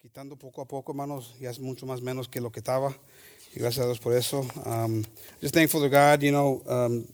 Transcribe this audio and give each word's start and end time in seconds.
quitando 0.00 0.36
poco 0.36 0.62
a 0.62 0.64
poco, 0.64 0.92
hermanos. 0.92 1.34
Ya 1.40 1.50
es 1.50 1.58
mucho 1.58 1.84
más 1.84 2.00
menos 2.00 2.28
que 2.28 2.40
lo 2.40 2.50
que 2.50 2.60
estaba. 2.60 2.94
Y 3.54 3.58
gracias 3.58 3.84
a 3.84 3.86
Dios 3.86 3.98
por 3.98 4.12
eso. 4.14 4.46
Um, 4.64 5.04
just 5.40 5.54
thankful 5.54 5.80
to 5.80 5.88
God. 5.88 6.22
You 6.22 6.30
know, 6.30 6.62
um, 6.68 7.04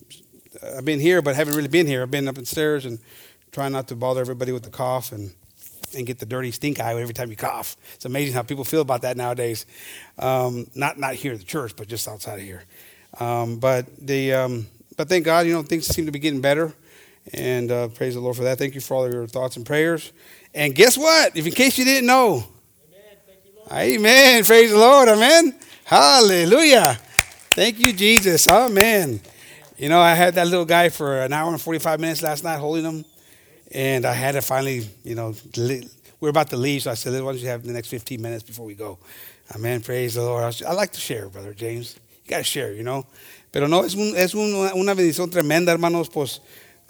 I've 0.77 0.85
been 0.85 1.01
here, 1.01 1.23
but 1.23 1.35
haven't 1.35 1.55
really 1.55 1.69
been 1.69 1.87
here. 1.87 2.03
I've 2.03 2.11
been 2.11 2.29
up 2.29 2.37
upstairs 2.37 2.85
and 2.85 2.99
trying 3.53 3.73
not 3.73 3.89
to 3.89 3.97
bother 3.97 4.21
everybody 4.21 4.53
with 4.53 4.65
the 4.65 4.71
cough 4.71 5.13
and 5.13 5.33
and 5.97 6.07
get 6.07 6.19
the 6.19 6.27
dirty 6.27 6.51
stink 6.51 6.81
eye 6.81 7.01
every 7.01 7.15
time 7.15 7.31
you 7.31 7.37
cough. 7.37 7.77
It's 7.95 8.05
amazing 8.05 8.35
how 8.35 8.43
people 8.43 8.65
feel 8.65 8.81
about 8.81 9.03
that 9.03 9.17
nowadays. 9.17 9.65
Um, 10.19 10.67
not 10.75 10.99
not 10.99 11.15
here 11.15 11.33
at 11.33 11.39
the 11.39 11.45
church, 11.45 11.75
but 11.77 11.89
just 11.89 12.07
outside 12.07 12.39
of 12.39 12.45
here. 12.45 12.65
Um, 13.19 13.61
but 13.61 13.87
the 13.99 14.35
um, 14.35 14.67
but 14.97 15.09
thank 15.09 15.25
God, 15.25 15.47
you 15.47 15.55
know, 15.55 15.63
things 15.63 15.87
seem 15.87 16.05
to 16.05 16.13
be 16.13 16.19
getting 16.19 16.43
better, 16.43 16.75
and 17.33 17.71
uh, 17.71 17.89
praise 17.89 18.15
the 18.15 18.21
Lord 18.21 18.37
for 18.37 18.45
that. 18.45 18.59
Thank 18.59 18.75
you 18.75 18.83
for 18.83 18.95
all 18.95 19.11
your 19.11 19.27
thoughts 19.27 19.57
and 19.57 19.65
prayers. 19.65 20.13
And 20.53 20.75
guess 20.75 20.99
what? 20.99 21.37
If 21.37 21.47
in 21.47 21.53
case 21.53 21.79
you 21.79 21.85
didn't 21.85 22.07
know, 22.07 22.45
Amen. 23.73 24.45
Praise 24.45 24.71
the 24.71 24.77
Lord. 24.77 25.09
Amen. 25.09 25.55
Hallelujah. 25.85 26.99
Thank 27.51 27.79
you, 27.79 27.95
Jesus. 27.95 28.47
Amen. 28.47 29.21
You 29.79 29.89
know, 29.89 30.01
I 30.01 30.13
had 30.15 30.35
that 30.35 30.47
little 30.49 30.67
guy 30.67 30.91
for 30.91 31.23
an 31.23 31.33
hour 31.33 31.51
and 31.51 31.61
45 31.61 31.99
minutes 31.99 32.23
last 32.23 32.45
night 32.45 32.59
holding 32.59 32.85
him. 32.85 33.05
And 33.73 34.05
I 34.05 34.13
had 34.13 34.33
to 34.33 34.43
finally, 34.43 34.87
you 35.03 35.15
know, 35.15 35.35
we 35.57 35.89
we're 36.21 36.29
about 36.29 36.51
to 36.51 36.59
leave. 36.59 36.83
So 36.83 36.91
I 36.91 36.95
said, 36.95 37.13
why 37.23 37.33
don't 37.33 37.41
you 37.41 37.49
have 37.49 37.65
the 37.65 37.73
next 37.73 37.89
15 37.89 38.21
minutes 38.21 38.43
before 38.43 38.67
we 38.67 38.75
go? 38.75 38.99
Amen. 39.55 39.81
Praise 39.81 40.15
the 40.15 40.23
Lord. 40.23 40.55
I 40.67 40.73
like 40.75 40.93
to 40.93 41.01
share, 41.01 41.31
Brother 41.31 41.55
James. 41.55 41.97
You 42.25 42.31
got 42.31 42.39
to 42.39 42.45
share, 42.45 42.75
you 42.75 42.83
know. 42.83 43.07
Pero 43.51 43.67
no, 43.67 43.83
es, 43.83 43.95
un, 43.95 44.15
es 44.15 44.35
un, 44.35 44.55
una 44.79 44.95
bendición 44.95 45.31
tremenda, 45.31 45.73
hermanos, 45.73 46.11
pues 46.11 46.41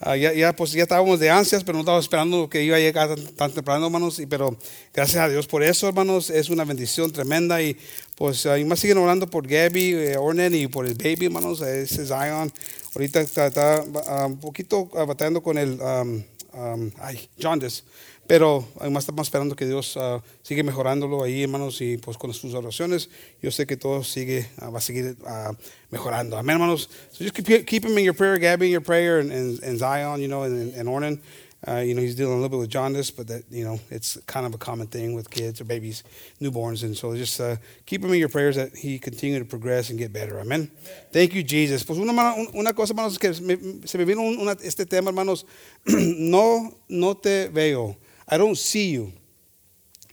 Uh, 0.01 0.17
ya, 0.17 0.33
ya, 0.33 0.53
pues 0.55 0.73
ya 0.73 0.83
estábamos 0.83 1.21
de 1.21 1.31
ansias, 1.31 1.63
pero 1.63 1.75
no 1.75 1.81
estábamos 1.81 2.05
esperando 2.05 2.51
que 2.51 2.63
iba 2.65 2.77
a 2.77 2.81
llegar 2.81 3.15
tan, 3.15 3.27
tan, 3.35 3.53
temprano, 3.53 3.87
hermanos. 3.87 4.19
Y, 4.19 4.27
pero 4.27 4.57
gracias 4.93 5.23
a 5.23 5.29
Dios 5.29 5.47
por 5.47 5.63
eso, 5.63 5.87
hermanos. 5.87 6.31
Es 6.31 6.51
una 6.51 6.65
bendición 6.65 7.13
tremenda. 7.13 7.63
Y 7.63 7.77
pues 8.17 8.45
y 8.45 8.65
más 8.65 8.81
siguen 8.81 8.99
orando 8.99 9.29
por 9.29 9.47
Gabby, 9.47 9.95
eh, 9.95 10.17
y 10.51 10.67
por 10.67 10.87
el 10.87 10.95
baby, 10.95 11.27
hermanos. 11.27 11.61
Ese 11.61 12.05
Zion. 12.07 12.53
Ahorita 12.95 13.21
está, 13.21 13.47
está 13.47 13.83
uh, 13.83 14.27
un 14.27 14.39
poquito 14.39 14.87
batallando 14.87 15.43
con 15.43 15.59
el 15.59 15.81
um, 15.81 16.23
um, 16.55 16.91
ay, 16.99 17.29
jaundice. 17.39 17.83
Pero 18.27 18.67
además 18.81 19.03
estamos 19.03 19.27
esperando 19.27 19.55
que 19.55 19.67
Dios 19.67 19.97
uh, 19.97 20.21
sigue 20.43 20.63
mejorándolo 20.63 21.23
ahí, 21.23 21.43
hermanos, 21.43 21.81
y 21.81 21.99
pues 21.99 22.17
con 22.17 22.33
sus 22.33 22.55
oraciones, 22.55 23.11
yo 23.43 23.51
sé 23.51 23.67
que 23.67 23.77
todo 23.77 24.03
sigue, 24.03 24.49
uh, 24.63 24.71
va 24.71 24.79
a 24.79 24.81
seguir 24.81 25.17
uh, 25.23 25.55
mejorando. 25.91 26.39
Amén, 26.39 26.55
hermanos. 26.55 26.89
So 27.13 27.25
just 27.25 27.35
keep, 27.35 27.67
keep 27.67 27.85
him 27.85 27.99
in 27.99 28.05
your 28.05 28.15
prayer, 28.15 28.39
Gabby 28.39 28.67
in 28.67 28.73
your 28.73 28.83
prayer, 28.83 29.19
and, 29.19 29.31
and, 29.31 29.63
and 29.63 29.79
Zion, 29.79 30.21
you 30.21 30.29
know, 30.29 30.45
and, 30.45 30.75
and 30.75 30.89
Ornan. 30.89 31.21
Uh, 31.67 31.77
you 31.77 31.95
know, 31.95 32.03
he's 32.03 32.15
dealing 32.15 32.33
a 32.33 32.37
little 32.37 32.51
bit 32.51 32.59
with 32.59 32.69
jaundice, 32.69 33.11
but 33.11 33.27
that, 33.27 33.43
you 33.51 33.65
know, 33.65 33.81
it's 33.91 34.19
kind 34.27 34.45
of 34.45 34.55
a 34.55 34.59
common 34.59 34.87
thing 34.87 35.15
with 35.15 35.31
kids 35.31 35.63
or 35.63 35.65
babies, 35.65 36.05
newborns. 36.39 36.83
And 36.83 36.95
so 36.95 37.17
just 37.17 37.41
uh, 37.41 37.57
keep 37.87 38.05
him 38.05 38.13
in 38.13 38.19
your 38.19 38.29
prayers 38.29 38.57
that 38.57 38.77
he 38.77 38.99
continue 38.99 39.39
to 39.39 39.47
progress 39.47 39.89
and 39.89 39.99
get 39.99 40.13
better. 40.13 40.39
Amen. 40.41 40.71
Thank 41.11 41.33
you, 41.33 41.43
Jesus. 41.43 41.83
Pues 41.83 41.99
una, 41.99 42.13
una 42.55 42.75
cosa, 42.75 42.93
hermanos, 42.93 43.19
que 43.19 43.33
se 43.33 43.99
me 43.99 44.05
vino 44.05 44.21
una, 44.21 44.57
este 44.63 44.85
tema, 44.85 45.09
hermanos. 45.09 45.47
no, 45.87 46.71
no 46.89 47.15
te 47.15 47.49
veo. 47.49 47.97
I 48.31 48.39
don't 48.39 48.57
see 48.57 48.93
you. 48.93 49.13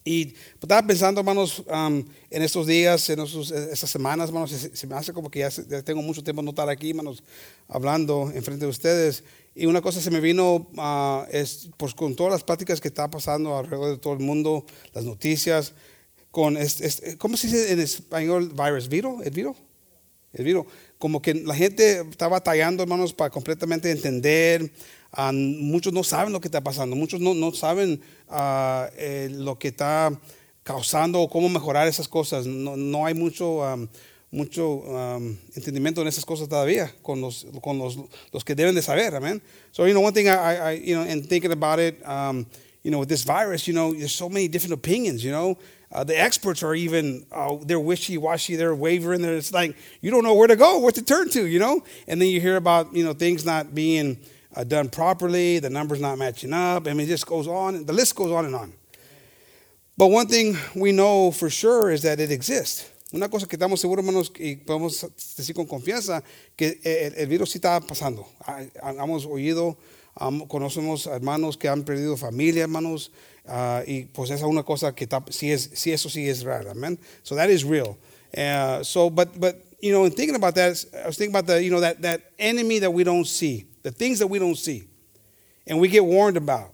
Y 0.04 0.34
estaba 0.60 0.86
pensando, 0.86 1.22
hermanos, 1.22 1.64
um, 1.68 2.04
en 2.32 2.42
estos 2.42 2.66
días, 2.66 3.08
en 3.12 3.20
estos, 3.20 3.52
estas 3.52 3.90
semanas, 3.90 4.30
hermanos, 4.30 4.50
se, 4.50 4.76
se, 4.76 4.88
me 4.88 4.96
hace 4.96 5.14
como 5.14 5.30
que 5.30 5.40
ya, 5.40 5.52
se, 5.52 5.68
ya, 5.68 5.84
tengo 5.84 6.02
mucho 6.02 6.24
tiempo 6.24 6.42
no 6.42 6.50
estar 6.50 6.68
aquí, 6.70 6.90
hermanos, 6.90 7.24
hablando 7.68 8.32
en 8.34 8.44
frente 8.44 8.66
de 8.66 8.72
ustedes. 8.72 9.24
Y 9.54 9.68
una 9.68 9.82
cosa 9.82 10.02
se 10.02 10.10
me 10.10 10.20
vino, 10.20 10.68
uh, 10.76 11.26
es 11.30 11.70
pues 11.78 11.94
con 11.94 12.16
todas 12.16 12.32
las 12.32 12.44
pláticas 12.44 12.82
que 12.82 12.88
está 12.88 13.12
pasando 13.12 13.56
alrededor 13.56 13.92
de 13.92 13.98
todo 13.98 14.14
el 14.14 14.20
mundo, 14.20 14.66
las 14.94 15.06
noticias, 15.06 15.74
con, 16.32 16.58
este, 16.58 16.88
este, 16.88 17.18
¿cómo 17.18 17.38
se 17.38 17.48
dice 17.48 17.72
en 17.72 17.80
español 17.82 18.54
virus? 18.56 18.88
¿Viro? 18.88 19.22
¿El 19.22 19.32
viro? 19.32 19.56
El 20.34 20.46
viro. 20.46 20.66
Como 20.98 21.22
que 21.22 21.36
la 21.36 21.54
gente 21.54 22.02
está 22.10 22.28
batallando, 22.28 22.82
hermanos, 22.82 23.14
para 23.14 23.30
completamente 23.30 23.92
entender. 23.92 24.72
Uh, 25.18 25.34
muchos 25.34 25.92
no 25.92 26.04
saben 26.04 26.32
lo 26.32 26.40
que 26.40 26.48
está 26.48 26.62
pasando, 26.62 26.96
muchos 26.96 27.20
no, 27.20 27.34
no 27.34 27.52
saben 27.52 28.02
uh, 28.30 28.88
eh, 28.98 29.30
lo 29.30 29.60
que 29.60 29.68
está 29.68 30.18
causando 30.64 31.20
o 31.20 31.30
cómo 31.30 31.50
mejorar 31.50 31.88
esas 31.88 32.08
cosas. 32.08 32.46
No, 32.46 32.78
no 32.78 33.06
hay 33.06 33.14
mucho, 33.14 33.60
um, 33.62 33.88
mucho 34.32 34.84
um, 34.86 35.36
entendimiento 35.54 36.02
en 36.02 36.08
esas 36.08 36.24
cosas 36.24 36.48
todavía 36.48 36.94
con 37.02 37.20
los, 37.20 37.46
con 37.62 37.78
los, 37.78 37.98
los 38.32 38.44
que 38.46 38.56
deben 38.56 38.74
de 38.74 38.82
saber. 38.82 39.14
Amen. 39.16 39.42
So, 39.72 39.86
you 39.86 39.94
know, 39.94 40.02
one 40.02 40.14
thing 40.14 40.30
I, 40.30 40.72
I 40.72 40.72
you 40.72 40.96
know, 40.96 41.04
and 41.04 41.28
thinking 41.28 41.52
about 41.52 41.80
it, 41.80 42.02
um, 42.08 42.46
you 42.84 42.90
know, 42.90 43.00
with 43.00 43.10
this 43.10 43.24
virus, 43.24 43.68
you 43.68 43.74
know, 43.74 43.94
there's 43.94 44.16
so 44.16 44.30
many 44.30 44.48
different 44.48 44.74
opinions, 44.74 45.24
you 45.24 45.32
know. 45.32 45.58
Uh, 45.94 46.06
the 46.06 46.18
experts 46.18 46.64
are 46.64 46.74
even 46.74 47.26
uh, 47.34 47.58
they're 47.64 47.78
wishy-washy 47.78 48.56
they're 48.56 48.74
wavering 48.74 49.22
there 49.22 49.36
it's 49.36 49.52
like 49.52 49.76
you 50.00 50.10
don't 50.10 50.24
know 50.24 50.34
where 50.34 50.48
to 50.48 50.56
go 50.56 50.78
what 50.78 50.96
to 50.96 51.02
turn 51.02 51.30
to 51.30 51.46
you 51.46 51.60
know 51.60 51.84
and 52.08 52.22
then 52.22 52.30
you 52.30 52.40
hear 52.40 52.56
about 52.56 52.96
you 52.96 53.04
know 53.04 53.12
things 53.12 53.44
not 53.46 53.76
being 53.76 54.18
uh, 54.56 54.64
done 54.64 54.90
properly, 54.90 55.60
the 55.60 55.70
numbers 55.70 56.00
not 56.00 56.18
matching 56.18 56.54
up. 56.54 56.88
I 56.88 56.94
mean, 56.94 57.08
it 57.08 57.10
just 57.10 57.26
goes 57.26 57.48
on. 57.48 57.86
The 57.86 57.94
list 57.94 58.16
goes 58.16 58.32
on 58.32 58.46
and 58.46 58.56
on. 58.56 58.74
But 59.98 60.08
one 60.08 60.28
thing 60.28 60.58
we 60.76 60.92
know 60.92 61.32
for 61.32 61.50
sure 61.50 61.92
is 61.92 62.02
that 62.04 62.20
it 62.20 62.32
exists. 62.32 62.90
Una 63.14 63.28
cosa 63.28 63.46
que 63.46 63.58
estamos 63.58 63.82
seguros, 63.82 64.06
hermanos, 64.06 64.32
y 64.40 64.56
podemos 64.56 65.06
decir 65.36 65.54
con 65.54 65.68
confianza, 65.68 66.24
que 66.56 66.80
el, 66.84 67.14
el 67.18 67.28
virus 67.28 67.52
sí 67.52 67.60
está 67.60 67.82
pasando. 67.86 68.26
Hemos 68.82 69.26
oído, 69.26 69.78
um, 70.20 70.48
conocemos 70.48 71.08
hermanos 71.08 71.58
que 71.58 71.68
han 71.68 71.84
perdido 71.84 72.16
familia, 72.16 72.64
hermanos, 72.64 73.12
uh, 73.50 73.84
y 73.86 74.06
pues 74.06 74.30
esa 74.30 74.46
es 74.46 74.50
una 74.50 74.64
cosa 74.64 74.96
que 74.96 75.04
está, 75.04 75.22
sí, 75.30 75.52
es, 75.52 75.72
sí, 75.74 75.92
eso 75.92 76.08
sí 76.08 76.30
es 76.30 76.44
real, 76.44 76.70
amen. 76.70 76.98
So 77.22 77.36
that 77.36 77.50
is 77.50 77.66
real. 77.66 77.98
Uh, 78.36 78.82
so, 78.82 79.10
but, 79.10 79.38
but, 79.38 79.62
you 79.82 79.92
know, 79.92 80.06
in 80.06 80.14
thinking 80.14 80.36
about 80.36 80.56
that, 80.56 80.86
I 81.04 81.08
was 81.08 81.18
thinking 81.18 81.36
about 81.36 81.48
the, 81.48 81.62
you 81.62 81.70
know, 81.70 81.82
that, 81.82 82.02
that 82.02 82.32
enemy 82.40 82.80
that 82.80 82.92
we 82.92 83.04
don't 83.04 83.28
see 83.28 83.66
the 83.84 83.92
things 83.92 84.20
that 84.20 84.28
we 84.28 84.40
don't 84.40 84.58
see. 84.58 84.88
And 85.68 85.80
we 85.80 85.88
get 85.88 86.04
warned 86.04 86.38
about. 86.38 86.74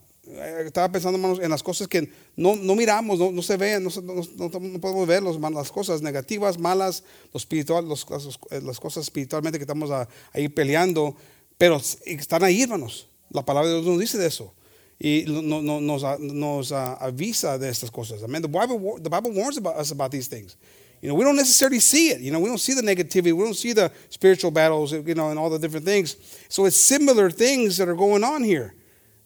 Estaba 0.65 0.91
pensando, 0.91 1.17
hermanos, 1.17 1.39
en 1.39 1.49
las 1.49 1.63
cosas 1.63 1.87
que 1.87 2.09
no, 2.35 2.55
no 2.55 2.75
miramos, 2.75 3.17
no, 3.17 3.31
no, 3.31 3.41
se 3.41 3.55
ven, 3.55 3.83
no, 3.83 3.89
no, 3.89 4.79
podemos 4.79 5.07
ver 5.07 5.23
los, 5.23 5.39
las 5.39 5.71
cosas 5.71 6.01
negativas, 6.01 6.57
malas, 6.59 7.03
lo 7.33 7.37
espiritual, 7.37 7.87
los, 7.87 8.05
las 8.49 8.79
cosas 8.79 9.03
espiritualmente 9.03 9.57
que 9.57 9.63
estamos 9.63 9.89
ahí 10.33 10.49
peleando, 10.49 11.15
pero 11.57 11.79
están 12.05 12.43
ahí, 12.43 12.63
hermanos. 12.63 13.07
La 13.29 13.45
palabra 13.45 13.69
de 13.69 13.75
Dios 13.75 13.87
nos 13.87 13.99
dice 13.99 14.17
de 14.17 14.27
eso. 14.27 14.53
Y 14.99 15.25
no, 15.27 15.61
no, 15.61 15.79
nos, 15.79 16.19
nos 16.19 16.71
uh, 16.71 16.75
avisa 16.99 17.57
de 17.57 17.69
estas 17.69 17.91
cosas. 17.91 18.23
Amen. 18.23 18.41
The 18.41 18.47
Bible, 18.47 18.99
the 19.01 19.09
Bible 19.09 19.31
warns 19.31 19.57
about 19.57 19.77
us 19.77 19.91
about 19.91 20.11
these 20.11 20.27
things. 20.27 20.57
You 21.01 21.09
know, 21.09 21.15
we 21.15 21.23
don't 21.23 21.35
necessarily 21.35 21.79
see 21.79 22.09
it. 22.09 22.21
You 22.21 22.31
know, 22.31 22.39
we 22.39 22.49
don't 22.49 22.59
see 22.59 22.73
the 22.73 22.81
negativity. 22.81 23.33
We 23.33 23.43
don't 23.43 23.53
see 23.53 23.73
the 23.73 23.91
spiritual 24.09 24.51
battles, 24.51 24.91
you 24.91 25.13
know, 25.13 25.29
and 25.29 25.37
all 25.37 25.49
the 25.49 25.59
different 25.59 25.85
things. 25.85 26.15
So 26.49 26.65
it's 26.65 26.77
similar 26.77 27.29
things 27.29 27.77
that 27.77 27.87
are 27.87 27.95
going 27.95 28.23
on 28.23 28.43
here. 28.43 28.73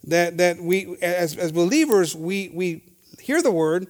That 0.06 0.38
that 0.38 0.60
we 0.60 0.98
as 1.02 1.38
as 1.38 1.52
believers, 1.52 2.16
we 2.16 2.50
we 2.54 2.84
hear 3.20 3.42
the 3.42 3.52
word, 3.52 3.88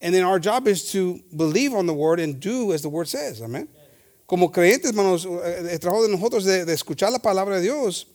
and 0.00 0.14
then 0.14 0.22
our 0.22 0.38
job 0.38 0.68
is 0.68 0.92
to 0.92 1.20
believe 1.34 1.72
on 1.72 1.86
the 1.86 1.94
word 1.94 2.20
and 2.20 2.38
do 2.38 2.72
as 2.72 2.82
the 2.82 2.90
word 2.90 3.08
says. 3.08 3.40
Amen. 3.40 3.68
Como 4.26 4.48
creyentes, 4.48 4.90
hermanos, 4.90 5.24
el 5.24 5.78
trabajo 5.78 6.02
de 6.02 6.16
nosotros 6.16 6.44
de, 6.44 6.64
de 6.64 6.72
escuchar 6.72 7.10
la 7.12 7.18
palabra 7.18 7.56
de 7.56 7.62
Dios 7.62 8.06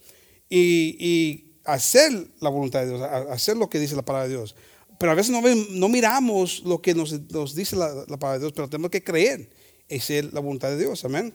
y, 0.50 0.96
y 1.00 1.44
hacer 1.66 2.12
la 2.40 2.50
voluntad 2.50 2.82
de 2.82 2.90
Dios, 2.90 3.02
hacer 3.02 3.58
lo 3.58 3.68
que 3.68 3.80
dice 3.80 3.96
la 3.96 4.02
palabra 4.02 4.28
de 4.28 4.36
Dios. 4.36 4.56
Pero 5.00 5.14
a 5.14 5.16
veces 5.16 5.32
no, 5.32 5.42
no 5.42 5.88
miramos 5.88 6.62
lo 6.66 6.82
que 6.82 6.94
nos, 6.94 7.14
nos 7.32 7.56
dice 7.56 7.76
la, 7.76 7.88
la, 8.08 8.18
palabra 8.18 8.34
de 8.34 8.40
Dios, 8.40 8.54
pero 8.54 8.70
tenemos 8.70 8.92
que 8.92 9.02
creer 9.02 9.50
y 9.88 10.00
ser 10.00 10.34
la 10.34 10.42
voluntad 10.42 10.70
de 10.70 10.78
Dios. 10.78 11.04
Amén. 11.06 11.34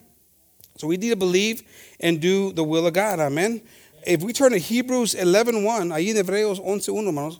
So 0.77 0.87
we 0.87 0.97
need 0.97 1.09
to 1.09 1.15
believe 1.15 1.63
and 1.99 2.21
do 2.21 2.53
the 2.53 2.63
will 2.63 2.85
of 2.85 2.93
God. 2.93 3.19
Amen. 3.19 3.61
If 4.05 4.21
we 4.21 4.33
turn 4.33 4.51
to 4.51 4.59
Hebrews 4.59 5.15
11.1, 5.15 5.91
ahí 5.91 6.09
en 6.09 6.17
Hebreos 6.17 6.59
11.1, 6.59 7.05
hermanos. 7.05 7.39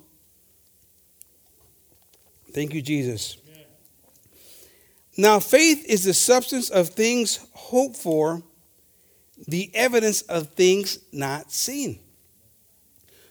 Thank 2.52 2.74
you, 2.74 2.81
Jesus. 2.81 3.38
Now, 5.17 5.40
faith 5.40 5.85
is 5.88 6.03
the 6.03 6.14
substance 6.14 6.70
of 6.70 6.90
things 6.90 7.40
hoped 7.53 7.97
for, 7.97 8.41
the 9.47 9.70
evidence 9.76 10.23
of 10.23 10.53
things 10.55 10.99
not 11.11 11.52
seen. 11.52 11.99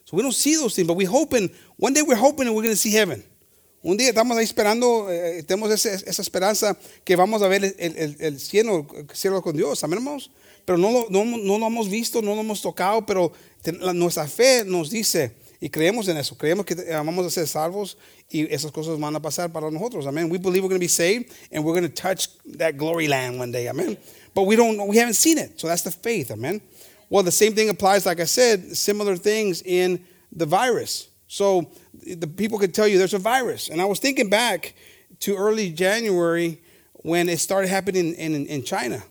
So 0.04 0.16
we 0.16 0.22
don't 0.22 0.32
see 0.32 0.56
those 0.56 0.76
things, 0.76 0.86
but 0.86 0.94
we 0.94 1.06
hoping 1.06 1.50
one 1.78 1.92
day 1.92 2.02
we're 2.02 2.16
hoping 2.16 2.46
we're 2.48 2.62
going 2.62 2.74
to 2.74 2.76
see 2.76 2.92
heaven. 2.92 3.22
Un 3.82 3.98
día 3.98 4.08
estamos 4.08 4.34
ahí 4.38 4.44
esperando, 4.44 5.12
eh, 5.12 5.42
tenemos 5.42 5.70
esa, 5.70 5.92
esa, 5.92 6.22
esperanza 6.22 6.74
que 7.04 7.16
vamos 7.16 7.42
a 7.42 7.48
ver 7.48 7.64
el, 7.64 7.74
el, 7.78 8.16
el, 8.18 8.40
cielo, 8.40 8.86
el 8.96 9.06
cielo 9.14 9.42
con 9.42 9.54
Dios, 9.54 9.84
amén 9.84 9.98
hermanos. 9.98 10.30
Pero 10.64 10.78
no 10.78 10.90
lo, 10.90 11.06
no, 11.10 11.24
no 11.24 11.58
lo 11.58 11.66
hemos 11.66 11.90
visto, 11.90 12.22
no 12.22 12.34
lo 12.34 12.40
hemos 12.40 12.62
tocado, 12.62 13.04
pero 13.04 13.32
la, 13.80 13.92
nuestra 13.92 14.26
fe 14.26 14.64
nos 14.64 14.88
dice, 14.88 15.32
y 15.60 15.68
creemos 15.68 16.08
en 16.08 16.16
eso, 16.16 16.36
creemos 16.38 16.64
que 16.64 16.74
vamos 16.74 17.26
a 17.26 17.30
ser 17.30 17.46
salvos 17.46 17.98
y 18.30 18.50
esas 18.52 18.72
cosas 18.72 18.98
van 18.98 19.14
a 19.16 19.20
pasar 19.20 19.52
para 19.52 19.70
nosotros, 19.70 20.06
amén. 20.06 20.30
We 20.30 20.38
believe 20.38 20.62
we're 20.62 20.70
going 20.70 20.80
to 20.80 20.84
be 20.84 20.88
saved 20.88 21.30
and 21.52 21.62
we're 21.62 21.78
going 21.78 21.86
to 21.86 21.94
touch 21.94 22.28
that 22.56 22.78
glory 22.78 23.06
land 23.06 23.38
one 23.38 23.52
day, 23.52 23.66
amén. 23.66 23.98
But 24.34 24.44
we 24.44 24.56
don't, 24.56 24.88
we 24.88 24.96
haven't 24.96 25.16
seen 25.16 25.36
it, 25.36 25.60
so 25.60 25.68
that's 25.68 25.82
the 25.82 25.90
faith, 25.90 26.30
amén. 26.30 26.62
Well, 27.10 27.22
the 27.22 27.32
same 27.32 27.54
thing 27.54 27.68
applies, 27.68 28.06
like 28.06 28.20
I 28.20 28.24
said, 28.24 28.74
similar 28.74 29.16
things 29.16 29.60
in 29.62 30.02
the 30.32 30.46
virus. 30.46 31.08
So 31.26 31.70
the 32.02 32.26
people 32.26 32.58
could 32.58 32.74
tell 32.74 32.86
you 32.86 32.98
there's 32.98 33.14
a 33.14 33.18
virus. 33.18 33.68
And 33.68 33.80
I 33.80 33.84
was 33.86 33.98
thinking 33.98 34.28
back 34.28 34.74
to 35.20 35.36
early 35.36 35.70
January 35.70 36.60
when 36.92 37.28
it 37.28 37.38
started 37.38 37.68
happening 37.68 38.14
in, 38.14 38.34
in, 38.34 38.46
in 38.46 38.62
China. 38.62 39.02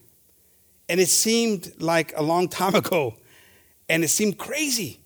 And 0.88 1.00
it 1.00 1.08
seemed 1.08 1.72
like 1.78 2.12
a 2.16 2.22
long 2.22 2.48
time 2.48 2.74
ago. 2.82 3.16
And 3.88 4.02
it 4.04 4.08
seemed 4.08 4.38
crazy. 4.38 5.00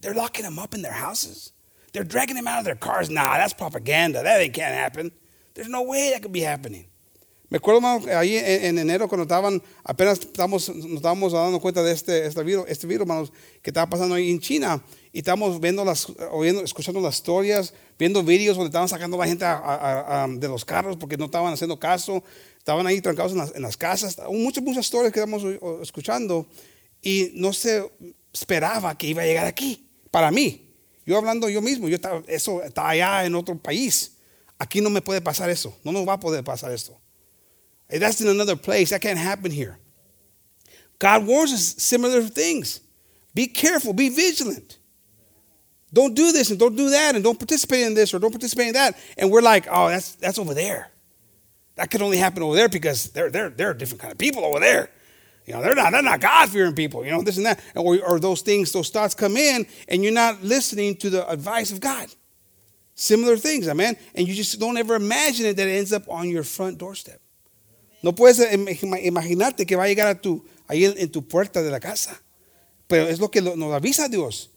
They're 0.00 0.14
locking 0.14 0.44
them 0.44 0.58
up 0.58 0.74
in 0.74 0.82
their 0.82 0.92
houses. 0.92 1.52
They're 1.92 2.04
dragging 2.04 2.36
them 2.36 2.46
out 2.46 2.60
of 2.60 2.64
their 2.64 2.76
cars. 2.76 3.10
Nah, 3.10 3.34
that's 3.36 3.52
propaganda. 3.52 4.22
That 4.22 4.40
ain't 4.40 4.54
can't 4.54 4.74
happen. 4.74 5.10
There's 5.54 5.68
no 5.68 5.82
way 5.82 6.10
that 6.12 6.22
could 6.22 6.32
be 6.32 6.40
happening. 6.40 6.86
Me 7.50 7.58
acuerdo, 7.58 7.80
ahí 8.16 8.36
en, 8.36 8.78
en, 8.78 8.78
enero 8.78 9.08
cuando 9.08 9.24
estaban, 9.24 9.60
apenas 9.84 10.20
estamos, 10.20 10.68
nos 10.68 10.86
estábamos 10.86 11.32
dando 11.32 11.58
cuenta 11.58 11.82
de 11.82 11.90
este, 11.90 12.24
este 12.24 12.44
virus, 12.44 12.64
este 12.68 12.86
virus, 12.86 13.02
hermanos, 13.02 13.32
que 13.60 13.70
estaba 13.70 13.90
pasando 13.90 14.14
ahí 14.14 14.30
en 14.30 14.38
China. 14.38 14.80
Y 15.12 15.18
estamos 15.18 15.60
viendo 15.60 15.84
las, 15.84 16.06
oyendo, 16.30 16.62
escuchando 16.62 17.00
las 17.00 17.16
historias, 17.16 17.74
viendo 17.98 18.22
vídeos 18.22 18.56
donde 18.56 18.68
estaban 18.68 18.88
sacando 18.88 19.16
a 19.16 19.20
la 19.20 19.26
gente 19.26 19.44
a, 19.44 19.54
a, 19.54 20.24
a, 20.24 20.28
de 20.28 20.48
los 20.48 20.64
carros 20.64 20.96
porque 20.96 21.16
no 21.16 21.24
estaban 21.24 21.52
haciendo 21.52 21.78
caso. 21.78 22.22
Estaban 22.58 22.86
ahí 22.86 23.00
trancados 23.00 23.32
en 23.32 23.38
las, 23.38 23.54
en 23.54 23.62
las 23.62 23.76
casas. 23.76 24.16
Muchas, 24.30 24.62
muchas 24.62 24.84
historias 24.84 25.12
que 25.12 25.18
estamos 25.20 25.42
escuchando. 25.82 26.46
Y 27.02 27.32
no 27.34 27.52
se 27.52 27.90
esperaba 28.32 28.96
que 28.96 29.08
iba 29.08 29.22
a 29.22 29.26
llegar 29.26 29.46
aquí, 29.46 29.88
para 30.10 30.30
mí. 30.30 30.68
Yo 31.06 31.16
hablando 31.16 31.48
yo 31.48 31.60
mismo, 31.60 31.88
yo 31.88 31.96
estaba, 31.96 32.22
eso 32.28 32.62
está 32.62 32.90
allá 32.90 33.24
en 33.24 33.34
otro 33.34 33.58
país. 33.58 34.12
Aquí 34.58 34.80
no 34.80 34.90
me 34.90 35.00
puede 35.00 35.20
pasar 35.20 35.50
eso. 35.50 35.76
No 35.82 35.90
nos 35.90 36.06
va 36.06 36.12
a 36.12 36.20
poder 36.20 36.44
pasar 36.44 36.70
esto. 36.70 36.96
That's 37.88 38.20
in 38.20 38.28
another 38.28 38.56
place. 38.56 38.90
That 38.90 39.00
can't 39.00 39.18
happen 39.18 39.50
here. 39.50 39.78
God 41.00 41.26
warns 41.26 41.52
us 41.52 41.74
similar 41.82 42.22
things. 42.28 42.80
Be 43.34 43.46
careful, 43.48 43.92
be 43.92 44.10
vigilant. 44.10 44.79
Don't 45.92 46.14
do 46.14 46.32
this 46.32 46.50
and 46.50 46.58
don't 46.58 46.76
do 46.76 46.90
that 46.90 47.14
and 47.14 47.24
don't 47.24 47.38
participate 47.38 47.86
in 47.86 47.94
this 47.94 48.14
or 48.14 48.18
don't 48.18 48.30
participate 48.30 48.68
in 48.68 48.74
that. 48.74 48.96
And 49.18 49.30
we're 49.30 49.42
like, 49.42 49.66
oh, 49.70 49.88
that's 49.88 50.14
that's 50.16 50.38
over 50.38 50.54
there. 50.54 50.90
That 51.76 51.90
could 51.90 52.02
only 52.02 52.18
happen 52.18 52.42
over 52.42 52.54
there 52.54 52.68
because 52.68 53.10
they're 53.10 53.30
they're 53.30 53.50
they're 53.50 53.70
a 53.72 53.78
different 53.78 54.00
kind 54.00 54.12
of 54.12 54.18
people 54.18 54.44
over 54.44 54.60
there. 54.60 54.90
You 55.46 55.54
know, 55.54 55.62
they're 55.62 55.74
not 55.74 55.90
they're 55.92 56.02
not 56.02 56.20
God 56.20 56.48
fearing 56.50 56.74
people. 56.74 57.04
You 57.04 57.10
know, 57.10 57.22
this 57.22 57.36
and 57.36 57.46
that, 57.46 57.60
or, 57.74 57.98
or 58.06 58.20
those 58.20 58.42
things, 58.42 58.70
those 58.70 58.90
thoughts 58.90 59.14
come 59.14 59.36
in, 59.36 59.66
and 59.88 60.04
you're 60.04 60.12
not 60.12 60.42
listening 60.44 60.94
to 60.96 61.10
the 61.10 61.28
advice 61.28 61.72
of 61.72 61.80
God. 61.80 62.08
Similar 62.94 63.36
things, 63.36 63.66
amen. 63.66 63.96
And 64.14 64.28
you 64.28 64.34
just 64.34 64.60
don't 64.60 64.76
ever 64.76 64.94
imagine 64.94 65.46
it 65.46 65.56
that 65.56 65.66
it 65.66 65.72
ends 65.72 65.92
up 65.92 66.08
on 66.08 66.28
your 66.28 66.44
front 66.44 66.78
doorstep. 66.78 67.20
No 68.02 68.12
puedes 68.12 68.38
imaginarte 68.40 69.66
que 69.66 69.76
va 69.76 69.84
a 69.84 69.88
llegar 69.88 70.08
a 70.08 70.20
tu, 70.20 70.44
ahí 70.68 70.84
en 70.84 71.10
tu 71.10 71.26
puerta 71.26 71.62
de 71.62 71.70
la 71.70 71.80
casa. 71.80 72.20
Pero 72.86 73.08
es 73.08 73.18
lo 73.18 73.30
que 73.30 73.40
nos 73.40 73.72
avisa 73.72 74.08
Dios. 74.08 74.49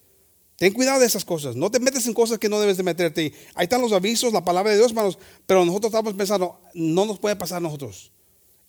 Ten 0.63 0.71
cuidado 0.71 1.01
de 1.01 1.05
esas 1.05 1.25
cosas. 1.25 1.57
No 1.57 1.69
te 1.69 1.77
metes 1.81 2.07
en 2.07 2.13
cosas 2.13 2.39
que 2.39 2.47
no 2.47 2.57
debes 2.57 2.77
de 2.77 2.83
meterte. 2.83 3.33
Ahí 3.53 3.65
están 3.65 3.81
los 3.81 3.91
avisos, 3.91 4.31
la 4.31 4.45
palabra 4.45 4.71
de 4.71 4.77
Dios, 4.77 4.91
hermanos. 4.91 5.19
Pero 5.45 5.65
nosotros 5.65 5.89
estamos 5.91 6.13
pensando, 6.13 6.57
no 6.73 7.05
nos 7.05 7.19
puede 7.19 7.35
pasar 7.35 7.57
a 7.57 7.59
nosotros. 7.59 8.13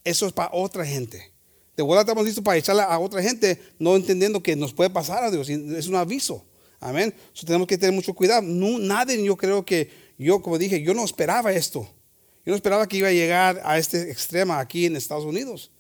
Eso 0.03 0.27
es 0.27 0.33
para 0.33 0.51
otra 0.53 0.85
gente. 0.85 1.33
De 1.77 1.85
vuelta 1.85 2.01
estamos 2.01 2.25
listos 2.25 2.43
para 2.43 2.57
echarle 2.57 2.83
a 2.83 2.99
otra 2.99 3.23
gente, 3.23 3.63
no 3.79 3.95
entendiendo 3.95 4.43
que 4.43 4.57
nos 4.57 4.75
puede 4.75 4.91
pasar 4.91 5.23
a 5.23 5.31
Dios. 5.31 5.49
Es 5.49 5.87
un 5.87 5.95
aviso. 5.95 6.45
Amén. 6.81 7.15
Tenemos 7.47 7.69
que 7.69 7.79
tener 7.79 7.95
mucho 7.95 8.13
cuidado. 8.13 8.43
No, 8.43 8.81
nadie, 8.81 9.23
yo 9.23 9.37
creo 9.37 9.65
que, 9.65 9.89
yo 10.19 10.43
como 10.43 10.59
dije, 10.59 10.83
yo 10.83 10.95
no 10.95 11.05
esperaba 11.05 11.53
esto. 11.53 11.83
Yo 12.45 12.51
no 12.51 12.57
esperaba 12.57 12.89
que 12.89 12.97
iba 12.97 13.07
a 13.07 13.13
llegar 13.13 13.63
a 13.65 13.79
este 13.79 14.11
extremo 14.11 14.55
aquí 14.55 14.87
en 14.87 14.97
Estados 14.97 15.27
Unidos. 15.27 15.71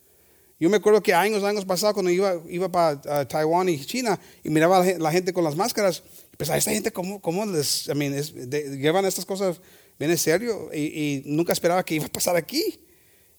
Yo 0.58 0.70
me 0.70 0.76
acuerdo 0.76 1.02
que 1.02 1.12
años, 1.12 1.42
años 1.42 1.64
pasados, 1.64 1.94
cuando 1.94 2.10
iba, 2.10 2.40
iba 2.48 2.70
para 2.70 3.22
uh, 3.22 3.26
Taiwán 3.26 3.68
y 3.68 3.84
China 3.84 4.18
y 4.42 4.50
miraba 4.50 4.82
a 4.82 4.98
la 4.98 5.10
gente 5.10 5.32
con 5.32 5.42
las 5.42 5.56
máscaras, 5.56 6.02
pues 6.36 6.48
a 6.50 6.56
esta 6.56 6.70
gente, 6.70 6.92
¿cómo, 6.92 7.20
cómo 7.20 7.44
les, 7.44 7.88
I 7.88 7.94
mean, 7.94 8.14
es, 8.14 8.32
de, 8.34 8.78
llevan 8.78 9.04
estas 9.04 9.26
cosas 9.26 9.60
bien 9.98 10.10
en 10.10 10.18
serio? 10.18 10.70
Y, 10.72 10.80
y, 10.80 11.22
nunca 11.26 11.52
esperaba 11.52 11.84
que 11.84 11.96
iba 11.96 12.06
a 12.06 12.08
pasar 12.08 12.36
aquí. 12.36 12.80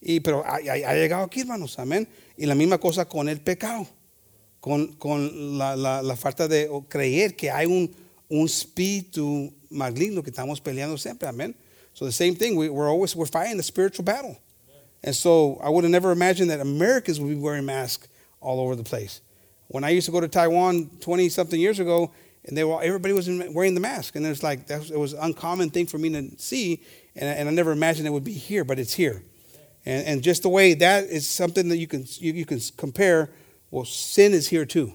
Y, 0.01 0.19
pero 0.19 0.45
ha, 0.45 0.55
ha, 0.55 0.93
llegado 0.93 1.23
aquí, 1.23 1.41
hermanos, 1.41 1.79
amén. 1.79 2.07
Y 2.37 2.45
la 2.45 2.53
misma 2.55 2.77
cosa 2.77 3.05
con 3.05 3.29
el 3.29 3.39
pecado, 3.41 3.87
con, 4.59 4.93
con 4.97 5.57
la, 5.57 5.75
la, 5.75 6.01
la, 6.01 6.15
falta 6.17 6.47
de 6.47 6.69
creer 6.89 7.35
que 7.35 7.49
hay 7.49 7.65
un, 7.65 7.95
un 8.27 8.45
espíritu 8.45 9.53
maligno 9.69 10.21
que 10.21 10.29
estamos 10.29 10.59
peleando 10.59 10.97
siempre, 10.97 11.27
amén. 11.29 11.55
So 11.93 12.05
the 12.05 12.11
same 12.11 12.35
thing, 12.35 12.57
we, 12.57 12.67
we're 12.67 12.89
always 12.89 13.15
we're 13.15 13.25
fighting 13.25 13.55
the 13.55 13.63
spiritual 13.63 14.03
battle. 14.03 14.37
And 15.05 15.15
so 15.15 15.59
I 15.63 15.69
would 15.69 15.83
have 15.83 15.91
never 15.91 16.11
imagined 16.11 16.49
that 16.49 16.59
Americans 16.59 17.19
would 17.19 17.29
be 17.29 17.35
wearing 17.35 17.63
masks 17.63 18.07
all 18.41 18.59
over 18.59 18.75
the 18.75 18.83
place. 18.83 19.21
When 19.67 19.83
I 19.83 19.89
used 19.89 20.07
to 20.07 20.11
go 20.11 20.19
to 20.19 20.27
Taiwan 20.27 20.89
20 20.99 21.29
something 21.29 21.59
years 21.59 21.79
ago, 21.79 22.11
and 22.43 22.57
they 22.57 22.63
were 22.63 22.81
everybody 22.81 23.13
was 23.13 23.29
wearing 23.29 23.75
the 23.75 23.79
mask, 23.79 24.15
and 24.15 24.25
it 24.25 24.29
was 24.29 24.43
like 24.43 24.67
that 24.67 24.79
was, 24.79 24.91
it 24.91 24.99
was 24.99 25.13
an 25.13 25.19
uncommon 25.21 25.69
thing 25.69 25.85
for 25.85 25.99
me 25.99 26.09
to 26.09 26.31
see, 26.39 26.81
and, 27.15 27.29
and 27.29 27.47
I 27.47 27.51
never 27.51 27.71
imagined 27.71 28.07
it 28.07 28.11
would 28.11 28.23
be 28.23 28.33
here, 28.33 28.63
but 28.63 28.79
it's 28.79 28.93
here. 28.93 29.23
And, 29.85 30.05
and 30.07 30.23
just 30.23 30.41
the 30.41 30.49
way 30.49 30.73
that 30.73 31.05
is 31.05 31.27
something 31.27 31.69
that 31.69 31.77
you 31.77 31.87
can 31.87 32.05
you, 32.17 32.33
you 32.33 32.45
can 32.45 32.59
compare. 32.75 33.29
Well, 33.69 33.85
sin 33.85 34.33
is 34.33 34.47
here 34.47 34.65
too, 34.65 34.93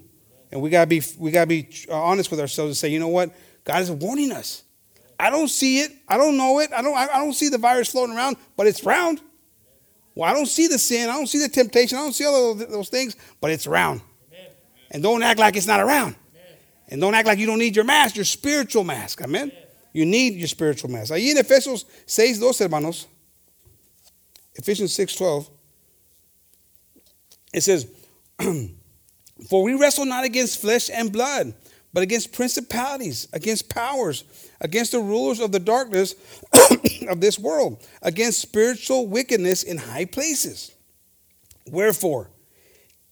and 0.50 0.60
we 0.60 0.70
gotta 0.70 0.88
be 0.88 1.02
we 1.18 1.30
gotta 1.30 1.46
be 1.46 1.68
uh, 1.88 1.94
honest 1.94 2.32
with 2.32 2.40
ourselves 2.40 2.70
and 2.70 2.76
say, 2.76 2.88
you 2.88 2.98
know 2.98 3.08
what, 3.08 3.30
God 3.64 3.82
is 3.82 3.90
warning 3.90 4.32
us. 4.32 4.64
I 5.18 5.30
don't 5.30 5.48
see 5.48 5.80
it, 5.80 5.92
I 6.08 6.16
don't 6.16 6.36
know 6.36 6.58
it, 6.60 6.70
I 6.72 6.82
don't 6.82 6.96
I 6.96 7.18
don't 7.18 7.32
see 7.32 7.48
the 7.48 7.58
virus 7.58 7.90
floating 7.92 8.16
around, 8.16 8.36
but 8.56 8.66
it's 8.66 8.84
around. 8.84 9.20
Well, 10.20 10.30
I 10.30 10.34
don't 10.34 10.44
see 10.44 10.66
the 10.66 10.78
sin, 10.78 11.08
I 11.08 11.14
don't 11.14 11.28
see 11.28 11.38
the 11.38 11.48
temptation, 11.48 11.96
I 11.96 12.02
don't 12.02 12.12
see 12.12 12.26
all 12.26 12.54
those 12.54 12.90
things, 12.90 13.16
but 13.40 13.50
it's 13.50 13.66
around. 13.66 14.02
Amen. 14.30 14.50
And 14.90 15.02
don't 15.02 15.22
act 15.22 15.40
like 15.40 15.56
it's 15.56 15.66
not 15.66 15.80
around. 15.80 16.14
Amen. 16.34 16.58
And 16.88 17.00
don't 17.00 17.14
act 17.14 17.26
like 17.26 17.38
you 17.38 17.46
don't 17.46 17.58
need 17.58 17.74
your 17.74 17.86
mask, 17.86 18.16
your 18.16 18.26
spiritual 18.26 18.84
mask. 18.84 19.22
Amen. 19.22 19.50
Amen. 19.50 19.64
You 19.94 20.04
need 20.04 20.34
your 20.34 20.46
spiritual 20.46 20.90
mask. 20.90 21.10
Ahí 21.10 21.30
en 21.30 21.38
Efesios 21.38 21.86
6, 22.04 22.38
2, 22.38 22.58
hermanos. 22.60 23.06
Ephesians 24.54 24.94
6:12. 24.94 25.48
It 27.54 27.62
says, 27.62 27.86
For 29.48 29.62
we 29.62 29.72
wrestle 29.72 30.04
not 30.04 30.24
against 30.24 30.60
flesh 30.60 30.90
and 30.92 31.10
blood, 31.10 31.54
but 31.92 32.02
against 32.02 32.32
principalities, 32.32 33.28
against 33.32 33.68
powers, 33.68 34.24
against 34.60 34.92
the 34.92 35.00
rulers 35.00 35.40
of 35.40 35.52
the 35.52 35.58
darkness 35.58 36.14
of 37.08 37.20
this 37.20 37.38
world, 37.38 37.84
against 38.02 38.40
spiritual 38.40 39.06
wickedness 39.06 39.62
in 39.62 39.76
high 39.76 40.04
places. 40.04 40.74
Wherefore, 41.66 42.30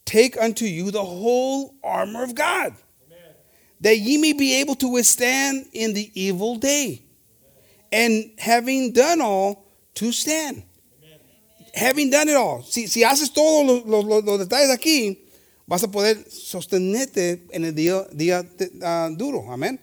take 0.05 0.41
unto 0.41 0.65
you 0.65 0.91
the 0.91 1.05
whole 1.05 1.75
armor 1.83 2.23
of 2.23 2.35
God, 2.35 2.75
Amen. 3.07 3.35
that 3.81 3.99
ye 3.99 4.19
may 4.19 4.33
be 4.33 4.61
able 4.61 4.75
to 4.77 4.89
withstand 4.89 5.67
in 5.73 5.95
the 5.95 6.11
evil 6.15 6.57
day, 6.57 7.03
Amen. 7.93 8.23
and 8.25 8.31
having 8.39 8.93
done 8.93 9.21
all, 9.21 9.65
to 9.95 10.13
stand 10.13 10.63
having 11.79 12.11
done 12.11 12.29
it 12.29 12.37
all, 12.37 12.63
si, 12.63 12.87
si 12.87 13.03
haces 13.03 13.33
todos 13.33 13.85
los, 13.87 14.05
los, 14.05 14.25
los, 14.25 14.39
detalles 14.39 14.71
aquí, 14.71 15.19
vas 15.69 15.83
a 15.85 15.91
poder 15.91 16.25
sostenerte 16.31 17.45
en 17.51 17.65
el 17.65 17.75
día, 17.75 18.07
día 18.13 18.41
uh, 18.41 19.15
duro, 19.15 19.53
amén. 19.53 19.79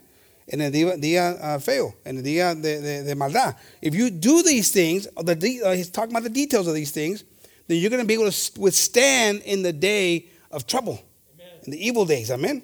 En 0.48 0.62
el 0.62 0.72
día, 0.72 0.98
día 0.98 1.38
uh, 1.42 1.60
feo, 1.60 1.96
en 2.04 2.18
el 2.18 2.24
día 2.24 2.54
de, 2.56 2.82
de, 2.82 3.04
de, 3.04 3.15
maldad. 3.15 3.56
If 3.82 3.96
you 3.96 4.10
do 4.10 4.44
these 4.44 4.72
things, 4.72 5.08
the, 5.15 5.62
uh, 5.63 5.72
he's 5.72 5.89
talking 5.89 6.12
about 6.12 6.24
the 6.24 6.30
details 6.30 6.68
of 6.68 6.74
these 6.74 6.92
things, 6.92 7.24
then 7.68 7.77
you're 7.77 7.89
going 7.89 8.01
to 8.01 8.08
be 8.08 8.13
able 8.13 8.30
to 8.30 8.60
withstand 8.60 9.42
in 9.44 9.63
the 9.63 9.74
day 9.74 10.25
of 10.51 10.68
trouble, 10.68 11.00
amen. 11.34 11.48
in 11.65 11.72
the 11.72 11.88
evil 11.88 12.06
days, 12.06 12.30
amen. 12.30 12.62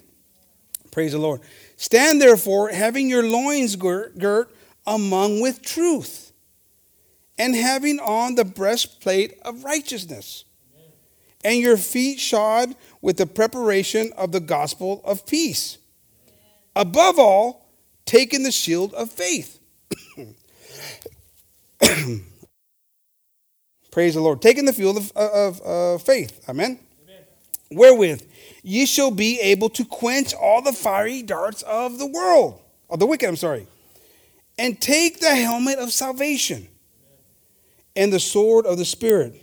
Praise 0.91 1.13
the 1.13 1.17
Lord. 1.17 1.41
Stand 1.77 2.21
therefore, 2.21 2.69
having 2.69 3.09
your 3.09 3.23
loins 3.23 3.75
girt, 3.75 4.17
girt 4.17 4.53
among 4.85 5.41
with 5.41 5.61
truth 5.61 6.31
and 7.37 7.55
having 7.55 7.99
on 7.99 8.35
the 8.35 8.45
breastplate 8.45 9.39
of 9.43 9.63
righteousness. 9.63 10.45
And 11.43 11.60
your 11.60 11.77
feet 11.77 12.19
shod 12.19 12.75
with 13.01 13.17
the 13.17 13.25
preparation 13.25 14.12
of 14.17 14.31
the 14.31 14.39
gospel 14.39 15.01
of 15.03 15.25
peace. 15.25 15.77
Above 16.75 17.19
all, 17.19 17.67
taking 18.05 18.43
the 18.43 18.51
shield 18.51 18.93
of 18.93 19.10
faith. 19.10 19.60
Praise 23.91 24.13
the 24.13 24.21
Lord. 24.21 24.41
Taking 24.41 24.65
the 24.65 24.74
field 24.74 24.98
of, 24.98 25.12
uh, 25.15 25.29
of, 25.33 25.62
of 25.62 26.01
faith. 26.03 26.43
Amen. 26.48 26.79
Amen. 27.03 27.24
Wherewith 27.71 28.25
ye 28.63 28.86
shall 28.86 29.12
be 29.12 29.39
able 29.39 29.69
to 29.69 29.83
quench 29.83 30.33
all 30.33 30.62
the 30.62 30.71
fiery 30.71 31.21
darts 31.21 31.62
of 31.63 32.00
the 32.00 32.07
world, 32.07 32.62
of 32.89 33.00
the 33.00 33.05
wicked, 33.05 33.27
I'm 33.27 33.36
sorry, 33.36 33.67
and 34.57 34.79
take 34.79 35.19
the 35.19 35.36
helmet 35.36 35.79
of 35.79 35.91
salvation 35.91 36.67
and 37.95 38.13
the 38.13 38.19
sword 38.19 38.65
of 38.65 38.77
the 38.77 38.86
Spirit, 38.86 39.40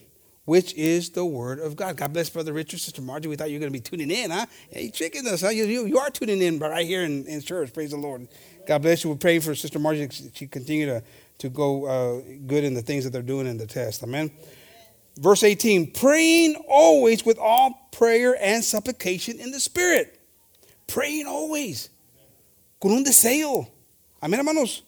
which 0.48 0.72
is 0.72 1.10
the 1.10 1.26
word 1.26 1.58
of 1.58 1.76
God. 1.76 1.94
God 1.98 2.14
bless 2.14 2.30
Brother 2.30 2.54
Richard, 2.54 2.80
Sister 2.80 3.02
Margie. 3.02 3.28
We 3.28 3.36
thought 3.36 3.50
you 3.50 3.56
were 3.56 3.68
going 3.68 3.70
to 3.70 3.78
be 3.78 3.82
tuning 3.82 4.10
in, 4.10 4.30
huh? 4.30 4.46
Hey, 4.70 4.90
tricking 4.90 5.26
us, 5.26 5.42
huh? 5.42 5.50
You, 5.50 5.66
you, 5.66 5.84
you 5.84 5.98
are 5.98 6.08
tuning 6.08 6.40
in 6.40 6.58
right 6.58 6.86
here 6.86 7.02
in, 7.02 7.26
in 7.26 7.42
church. 7.42 7.74
Praise 7.74 7.90
the 7.90 7.98
Lord. 7.98 8.26
God 8.66 8.80
bless 8.80 9.04
you. 9.04 9.10
We 9.10 9.16
pray 9.16 9.40
for 9.40 9.54
Sister 9.54 9.78
Margie 9.78 10.08
to 10.08 10.46
continue 10.46 10.86
to, 10.86 11.02
to 11.40 11.50
go 11.50 11.84
uh, 11.84 12.22
good 12.46 12.64
in 12.64 12.72
the 12.72 12.80
things 12.80 13.04
that 13.04 13.10
they're 13.10 13.20
doing 13.20 13.46
in 13.46 13.58
the 13.58 13.66
test. 13.66 14.02
Amen. 14.02 14.30
Verse 15.18 15.42
18 15.42 15.92
praying 15.92 16.56
always 16.66 17.26
with 17.26 17.36
all 17.36 17.88
prayer 17.92 18.34
and 18.40 18.64
supplication 18.64 19.38
in 19.38 19.50
the 19.50 19.60
Spirit. 19.60 20.18
Praying 20.86 21.26
always. 21.26 21.90
Con 22.80 22.92
un 22.92 23.04
deseo. 23.04 23.68
Amén, 24.22 24.38
hermanos. 24.38 24.80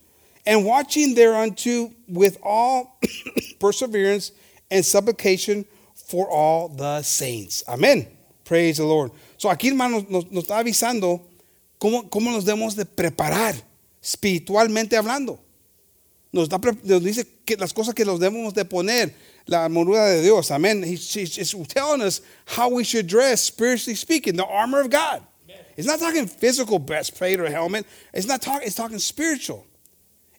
and 0.47 0.65
watching 0.65 1.15
thereunto 1.15 1.93
with 2.09 2.39
all 2.43 2.99
perseverance 3.61 4.33
and 4.71 4.85
supplication 4.85 5.65
for 5.95 6.29
all 6.31 6.69
the 6.69 7.03
saints. 7.03 7.65
Amén. 7.67 8.07
Praise 8.45 8.79
the 8.79 8.85
Lord. 8.85 9.13
So 9.37 9.49
aquí, 9.49 9.69
hermanos, 9.69 10.09
nos, 10.09 10.31
nos 10.31 10.45
está 10.45 10.59
avisando 10.59 11.21
cómo, 11.79 12.09
cómo 12.11 12.31
nos 12.31 12.45
debemos 12.45 12.75
de 12.75 12.85
preparar 12.85 13.55
espiritualmente 14.03 14.97
hablando. 14.97 15.39
Nos, 16.33 16.49
da, 16.49 16.59
nos 16.59 17.03
dice 17.03 17.27
que 17.45 17.57
las 17.57 17.73
cosas 17.73 17.95
que 17.95 18.05
nos 18.05 18.21
debemos 18.21 18.55
de 18.55 18.65
poner, 18.65 19.15
la 19.47 19.65
armadura 19.65 20.07
de 20.07 20.23
Dios. 20.23 20.51
Amén. 20.51 20.83
He's, 20.85 21.13
he's 21.13 21.55
telling 21.69 22.01
us 22.03 22.23
how 22.47 22.69
we 22.69 22.85
should 22.85 23.07
dress, 23.07 23.43
spiritually 23.43 23.97
speaking, 23.97 24.37
the 24.37 24.47
armor 24.47 24.81
of 24.81 24.91
God. 24.91 25.23
It's 25.77 25.87
not 25.87 25.99
talking 25.99 26.27
physical 26.27 26.79
breastplate 26.79 27.41
or 27.41 27.49
helmet. 27.49 27.87
It's 28.13 28.27
not 28.27 28.43
talking. 28.43 28.67
It's 28.67 28.77
talking 28.77 28.99
spiritual. 28.99 29.67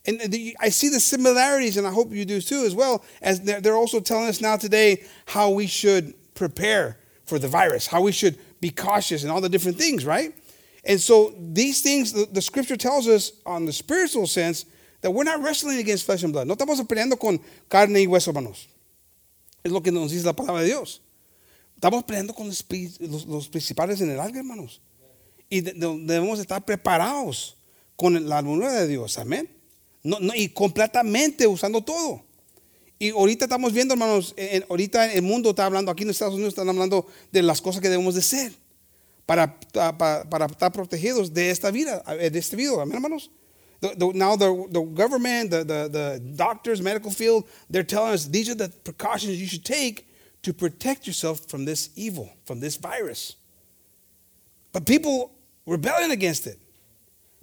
And 0.05 0.19
the, 0.19 0.57
I 0.59 0.69
see 0.69 0.89
the 0.89 0.99
similarities, 0.99 1.77
and 1.77 1.85
I 1.85 1.91
hope 1.91 2.11
you 2.11 2.25
do 2.25 2.41
too, 2.41 2.63
as 2.65 2.73
well. 2.73 3.03
As 3.21 3.41
they're, 3.41 3.75
also 3.75 3.99
telling 3.99 4.27
us 4.27 4.41
now 4.41 4.57
today 4.57 5.03
how 5.27 5.51
we 5.51 5.67
should 5.67 6.15
prepare 6.33 6.97
for 7.25 7.37
the 7.37 7.47
virus, 7.47 7.85
how 7.85 8.01
we 8.01 8.11
should 8.11 8.37
be 8.59 8.71
cautious, 8.71 9.23
and 9.23 9.31
all 9.31 9.41
the 9.41 9.49
different 9.49 9.77
things, 9.77 10.03
right? 10.05 10.33
And 10.83 10.99
so 10.99 11.35
these 11.37 11.81
things, 11.81 12.13
the, 12.13 12.27
the 12.31 12.41
scripture 12.41 12.75
tells 12.75 13.07
us 13.07 13.33
on 13.45 13.65
the 13.65 13.73
spiritual 13.73 14.25
sense 14.25 14.65
that 15.01 15.11
we're 15.11 15.23
not 15.23 15.41
wrestling 15.41 15.77
against 15.77 16.05
flesh 16.05 16.23
and 16.23 16.33
blood. 16.33 16.47
No 16.47 16.55
estamos 16.55 16.81
peleando 16.87 17.19
con 17.19 17.39
carne 17.69 18.01
y 18.01 18.07
hueso, 18.07 18.29
hermanos. 18.29 18.67
Es 19.63 19.71
lo 19.71 19.81
que 19.81 19.91
nos 19.91 20.11
dice 20.11 20.25
la 20.25 20.33
palabra 20.33 20.61
de 20.61 20.67
Dios. 20.67 21.01
Estamos 21.75 22.03
peleando 22.03 22.33
con 22.33 22.47
los, 22.47 22.65
los, 22.99 23.25
los 23.27 23.47
principales 23.49 24.01
en 24.01 24.09
el 24.09 24.19
alga, 24.19 24.39
hermanos. 24.39 24.81
Y 25.47 25.61
de, 25.61 25.73
de, 25.73 25.99
debemos 26.05 26.39
estar 26.39 26.65
preparados 26.65 27.57
con 27.95 28.27
la 28.27 28.39
armadura 28.39 28.71
de 28.71 28.87
Dios. 28.87 29.19
Amén. 29.19 29.60
No, 30.03 30.19
no, 30.19 30.33
y 30.35 30.49
completamente 30.49 31.45
usando 31.47 31.81
todo. 31.81 32.23
Y 32.97 33.09
ahorita 33.09 33.45
estamos 33.45 33.73
viendo, 33.73 33.93
hermanos, 33.93 34.33
en, 34.37 34.63
ahorita 34.69 35.11
el 35.13 35.21
mundo 35.23 35.51
está 35.51 35.65
hablando, 35.65 35.91
aquí 35.91 36.03
en 36.03 36.11
Estados 36.11 36.35
Unidos 36.35 36.53
están 36.53 36.69
hablando 36.69 37.07
de 37.31 37.41
las 37.41 37.61
cosas 37.61 37.81
que 37.81 37.89
debemos 37.89 38.15
de 38.15 38.21
ser 38.21 38.51
para, 39.25 39.59
para, 39.71 40.29
para 40.29 40.45
estar 40.45 40.71
protegidos 40.71 41.33
de 41.33 41.49
esta 41.49 41.71
vida, 41.71 42.03
de 42.05 42.37
este. 42.37 42.57
Amén, 42.81 42.95
hermanos. 42.95 43.31
The, 43.79 43.95
the, 43.95 44.13
now 44.13 44.35
the, 44.35 44.67
the 44.69 44.81
government, 44.81 45.49
the, 45.49 45.63
the, 45.63 45.89
the 45.89 46.21
doctors, 46.35 46.81
medical 46.81 47.09
field, 47.09 47.45
they're 47.67 47.83
telling 47.83 48.13
us 48.13 48.27
these 48.27 48.47
are 48.49 48.55
the 48.55 48.69
precautions 48.69 49.41
you 49.41 49.47
should 49.47 49.65
take 49.65 50.07
to 50.43 50.53
protect 50.53 51.07
yourself 51.07 51.47
from 51.49 51.65
this 51.65 51.89
evil, 51.95 52.29
from 52.45 52.59
this 52.59 52.75
virus. 52.75 53.35
But 54.71 54.85
people 54.85 55.31
rebelling 55.65 56.11
against 56.11 56.45
it. 56.45 56.59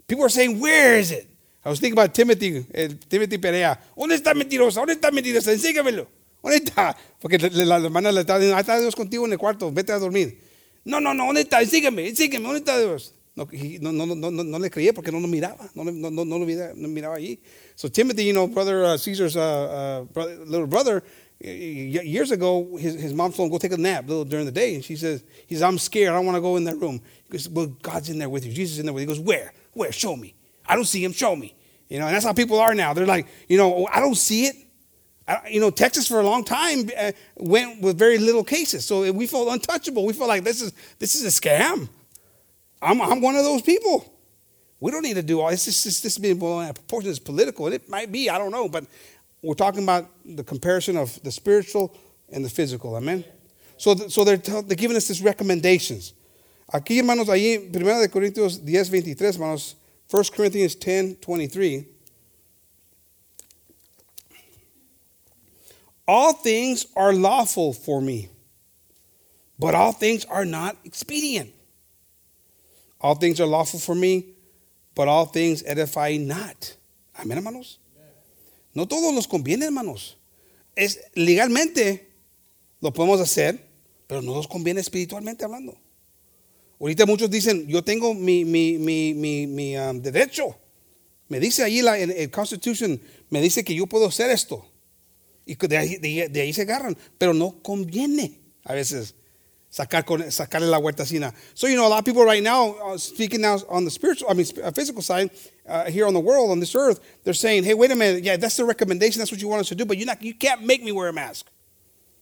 People 0.07 0.23
are 0.25 0.29
saying, 0.29 0.59
where 0.59 0.97
is 0.97 1.11
it? 1.11 1.27
I 1.63 1.69
was 1.69 1.79
thinking 1.79 1.99
about 1.99 2.13
Timothy, 2.13 2.65
eh, 2.73 2.89
Timothy 3.07 3.37
Perea. 3.37 3.79
¿Dónde 3.95 4.15
está 4.15 4.33
mentirosa? 4.33 4.79
¿Dónde 4.79 4.93
está 4.93 5.11
mentirosa? 5.11 5.51
Ensígamelo. 5.51 6.07
¿Dónde 6.41 6.57
está? 6.57 6.95
Porque 7.19 7.37
la, 7.37 7.77
hermana 7.77 8.11
le 8.11 8.21
está 8.21 8.37
diciendo, 8.37 8.55
ahí 8.55 8.61
está 8.61 8.79
Dios 8.79 8.95
contigo 8.95 9.25
en 9.25 9.33
el 9.33 9.37
cuarto, 9.37 9.71
vete 9.71 9.91
a 9.91 9.99
dormir. 9.99 10.39
No, 10.85 11.01
no, 11.01 11.13
no, 11.13 11.25
¿dónde 11.25 11.41
está? 11.41 11.61
Ensígame, 11.61 12.07
ensígame, 12.07 12.43
¿dónde 12.43 12.59
está 12.59 12.79
Dios? 12.79 13.13
No, 13.35 13.45
no, 13.91 14.05
no, 14.05 14.15
no, 14.15 14.31
no, 14.31 14.59
le 14.59 14.69
creía 14.69 14.93
porque 14.93 15.11
no 15.11 15.19
lo 15.19 15.27
miraba, 15.27 15.69
no, 15.73 15.83
no, 15.83 16.11
no, 16.11 16.25
no 16.25 16.39
lo 16.39 16.45
miraba, 16.45 16.73
no 16.75 16.87
miraba 16.87 17.15
allí. 17.15 17.39
So 17.75 17.89
Timothy, 17.89 18.25
you 18.25 18.33
know, 18.33 18.47
brother 18.47 18.83
uh, 18.83 18.97
Caesar's 18.97 19.37
uh, 19.37 19.39
uh, 19.39 20.01
brother, 20.13 20.37
little 20.45 20.67
brother, 20.67 21.03
years 21.39 22.31
ago, 22.31 22.75
his, 22.77 22.95
his 22.95 23.13
mom 23.13 23.31
told 23.31 23.47
him 23.47 23.51
go 23.51 23.57
take 23.57 23.71
a 23.71 23.77
nap 23.77 24.07
little 24.07 24.25
during 24.25 24.45
the 24.45 24.51
day, 24.51 24.75
and 24.75 24.83
she 24.83 24.97
says, 24.97 25.23
he 25.47 25.55
says, 25.55 25.61
I'm 25.61 25.77
scared, 25.77 26.09
I 26.09 26.13
don't 26.13 26.25
want 26.25 26.35
to 26.35 26.41
go 26.41 26.57
in 26.57 26.65
that 26.65 26.77
room. 26.77 27.01
He 27.25 27.31
goes, 27.31 27.47
well, 27.47 27.67
God's 27.67 28.09
in 28.09 28.19
there 28.19 28.29
with 28.29 28.45
you, 28.45 28.51
Jesus 28.51 28.73
is 28.73 28.79
in 28.79 28.87
there 28.87 28.93
with 28.93 29.03
you. 29.03 29.09
He 29.09 29.15
goes, 29.15 29.25
where? 29.25 29.53
Where? 29.73 29.91
Show 29.91 30.15
me. 30.17 30.35
I 30.69 30.75
don't 30.75 30.85
see 30.85 31.03
him. 31.03 31.11
Show 31.11 31.35
me. 31.35 31.55
You 31.89 31.99
know, 31.99 32.05
and 32.05 32.15
that's 32.15 32.23
how 32.23 32.33
people 32.33 32.59
are 32.59 32.75
now. 32.75 32.93
They're 32.93 33.07
like, 33.07 33.27
you 33.47 33.57
know, 33.57 33.87
I 33.91 33.99
don't 33.99 34.15
see 34.15 34.45
it. 34.45 34.55
I, 35.27 35.49
you 35.49 35.59
know, 35.59 35.71
Texas 35.71 36.07
for 36.07 36.19
a 36.19 36.23
long 36.23 36.43
time 36.43 36.89
uh, 36.97 37.11
went 37.35 37.81
with 37.81 37.97
very 37.97 38.17
little 38.17 38.43
cases, 38.43 38.85
so 38.85 39.11
we 39.11 39.27
felt 39.27 39.47
untouchable. 39.49 40.05
We 40.05 40.13
felt 40.13 40.29
like 40.29 40.43
this 40.43 40.61
is 40.61 40.71
this 40.99 41.15
is 41.15 41.23
a 41.25 41.41
scam. 41.41 41.89
I'm, 42.81 43.01
I'm 43.01 43.21
one 43.21 43.35
of 43.35 43.43
those 43.43 43.61
people. 43.61 44.13
We 44.79 44.91
don't 44.91 45.03
need 45.03 45.15
to 45.15 45.23
do 45.23 45.41
all 45.41 45.49
this. 45.49 45.65
This, 45.65 45.83
this, 45.83 45.99
this 45.99 46.17
being 46.17 46.39
blown 46.39 46.63
out 46.63 46.69
of 46.69 46.75
proportion 46.75 47.09
is 47.11 47.19
political, 47.19 47.65
and 47.65 47.75
it 47.75 47.89
might 47.89 48.11
be, 48.11 48.29
I 48.29 48.37
don't 48.37 48.51
know, 48.51 48.69
but 48.69 48.85
we're 49.41 49.55
talking 49.55 49.83
about 49.83 50.09
the 50.25 50.43
comparison 50.43 50.95
of 50.97 51.21
the 51.21 51.31
spiritual 51.31 51.95
and 52.31 52.45
the 52.45 52.49
physical. 52.49 52.95
Amen. 52.95 53.25
So, 53.77 53.95
so 53.95 54.23
they're, 54.23 54.37
they're 54.37 54.75
giving 54.75 54.95
us 54.95 55.07
these 55.07 55.21
recommendations. 55.21 56.13
Aquí, 56.73 56.97
hermanos, 56.97 57.27
allí, 57.27 57.57
1 57.57 57.71
de 58.01 58.07
Corintios 58.07 58.63
10, 58.63 58.89
23, 58.89 59.35
hermanos, 59.35 59.75
1 60.09 60.23
Corinthians 60.35 60.75
10, 60.75 61.15
23. 61.17 61.85
All 66.07 66.33
things 66.33 66.87
are 66.95 67.13
lawful 67.13 67.71
for 67.71 68.01
me, 68.01 68.29
but 69.59 69.75
all 69.75 69.91
things 69.91 70.25
are 70.25 70.45
not 70.45 70.75
expedient. 70.83 71.51
All 72.99 73.13
things 73.13 73.39
are 73.39 73.45
lawful 73.45 73.79
for 73.79 73.93
me, 73.93 74.25
but 74.95 75.07
all 75.07 75.25
things 75.25 75.63
edify 75.65 76.17
not. 76.17 76.75
Amén, 77.15 77.37
hermanos. 77.37 77.77
No 78.73 78.85
todos 78.85 79.13
nos 79.13 79.27
conviene, 79.27 79.65
hermanos. 79.65 80.15
Es 80.75 80.99
legalmente 81.13 82.07
lo 82.81 82.91
podemos 82.91 83.19
hacer, 83.21 83.59
pero 84.07 84.21
no 84.21 84.33
nos 84.33 84.47
conviene 84.47 84.81
espiritualmente 84.81 85.45
hablando. 85.45 85.77
Ahorita 86.79 87.05
muchos 87.05 87.29
dicen, 87.29 87.67
yo 87.67 87.83
tengo 87.83 88.13
mi, 88.13 88.45
mi, 88.45 88.77
mi, 88.77 89.13
mi, 89.47 89.77
um, 89.77 90.01
derecho. 90.01 90.55
Me 91.27 91.39
dice 91.39 91.63
ahí 91.63 91.81
la, 91.81 91.97
el, 91.97 92.11
el, 92.11 92.31
Constitution, 92.31 92.99
me 93.29 93.41
dice 93.41 93.63
que 93.63 93.75
yo 93.75 93.85
puedo 93.85 94.07
hacer 94.07 94.29
esto. 94.29 94.65
Y 95.45 95.55
de 95.55 95.77
ahí, 95.77 95.97
de, 95.97 96.29
de 96.29 96.41
ahí 96.41 96.53
se 96.53 96.61
agarran, 96.61 96.97
pero 97.17 97.33
no 97.33 97.61
conviene 97.61 98.39
a 98.63 98.73
veces 98.73 99.15
sacar 99.69 100.05
con, 100.05 100.31
sacarle 100.31 100.67
la 100.67 100.79
huertacina. 100.79 101.33
So, 101.53 101.67
you 101.67 101.75
know, 101.75 101.85
a 101.85 101.89
lot 101.89 101.99
of 101.99 102.05
people 102.05 102.23
right 102.23 102.41
now, 102.41 102.75
uh, 102.83 102.97
speaking 102.97 103.41
now 103.41 103.57
on 103.69 103.85
the 103.85 103.91
spiritual, 103.91 104.29
I 104.29 104.33
mean, 104.33 104.45
uh, 104.63 104.71
physical 104.71 105.01
side, 105.01 105.31
uh, 105.67 105.85
here 105.85 106.07
on 106.07 106.13
the 106.13 106.19
world, 106.19 106.49
on 106.51 106.59
this 106.59 106.75
earth, 106.75 106.99
they're 107.23 107.33
saying, 107.33 107.63
hey, 107.63 107.73
wait 107.73 107.91
a 107.91 107.95
minute, 107.95 108.23
yeah, 108.23 108.37
that's 108.37 108.57
the 108.57 108.65
recommendation, 108.65 109.19
that's 109.19 109.31
what 109.31 109.41
you 109.41 109.47
want 109.47 109.61
us 109.61 109.69
to 109.69 109.75
do, 109.75 109.85
but 109.85 109.97
you're 109.97 110.07
not, 110.07 110.21
you 110.23 110.33
can't 110.33 110.63
make 110.63 110.83
me 110.83 110.91
wear 110.91 111.09
a 111.09 111.13
mask. 111.13 111.47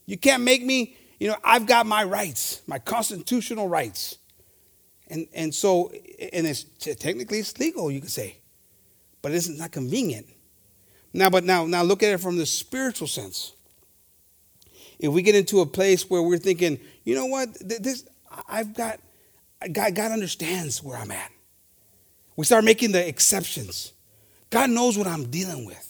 You 0.05 0.17
can't 0.17 0.43
make 0.43 0.65
me, 0.65 0.95
you 1.19 1.27
know, 1.27 1.35
I've 1.43 1.65
got 1.65 1.85
my 1.85 2.03
rights, 2.03 2.61
my 2.67 2.79
constitutional 2.79 3.67
rights. 3.67 4.17
And, 5.09 5.27
and 5.33 5.53
so, 5.53 5.91
and 6.33 6.45
it's 6.45 6.63
technically 6.99 7.39
it's 7.39 7.57
legal, 7.59 7.89
you 7.89 8.01
could 8.01 8.11
say, 8.11 8.39
but 9.21 9.31
it's 9.31 9.47
not 9.47 9.71
convenient. 9.71 10.27
Now, 11.13 11.29
but 11.29 11.43
now, 11.43 11.65
now 11.65 11.83
look 11.83 12.03
at 12.03 12.13
it 12.13 12.19
from 12.19 12.37
the 12.37 12.45
spiritual 12.45 13.07
sense. 13.07 13.53
If 14.99 15.11
we 15.11 15.21
get 15.21 15.35
into 15.35 15.61
a 15.61 15.65
place 15.65 16.09
where 16.09 16.21
we're 16.21 16.37
thinking, 16.37 16.79
you 17.03 17.15
know 17.15 17.25
what, 17.27 17.53
this 17.59 18.05
I've 18.47 18.73
got, 18.73 18.99
God, 19.71 19.95
God 19.95 20.11
understands 20.11 20.83
where 20.83 20.97
I'm 20.97 21.11
at. 21.11 21.31
We 22.35 22.45
start 22.45 22.63
making 22.63 22.91
the 22.91 23.07
exceptions. 23.07 23.93
God 24.49 24.69
knows 24.69 24.97
what 24.97 25.07
I'm 25.07 25.25
dealing 25.29 25.65
with. 25.65 25.86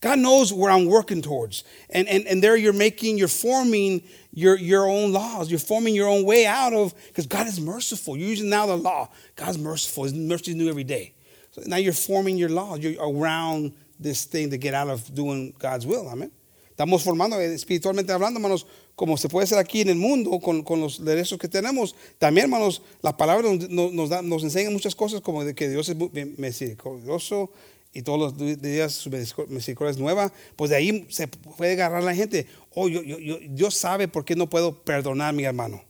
God 0.00 0.20
knows 0.20 0.52
where 0.52 0.70
I'm 0.70 0.86
working 0.86 1.22
towards. 1.22 1.64
And, 1.90 2.06
and, 2.08 2.26
and 2.26 2.42
there 2.42 2.56
you're 2.56 2.72
making, 2.72 3.18
you're 3.18 3.26
forming 3.26 4.02
your, 4.32 4.56
your 4.56 4.88
own 4.88 5.12
laws. 5.12 5.50
You're 5.50 5.58
forming 5.58 5.94
your 5.94 6.08
own 6.08 6.24
way 6.24 6.46
out 6.46 6.72
of, 6.72 6.94
because 7.08 7.26
God 7.26 7.48
is 7.48 7.60
merciful. 7.60 8.16
You're 8.16 8.28
using 8.28 8.48
now 8.48 8.66
the 8.66 8.76
law. 8.76 9.08
God's 9.34 9.58
merciful. 9.58 10.04
His 10.04 10.14
mercy 10.14 10.52
is 10.52 10.56
new 10.56 10.68
every 10.68 10.84
day. 10.84 11.14
So 11.50 11.62
now 11.66 11.76
you're 11.76 11.92
forming 11.92 12.36
your 12.36 12.48
laws. 12.48 12.78
You're 12.78 13.02
around 13.02 13.72
this 13.98 14.24
thing 14.24 14.50
to 14.50 14.58
get 14.58 14.74
out 14.74 14.88
of 14.88 15.12
doing 15.14 15.54
God's 15.58 15.84
will. 15.84 16.08
Amen. 16.08 16.30
Estamos 16.76 17.02
formando 17.02 17.40
eh, 17.40 17.52
espiritualmente 17.52 18.12
hablando, 18.12 18.38
hermanos, 18.38 18.64
como 18.94 19.16
se 19.16 19.28
puede 19.28 19.44
hacer 19.44 19.58
aquí 19.58 19.80
en 19.80 19.88
el 19.88 19.96
mundo 19.96 20.38
con, 20.38 20.62
con 20.62 20.80
los 20.80 21.04
derechos 21.04 21.36
que 21.36 21.48
tenemos. 21.48 21.96
También, 22.18 22.44
hermanos, 22.44 22.82
la 23.02 23.16
palabra 23.16 23.52
nos, 23.52 23.68
nos, 23.68 24.08
da, 24.08 24.22
nos 24.22 24.44
enseña 24.44 24.70
muchas 24.70 24.94
cosas 24.94 25.20
como 25.20 25.42
de 25.42 25.56
que 25.56 25.68
Dios 25.68 25.88
es 25.88 25.96
misericordioso 26.38 27.50
y 27.98 28.02
todos 28.02 28.18
los 28.38 28.62
días 28.62 28.92
su 28.92 29.10
misericordia 29.10 29.90
es 29.90 29.98
nueva. 29.98 30.32
Pues 30.54 30.70
de 30.70 30.76
ahí 30.76 31.06
se 31.10 31.26
puede 31.26 31.72
agarrar 31.72 32.04
la 32.04 32.14
gente. 32.14 32.46
Oh, 32.74 32.88
yo, 32.88 33.02
yo, 33.02 33.18
yo, 33.18 33.38
Dios 33.50 33.74
sabe 33.74 34.06
por 34.06 34.24
qué 34.24 34.36
no 34.36 34.48
puedo 34.48 34.84
perdonar 34.84 35.30
a 35.30 35.32
mi 35.32 35.42
hermano. 35.42 35.82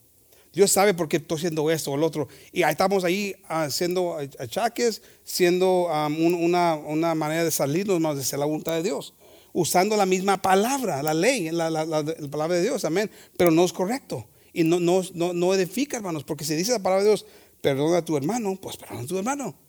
Dios 0.54 0.72
sabe 0.72 0.94
por 0.94 1.06
qué 1.06 1.18
estoy 1.18 1.36
haciendo 1.36 1.70
esto 1.70 1.92
o 1.92 1.98
lo 1.98 2.06
otro. 2.06 2.28
Y 2.50 2.62
ahí 2.62 2.72
estamos 2.72 3.04
ahí 3.04 3.36
haciendo 3.46 4.16
achaques, 4.38 5.02
siendo 5.22 5.86
um, 5.86 6.42
una, 6.42 6.76
una 6.76 7.14
manera 7.14 7.44
de 7.44 7.50
salirnos 7.50 8.00
más 8.00 8.30
de 8.30 8.38
la 8.38 8.46
voluntad 8.46 8.72
de 8.72 8.82
Dios 8.82 9.14
usando 9.52 9.96
la 9.96 10.06
misma 10.06 10.40
palabra, 10.40 11.02
la 11.02 11.14
ley, 11.14 11.50
la, 11.50 11.68
la, 11.68 11.84
la, 11.84 12.02
la 12.02 12.28
palabra 12.30 12.56
de 12.56 12.62
Dios, 12.62 12.84
amén. 12.84 13.10
Pero 13.36 13.50
no 13.50 13.64
es 13.64 13.72
correcto. 13.72 14.26
Y 14.52 14.62
no, 14.62 14.78
no, 14.80 15.02
no, 15.14 15.32
no 15.32 15.52
edifica, 15.52 15.96
hermanos, 15.98 16.24
porque 16.24 16.44
si 16.44 16.54
dice 16.54 16.72
la 16.72 16.78
palabra 16.78 17.02
de 17.02 17.10
Dios, 17.10 17.26
perdona 17.60 17.98
a 17.98 18.04
tu 18.04 18.16
hermano, 18.16 18.56
pues 18.60 18.76
perdona 18.76 19.02
a 19.02 19.06
tu 19.06 19.18
hermano. 19.18 19.67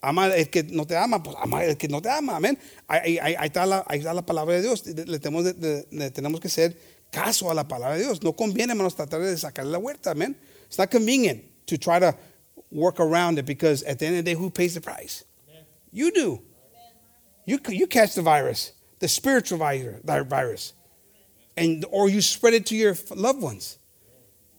Ama 0.00 0.28
el 0.28 0.48
que 0.48 0.62
no 0.62 0.86
te 0.86 0.96
ama, 0.96 1.22
pues 1.22 1.36
ama 1.40 1.64
el 1.64 1.76
que 1.76 1.88
no 1.88 2.00
te 2.00 2.08
ama, 2.08 2.36
amén. 2.36 2.58
Ahí, 2.86 3.18
ahí, 3.18 3.34
ahí, 3.36 3.46
está, 3.46 3.66
la, 3.66 3.84
ahí 3.88 3.98
está, 3.98 4.14
la, 4.14 4.24
palabra 4.24 4.54
de 4.54 4.62
Dios. 4.62 4.86
Le 4.86 5.18
tenemos, 5.18 5.44
de, 5.44 5.86
le 5.90 6.10
tenemos 6.10 6.40
que 6.40 6.46
hacer 6.46 6.76
caso 7.10 7.50
a 7.50 7.54
la 7.54 7.66
palabra 7.66 7.96
de 7.96 8.04
Dios. 8.04 8.22
No 8.22 8.34
conviene, 8.34 8.72
hermanos, 8.72 8.94
tratar 8.94 9.20
de 9.20 9.36
sacarle 9.36 9.72
la 9.72 9.78
huerta, 9.78 10.12
amén. 10.12 10.36
It's 10.66 10.78
not 10.78 10.90
convenient 10.90 11.42
to 11.66 11.76
try 11.76 11.98
to 11.98 12.14
work 12.70 13.00
around 13.00 13.38
it 13.38 13.46
because 13.46 13.82
at 13.84 13.98
the 13.98 14.06
end 14.06 14.18
of 14.18 14.24
the 14.24 14.30
day, 14.30 14.38
who 14.38 14.50
pays 14.50 14.74
the 14.74 14.80
price? 14.80 15.24
You 15.90 16.12
do. 16.12 16.42
You, 17.46 17.58
you 17.68 17.86
catch 17.86 18.14
the 18.14 18.22
virus, 18.22 18.72
the 18.98 19.08
spiritual 19.08 19.58
virus, 19.58 20.74
and, 21.56 21.84
or 21.90 22.08
you 22.08 22.20
spread 22.20 22.52
it 22.52 22.66
to 22.66 22.76
your 22.76 22.94
loved 23.16 23.40
ones 23.40 23.78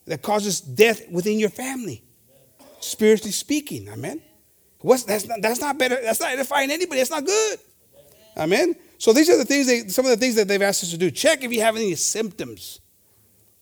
that 0.05 0.23
causes 0.23 0.59
death 0.59 1.07
within 1.11 1.37
your 1.37 1.51
family, 1.51 2.03
spiritually 2.79 3.31
speaking. 3.31 3.89
Amen. 3.89 4.21
What's, 4.81 5.03
that's, 5.03 5.27
not, 5.27 5.41
that's 5.41 5.59
not 5.59 5.77
better. 5.77 5.97
That's 6.01 6.19
not 6.19 6.31
edifying 6.31 6.71
anybody. 6.71 6.99
That's 6.99 7.11
not 7.11 7.25
good. 7.25 7.59
Amen. 8.37 8.75
So 8.97 9.13
these 9.13 9.29
are 9.29 9.37
the 9.37 9.45
things, 9.45 9.67
they, 9.67 9.87
some 9.87 10.05
of 10.05 10.11
the 10.11 10.17
things 10.17 10.35
that 10.35 10.47
they've 10.47 10.61
asked 10.61 10.83
us 10.83 10.91
to 10.91 10.97
do. 10.97 11.11
Check 11.11 11.43
if 11.43 11.51
you 11.51 11.61
have 11.61 11.75
any 11.75 11.95
symptoms. 11.95 12.79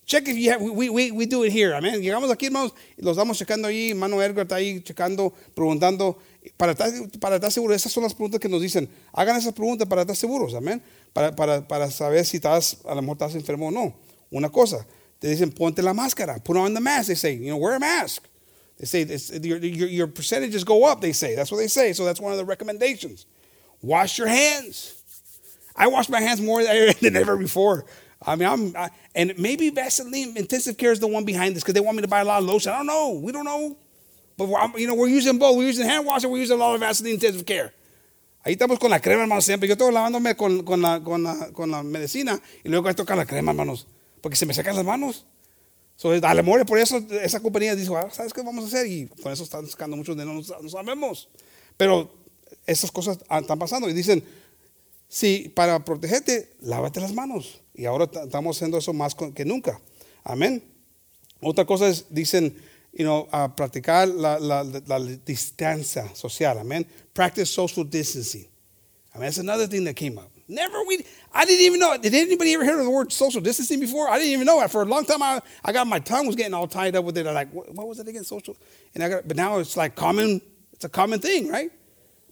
Check 0.08 0.28
if 0.30 0.38
you 0.38 0.52
have, 0.52 0.62
we, 0.62 0.90
we, 0.90 1.12
we 1.12 1.26
do 1.26 1.44
it 1.44 1.52
here, 1.52 1.74
amén. 1.74 2.02
Llegamos 2.02 2.32
aquí, 2.32 2.46
hermanos, 2.46 2.72
los 2.98 3.18
vamos 3.18 3.38
checando 3.38 3.68
ahí, 3.68 3.90
hermano 3.90 4.22
Edgar 4.22 4.46
está 4.46 4.56
ahí 4.56 4.82
checando, 4.82 5.34
preguntando, 5.54 6.18
para 6.56 6.72
estar, 6.72 6.90
para 7.20 7.36
estar 7.36 7.52
seguro, 7.52 7.74
esas 7.74 7.92
son 7.92 8.04
las 8.04 8.14
preguntas 8.14 8.40
que 8.40 8.48
nos 8.48 8.62
dicen, 8.62 8.88
hagan 9.12 9.36
esas 9.36 9.52
preguntas 9.52 9.86
para 9.86 10.04
estar 10.04 10.16
seguros, 10.16 10.56
amén, 10.56 10.82
para, 11.12 11.36
para, 11.36 11.68
para 11.68 11.92
saber 11.92 12.26
si 12.26 12.38
estás, 12.38 12.78
a 12.86 12.96
lo 12.96 13.02
mejor 13.02 13.18
estás 13.18 13.36
enfermo 13.36 13.68
o 13.68 13.72
no. 13.72 13.94
Una 14.32 14.50
cosa, 14.50 14.88
te 15.20 15.28
dicen, 15.28 15.52
ponte 15.52 15.84
la 15.84 15.94
máscara, 15.94 16.42
put 16.42 16.56
on 16.56 16.74
the 16.74 16.80
mask, 16.80 17.08
they 17.08 17.16
say, 17.18 17.38
you 17.38 17.50
know, 17.50 17.58
wear 17.58 17.76
a 17.76 17.80
mask. 17.80 18.24
They 18.80 18.86
say, 18.86 19.40
your, 19.42 19.58
your, 19.58 19.88
your 19.88 20.08
percentages 20.08 20.64
go 20.64 20.86
up, 20.86 21.02
they 21.02 21.14
say, 21.14 21.36
that's 21.36 21.52
what 21.52 21.58
they 21.58 21.68
say, 21.68 21.94
so 21.94 22.06
that's 22.06 22.20
one 22.20 22.32
of 22.32 22.38
the 22.38 22.46
recommendations. 22.46 23.26
Wash 23.82 24.18
your 24.18 24.28
hands. 24.28 24.94
I 25.76 25.88
wash 25.88 26.10
my 26.10 26.22
hands 26.22 26.42
more 26.42 26.64
than 27.02 27.16
ever 27.16 27.38
before. 27.38 27.86
I 28.22 28.36
mean, 28.36 28.48
I'm, 28.48 28.76
I, 28.76 28.90
and 29.16 29.38
maybe 29.38 29.70
Vaseline 29.70 30.36
Intensive 30.38 30.78
Care 30.78 30.92
is 30.92 31.00
the 31.00 31.08
one 31.08 31.24
behind 31.24 31.56
this 31.56 31.64
because 31.64 31.74
they 31.74 31.80
want 31.80 31.98
me 31.98 32.02
to 32.02 32.08
buy 32.08 32.22
a 32.22 32.26
lot 32.26 32.42
of 32.42 32.46
lotion. 32.46 32.72
I 32.72 32.78
don't 32.78 32.88
know. 32.88 33.12
We 33.12 33.32
don't 33.32 33.46
know. 33.46 33.78
But, 34.38 34.80
you 34.80 34.88
know, 34.88 34.96
we're 34.96 35.08
using 35.08 35.38
both. 35.38 35.58
We're 35.58 35.68
using 35.68 35.86
hand 35.86 36.06
wash 36.06 36.24
and 36.24 36.32
we're 36.32 36.40
using 36.40 36.56
a 36.56 36.60
lot 36.60 36.76
of 36.76 36.82
Vaseline 36.82 37.16
Intensive 37.16 37.46
Care. 37.46 37.74
Ahí 38.44 38.54
estamos 38.54 38.80
con 38.80 38.90
la 38.90 39.00
crema, 39.00 39.24
hermanos, 39.24 39.46
siempre. 39.46 39.68
Yo 39.68 39.74
estoy 39.74 39.92
lavándome 39.92 40.36
con, 40.36 40.64
con, 40.64 40.82
la, 40.82 41.04
con, 41.04 41.24
la, 41.24 41.52
con 41.52 41.70
la 41.70 41.84
medicina 41.84 42.40
y 42.64 42.70
luego 42.70 42.88
esto 42.90 43.06
con 43.06 43.18
la 43.18 43.26
crema, 43.26 43.52
hermanos, 43.52 43.88
porque 44.22 44.38
se 44.38 44.46
me 44.46 44.54
secan 44.54 44.76
las 44.76 44.86
manos. 44.86 45.26
So, 45.98 46.12
a 46.12 46.34
lo 46.34 46.44
mejor 46.44 46.66
por 46.66 46.80
eso 46.80 46.98
esa 47.22 47.42
compañía 47.42 47.76
dijo, 47.76 47.98
ah, 47.98 48.10
¿sabes 48.12 48.32
qué 48.32 48.42
vamos 48.42 48.64
a 48.64 48.68
hacer? 48.68 48.88
Y 48.88 49.08
con 49.08 49.34
eso 49.34 49.44
están 49.44 49.68
sacando 49.68 49.98
muchos 49.98 50.16
de 50.16 50.24
no, 50.24 50.34
no 50.34 50.70
sabemos. 50.70 51.28
Pero 51.76 52.10
esas 52.66 52.92
cosas 52.92 53.18
están 53.18 53.60
pasando 53.60 53.90
y 53.90 53.94
dicen, 53.94 54.24
Sí, 55.08 55.52
para 55.56 55.84
protegerte, 55.84 56.54
lávate 56.62 57.00
las 57.00 57.14
manos. 57.14 57.62
Y 57.74 57.86
ahora 57.86 58.10
estamos 58.24 58.58
haciendo 58.58 58.78
eso 58.78 58.94
más 58.94 59.16
que 59.16 59.46
nunca. 59.46 59.80
Amén. 60.24 60.64
Otra 61.42 61.66
cosa 61.66 61.88
es, 61.88 62.06
dicen, 62.10 62.54
you 62.92 63.06
know, 63.06 63.28
uh, 63.32 63.50
practicar 63.56 64.08
la, 64.08 64.40
la, 64.40 65.00
distancia 65.26 66.14
social. 66.14 66.60
Amén. 66.60 66.86
Practice 67.14 67.46
social 67.46 67.90
distancing. 67.90 68.48
Mean, 69.14 69.24
that's 69.24 69.40
another 69.40 69.68
thing 69.68 69.86
that 69.86 69.96
came 69.96 70.18
up. 70.18 70.30
Never 70.48 70.82
we. 70.84 71.06
I 71.34 71.46
didn't 71.46 71.66
even 71.66 71.80
know. 71.80 71.98
Did 71.98 72.14
anybody 72.14 72.54
ever 72.54 72.64
hear 72.64 72.82
the 72.82 72.90
word 72.90 73.12
social 73.12 73.42
distancing 73.42 73.80
before? 73.80 74.10
I 74.10 74.18
didn't 74.18 74.34
even 74.34 74.46
know 74.46 74.66
for 74.70 74.82
a 74.82 74.86
long 74.86 75.04
time. 75.06 75.22
I, 75.22 75.42
I 75.64 75.74
got 75.74 75.88
my 75.88 76.00
tongue 76.00 76.26
was 76.26 76.38
getting 76.38 76.54
all 76.54 76.68
tied 76.68 76.96
up 76.96 77.04
with 77.04 77.18
it. 77.18 77.28
I 77.28 77.32
like, 77.32 77.52
what, 77.52 77.74
what 77.74 77.88
was 77.88 78.00
it 78.00 78.08
again? 78.08 78.24
Social. 78.24 78.56
And 78.96 79.04
I 79.04 79.10
got, 79.10 79.28
but 79.28 79.36
now 79.36 79.60
it's 79.60 79.76
like 79.76 79.96
common. 79.96 80.42
It's 80.72 80.86
a 80.86 80.90
common 80.90 81.20
thing, 81.20 81.50
right? 81.50 81.72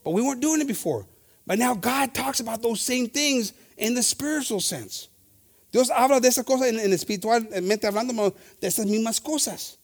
But 0.04 0.12
we 0.12 0.22
weren't 0.22 0.40
doing 0.40 0.62
it 0.62 0.68
before. 0.68 1.08
But 1.46 1.60
now 1.60 1.74
God 1.76 2.14
talks 2.14 2.40
about 2.40 2.62
those 2.62 2.80
same 2.80 3.08
things 3.08 3.54
in 3.78 3.96
the 3.96 4.04
spiritual 4.04 4.62
sense. 4.62 5.10
Dios 5.72 5.90
habla 5.90 6.22
de 6.22 6.30
esas 6.30 6.46
cosas 6.46 6.70
en, 6.70 6.80
en 6.80 6.94
espiritualmente 6.94 7.86
hablando 7.86 8.34
de 8.62 8.68
esas 8.68 8.86
mismas 8.86 9.20
cosas. 9.20 9.78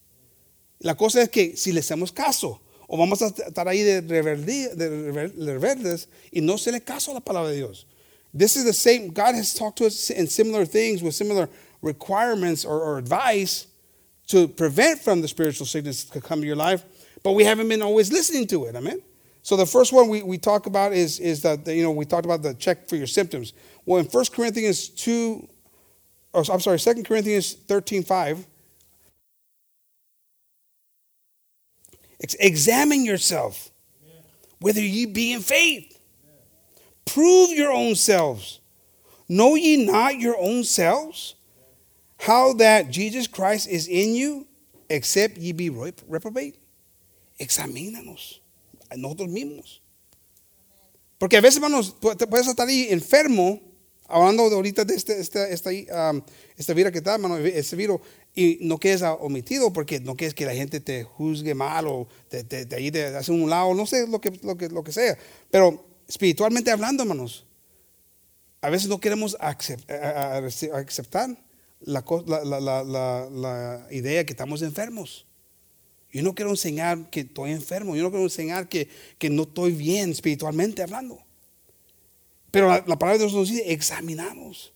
La 0.79 0.95
cosa 0.95 1.21
es 1.21 1.29
que 1.29 1.57
si 1.57 1.71
le 1.71 1.81
hacemos 1.81 2.11
caso, 2.13 2.61
o 2.87 2.97
vamos 2.97 3.21
a 3.21 3.27
estar 3.27 3.67
ahí 3.69 3.83
de, 3.83 4.01
rebeldes 5.41 6.09
y 6.29 6.41
no 6.41 6.57
se 6.57 6.73
le 6.73 6.81
caso 6.81 7.11
a 7.11 7.13
la 7.13 7.19
palabra 7.21 7.49
de 7.49 7.55
Dios. 7.55 7.87
This 8.33 8.55
is 8.55 8.65
the 8.65 8.73
same, 8.73 9.09
God 9.09 9.35
has 9.35 9.53
talked 9.53 9.77
to 9.79 9.85
us 9.85 10.09
in 10.09 10.27
similar 10.27 10.65
things 10.65 11.03
with 11.03 11.15
similar 11.15 11.49
requirements 11.81 12.63
or, 12.63 12.79
or 12.79 12.97
advice 12.97 13.67
to 14.27 14.47
prevent 14.47 14.99
from 14.99 15.21
the 15.21 15.27
spiritual 15.27 15.65
sickness 15.65 16.05
to 16.05 16.21
come 16.21 16.41
to 16.41 16.47
your 16.47 16.55
life, 16.55 16.85
but 17.23 17.33
we 17.33 17.43
haven't 17.43 17.67
been 17.67 17.81
always 17.81 18.11
listening 18.11 18.47
to 18.47 18.65
it. 18.65 18.75
Amen. 18.75 19.01
So 19.43 19.57
the 19.57 19.65
first 19.65 19.91
one 19.91 20.07
we, 20.07 20.23
we 20.23 20.37
talk 20.37 20.67
about 20.67 20.93
is, 20.93 21.19
is 21.19 21.41
that, 21.41 21.67
you 21.67 21.83
know, 21.83 21.91
we 21.91 22.05
talked 22.05 22.25
about 22.25 22.43
the 22.43 22.53
check 22.53 22.87
for 22.87 22.95
your 22.95 23.07
symptoms. 23.07 23.53
Well, 23.85 23.99
in 23.99 24.05
1 24.05 24.25
Corinthians 24.31 24.87
2, 24.89 25.49
oh, 26.35 26.43
I'm 26.51 26.59
sorry, 26.59 26.79
2 26.79 27.03
Corinthians 27.03 27.53
13, 27.53 28.03
5, 28.03 28.47
examine 32.39 33.03
yourself 33.03 33.71
whether 34.59 34.81
you 34.81 35.07
be 35.07 35.33
in 35.33 35.41
faith. 35.41 35.90
Prove 37.05 37.51
your 37.51 37.71
own 37.71 37.95
selves. 37.95 38.59
Know 39.27 39.55
ye 39.55 39.85
not 39.85 40.19
your 40.19 40.35
own 40.39 40.63
selves 40.63 41.35
how 42.19 42.53
that 42.53 42.91
Jesus 42.91 43.27
Christ 43.27 43.67
is 43.67 43.87
in 43.87 44.13
you, 44.13 44.47
except 44.89 45.37
ye 45.37 45.53
be 45.53 45.69
reprobate? 45.69 46.57
Examínanos 47.39 48.41
nosotros 48.95 49.29
mismos. 49.29 49.81
Porque 51.17 51.37
a 51.37 51.41
veces, 51.41 51.57
hermanos, 51.57 51.95
puedes 52.01 52.47
estar 52.47 52.67
ahí 52.67 52.87
enfermo, 52.89 53.61
hablando 54.07 54.49
de 54.49 54.55
ahorita 54.55 54.85
de 54.85 54.95
este, 54.95 55.19
este, 55.19 55.53
este, 55.53 55.87
um, 55.91 56.21
este 56.57 56.73
virus 56.73 56.91
que 56.91 56.97
está, 56.97 57.13
hermano, 57.13 57.37
este 57.37 57.75
virus, 57.75 58.01
y 58.35 58.57
no 58.61 58.77
quedes 58.77 59.01
omitido 59.03 59.71
porque 59.71 59.99
no 59.99 60.15
quieres 60.15 60.33
que 60.33 60.45
la 60.45 60.55
gente 60.55 60.79
te 60.79 61.03
juzgue 61.03 61.53
mal 61.53 61.87
o 61.87 62.07
te, 62.29 62.43
te, 62.43 62.65
te 62.65 62.91
te 62.91 63.05
hace 63.05 63.31
un 63.31 63.49
lado, 63.49 63.73
no 63.73 63.85
sé 63.85 64.07
lo 64.07 64.19
que, 64.19 64.31
lo, 64.41 64.57
que, 64.57 64.69
lo 64.69 64.83
que 64.83 64.91
sea. 64.91 65.17
Pero 65.49 65.90
espiritualmente 66.11 66.69
hablando, 66.69 67.03
hermanos, 67.03 67.45
a 68.59 68.69
veces 68.69 68.89
no 68.89 68.99
queremos 68.99 69.37
aceptar 69.39 71.37
la, 71.79 72.03
la, 72.43 73.29
la, 73.29 73.87
idea 73.91 74.25
que 74.25 74.33
estamos 74.33 74.61
enfermos. 74.61 75.25
Yo 76.11 76.21
no 76.21 76.35
quiero 76.35 76.51
enseñar 76.51 77.09
que 77.09 77.21
estoy 77.21 77.51
enfermo. 77.51 77.95
Yo 77.95 78.03
no 78.03 78.11
quiero 78.11 78.25
enseñar 78.25 78.67
que, 78.67 78.89
que 79.17 79.29
no 79.29 79.43
estoy 79.43 79.71
bien 79.71 80.11
espiritualmente 80.11 80.83
hablando. 80.83 81.17
Pero 82.51 82.67
la, 82.67 82.83
la 82.85 82.99
palabra 82.99 83.13
de 83.13 83.19
Dios 83.19 83.33
nos 83.33 83.49
dice, 83.49 83.71
examinamos. 83.71 84.73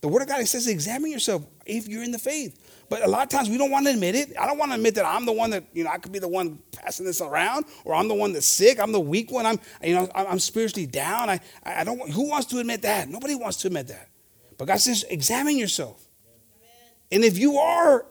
The 0.00 0.06
word 0.06 0.22
of 0.22 0.28
God 0.28 0.46
says, 0.46 0.66
examine 0.66 1.12
yourself 1.12 1.42
if 1.66 1.86
you're 1.86 2.02
in 2.02 2.12
the 2.12 2.18
faith. 2.18 2.58
But 2.90 3.04
a 3.04 3.08
lot 3.08 3.22
of 3.22 3.28
times 3.28 3.50
we 3.50 3.58
don't 3.58 3.70
want 3.70 3.86
to 3.86 3.92
admit 3.92 4.14
it. 4.14 4.32
I 4.38 4.46
don't 4.46 4.58
want 4.58 4.70
to 4.70 4.76
admit 4.76 4.94
that 4.94 5.04
I'm 5.04 5.26
the 5.26 5.32
one 5.32 5.50
that, 5.50 5.64
you 5.74 5.84
know, 5.84 5.90
I 5.90 5.98
could 5.98 6.12
be 6.12 6.18
the 6.18 6.28
one 6.28 6.58
passing 6.72 7.04
this 7.04 7.20
around, 7.20 7.66
or 7.84 7.94
I'm 7.94 8.08
the 8.08 8.14
one 8.14 8.32
that's 8.32 8.46
sick. 8.46 8.80
I'm 8.80 8.92
the 8.92 9.00
weak 9.00 9.30
one. 9.30 9.44
I'm, 9.44 9.60
you 9.82 9.94
know, 9.94 10.08
I'm 10.14 10.38
spiritually 10.38 10.86
down. 10.86 11.28
I, 11.28 11.40
I 11.64 11.84
don't. 11.84 12.10
Who 12.10 12.28
wants 12.28 12.46
to 12.48 12.58
admit 12.58 12.82
that? 12.82 13.08
Nobody 13.08 13.34
wants 13.34 13.58
to 13.58 13.66
admit 13.66 13.88
that. 13.88 14.08
But 14.56 14.68
God 14.68 14.80
says, 14.80 15.04
examine 15.10 15.58
yourself. 15.58 16.02
Amen. 16.26 16.92
And 17.12 17.24
if 17.24 17.38
you 17.38 17.58
are 17.58 18.06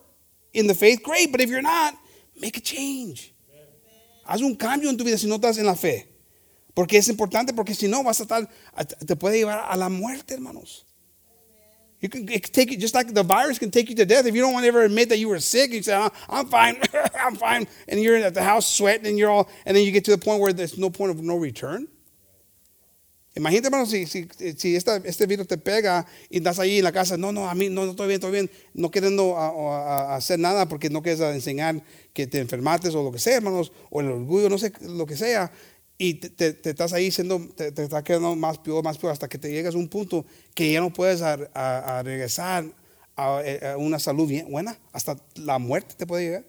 in 0.54 0.68
the 0.68 0.76
faith, 0.76 1.02
great. 1.04 1.32
But 1.32 1.42
if 1.42 1.50
you're 1.50 1.62
not, 1.62 1.96
Make 2.40 2.58
a 2.58 2.62
change. 2.62 3.34
Haz 4.26 4.42
un 4.42 4.56
cambio 4.56 4.90
en 4.90 4.98
tu 4.98 5.04
vida 5.04 5.18
si 5.18 5.28
no 5.28 5.36
estás 5.36 5.58
en 5.58 5.66
la 5.66 5.76
fe. 5.76 6.08
Porque 6.74 6.98
es 6.98 7.08
importante, 7.08 7.54
porque 7.54 7.74
si 7.74 7.88
no 7.88 8.04
vas 8.04 8.20
a 8.20 8.24
estar, 8.24 8.50
te 9.06 9.16
puede 9.16 9.38
llevar 9.38 9.66
a 9.68 9.76
la 9.76 9.90
muerte, 9.90 10.36
hermanos. 10.36 10.86
You 12.00 12.10
can 12.10 12.28
take 12.28 12.72
it 12.72 12.80
just 12.80 12.94
like 12.94 13.12
the 13.12 13.24
virus 13.24 13.58
can 13.58 13.72
take 13.72 13.90
you 13.90 13.96
to 13.96 14.06
death. 14.06 14.28
If 14.28 14.36
you 14.36 14.42
don't 14.42 14.54
want 14.54 14.64
to 14.64 14.68
ever 14.68 14.84
admit 14.84 15.10
that 15.10 15.18
you 15.18 15.30
were 15.30 15.40
sick, 15.40 15.72
you 15.72 15.82
say, 15.82 15.96
oh, 15.96 16.10
"I'm 16.30 16.46
fine, 16.48 16.80
I'm 17.20 17.36
fine," 17.36 17.68
and 17.88 18.00
you're 18.00 18.18
at 18.18 18.36
the 18.36 18.44
house 18.44 18.72
sweating, 18.72 19.08
and 19.08 19.18
you're 19.18 19.32
all, 19.32 19.50
and 19.66 19.76
then 19.76 19.84
you 19.84 19.92
get 19.92 20.06
to 20.06 20.12
the 20.12 20.18
point 20.18 20.40
where 20.40 20.54
there's 20.54 20.78
no 20.78 20.92
point 20.92 21.12
of 21.12 21.22
no 21.24 21.38
return. 21.38 21.88
Imagínate, 23.38 23.66
hermano, 23.66 23.86
si, 23.86 24.08
si, 24.08 24.28
si 24.58 24.76
esta, 24.76 24.98
este 25.06 25.28
virus 25.28 25.48
te 25.48 25.58
pega 25.58 26.08
y 26.30 26.38
estás 26.38 26.58
ahí 26.58 26.80
en 26.80 26.84
la 26.84 26.92
casa, 26.92 27.18
no, 27.18 27.32
no, 27.32 27.48
a 27.48 27.54
mí 27.54 27.70
no, 27.70 27.86
no 27.86 27.92
estoy 27.92 28.08
bien, 28.08 28.16
estoy 28.16 28.32
bien, 28.32 28.50
no 28.74 28.90
queriendo 28.90 29.38
a, 29.38 29.50
a, 29.50 30.16
hacer 30.16 30.40
nada 30.40 30.68
porque 30.68 30.90
no 30.90 31.04
quieres 31.04 31.22
enseñar 31.22 31.84
que 32.14 32.26
te 32.26 32.40
enfermates 32.40 32.96
o 32.96 33.04
lo 33.04 33.12
que 33.12 33.20
sea, 33.20 33.38
hermanos, 33.38 33.72
o 33.92 34.02
el 34.02 34.08
orgullo, 34.08 34.50
no 34.50 34.58
sé, 34.58 34.74
lo 34.82 35.06
que 35.06 35.16
sea, 35.16 35.52
y 35.98 36.16
te, 36.16 36.60
estás 36.70 36.94
ahí 36.94 37.12
siendo, 37.12 37.40
te, 37.56 37.72
te 37.72 37.84
está 37.84 38.04
quedando 38.04 38.36
más 38.36 38.60
peor, 38.60 38.84
más 38.84 38.98
peor, 38.98 39.12
hasta 39.12 39.28
que 39.28 39.38
te 39.38 39.52
llegas 39.52 39.74
a 39.74 39.78
un 39.78 39.88
punto 39.88 40.26
que 40.54 40.72
ya 40.72 40.80
no 40.80 40.94
puedes 40.94 41.22
a, 41.22 42.04
regresar 42.04 42.66
a, 43.16 43.76
una 43.78 43.98
salud 43.98 44.28
bien, 44.28 44.50
buena, 44.52 44.78
hasta 44.92 45.18
la 45.36 45.58
muerte 45.58 45.96
te 45.98 46.06
puede 46.06 46.26
llegar. 46.26 46.46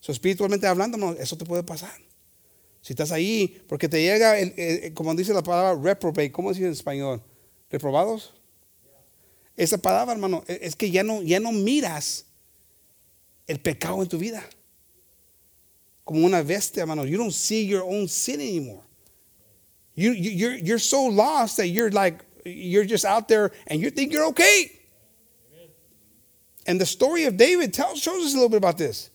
So, 0.00 0.10
espiritualmente 0.10 0.66
hablando, 0.66 1.12
eso 1.12 1.36
te 1.36 1.44
puede 1.44 1.62
pasar. 1.62 1.92
Si 2.82 2.94
estás 2.94 3.12
ahí, 3.12 3.62
porque 3.68 3.88
te 3.88 4.02
llega, 4.02 4.38
el, 4.38 4.94
como 4.94 5.14
dice 5.14 5.32
la 5.32 5.42
palabra 5.42 5.80
reprobate, 5.80 6.32
¿cómo 6.32 6.50
dice 6.50 6.64
en 6.64 6.72
español? 6.72 7.22
¿Reprobados? 7.70 8.34
Esa 9.56 9.78
palabra, 9.78 10.14
hermano, 10.14 10.42
e, 10.48 10.60
es 10.62 10.74
que 10.74 10.90
ya 10.90 11.04
no, 11.04 11.22
ya 11.22 11.38
no 11.38 11.52
miras 11.52 12.26
el 13.46 13.60
pecado 13.60 14.02
en 14.02 14.08
tu 14.08 14.18
vida. 14.18 14.42
Como 16.10 16.26
una 16.26 16.42
bestia, 16.42 16.80
hermano. 16.80 17.04
You 17.04 17.18
don't 17.18 17.32
see 17.32 17.62
your 17.62 17.84
own 17.84 18.08
sin 18.08 18.40
anymore. 18.40 18.82
You, 19.94 20.10
you, 20.10 20.30
you're, 20.32 20.54
you're 20.54 20.78
so 20.80 21.04
lost 21.04 21.58
that 21.58 21.68
you're 21.68 21.92
like, 21.92 22.24
you're 22.44 22.84
just 22.84 23.04
out 23.04 23.28
there 23.28 23.52
and 23.68 23.80
you 23.80 23.90
think 23.90 24.12
you're 24.12 24.26
okay. 24.26 24.72
And 26.66 26.80
the 26.80 26.84
story 26.86 27.26
of 27.26 27.36
David 27.36 27.72
tells, 27.72 28.00
shows 28.00 28.26
us 28.26 28.32
a 28.32 28.34
little 28.34 28.48
bit 28.48 28.56
about 28.56 28.76
this. 28.76 29.10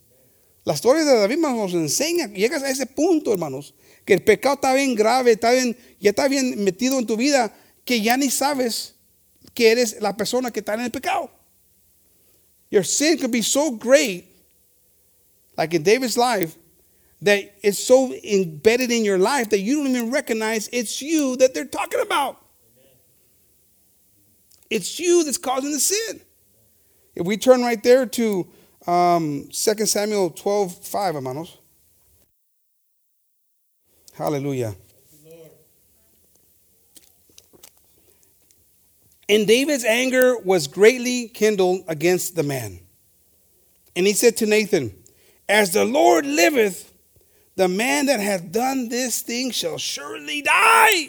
La 0.64 0.74
historia 0.74 1.04
de 1.04 1.12
David 1.12 1.40
nos 1.40 1.74
enseña, 1.74 2.34
llegas 2.34 2.64
a 2.64 2.70
ese 2.70 2.86
punto, 2.86 3.34
hermanos, 3.34 3.74
que 4.06 4.14
el 4.14 4.22
pecado 4.22 4.56
está 4.56 4.74
bien 4.74 4.96
grave, 4.96 5.34
está 5.34 5.52
bien, 5.52 5.76
ya 6.00 6.12
está 6.12 6.30
bien 6.30 6.64
metido 6.64 6.98
en 6.98 7.06
tu 7.06 7.18
vida 7.18 7.52
que 7.84 8.00
ya 8.00 8.16
ni 8.16 8.30
sabes 8.30 8.94
que 9.54 9.70
eres 9.70 10.00
la 10.00 10.16
persona 10.16 10.50
que 10.50 10.62
está 10.62 10.76
en 10.76 10.80
el 10.80 10.92
pecado. 10.92 11.30
Your 12.70 12.86
sin 12.86 13.18
could 13.18 13.34
be 13.34 13.42
so 13.42 13.72
great, 13.72 14.24
like 15.58 15.74
in 15.74 15.84
David's 15.84 16.18
life, 16.18 16.56
that 17.26 17.56
it's 17.64 17.80
so 17.80 18.14
embedded 18.14 18.92
in 18.92 19.04
your 19.04 19.18
life 19.18 19.50
that 19.50 19.60
you 19.60 19.78
don't 19.78 19.96
even 19.96 20.12
recognize 20.12 20.70
it's 20.72 21.02
you 21.02 21.36
that 21.38 21.56
they're 21.56 21.66
talking 21.66 22.00
about. 22.00 22.40
It's 24.70 25.00
you 25.00 25.24
that's 25.24 25.40
causing 25.40 25.72
the 25.72 25.80
sin. 25.80 26.22
If 27.16 27.26
we 27.26 27.38
turn 27.38 27.62
right 27.62 27.82
there 27.82 28.06
to 28.06 28.48
um, 28.86 29.50
2 29.52 29.86
Samuel 29.86 30.30
12 30.30 30.86
5, 30.86 31.16
hermanos. 31.16 31.58
Hallelujah. 34.14 34.76
And 39.28 39.48
David's 39.48 39.84
anger 39.84 40.38
was 40.38 40.68
greatly 40.68 41.30
kindled 41.30 41.86
against 41.88 42.36
the 42.36 42.44
man. 42.44 42.82
And 43.96 44.06
he 44.06 44.14
said 44.14 44.38
to 44.38 44.46
Nathan, 44.46 44.96
As 45.50 45.74
the 45.74 45.86
Lord 45.86 46.28
liveth, 46.28 46.94
the 47.56 47.68
man 47.68 48.08
that 48.08 48.20
hath 48.20 48.52
done 48.52 48.90
this 48.90 49.22
thing 49.22 49.52
shall 49.52 49.78
surely 49.78 50.42
die. 50.42 51.08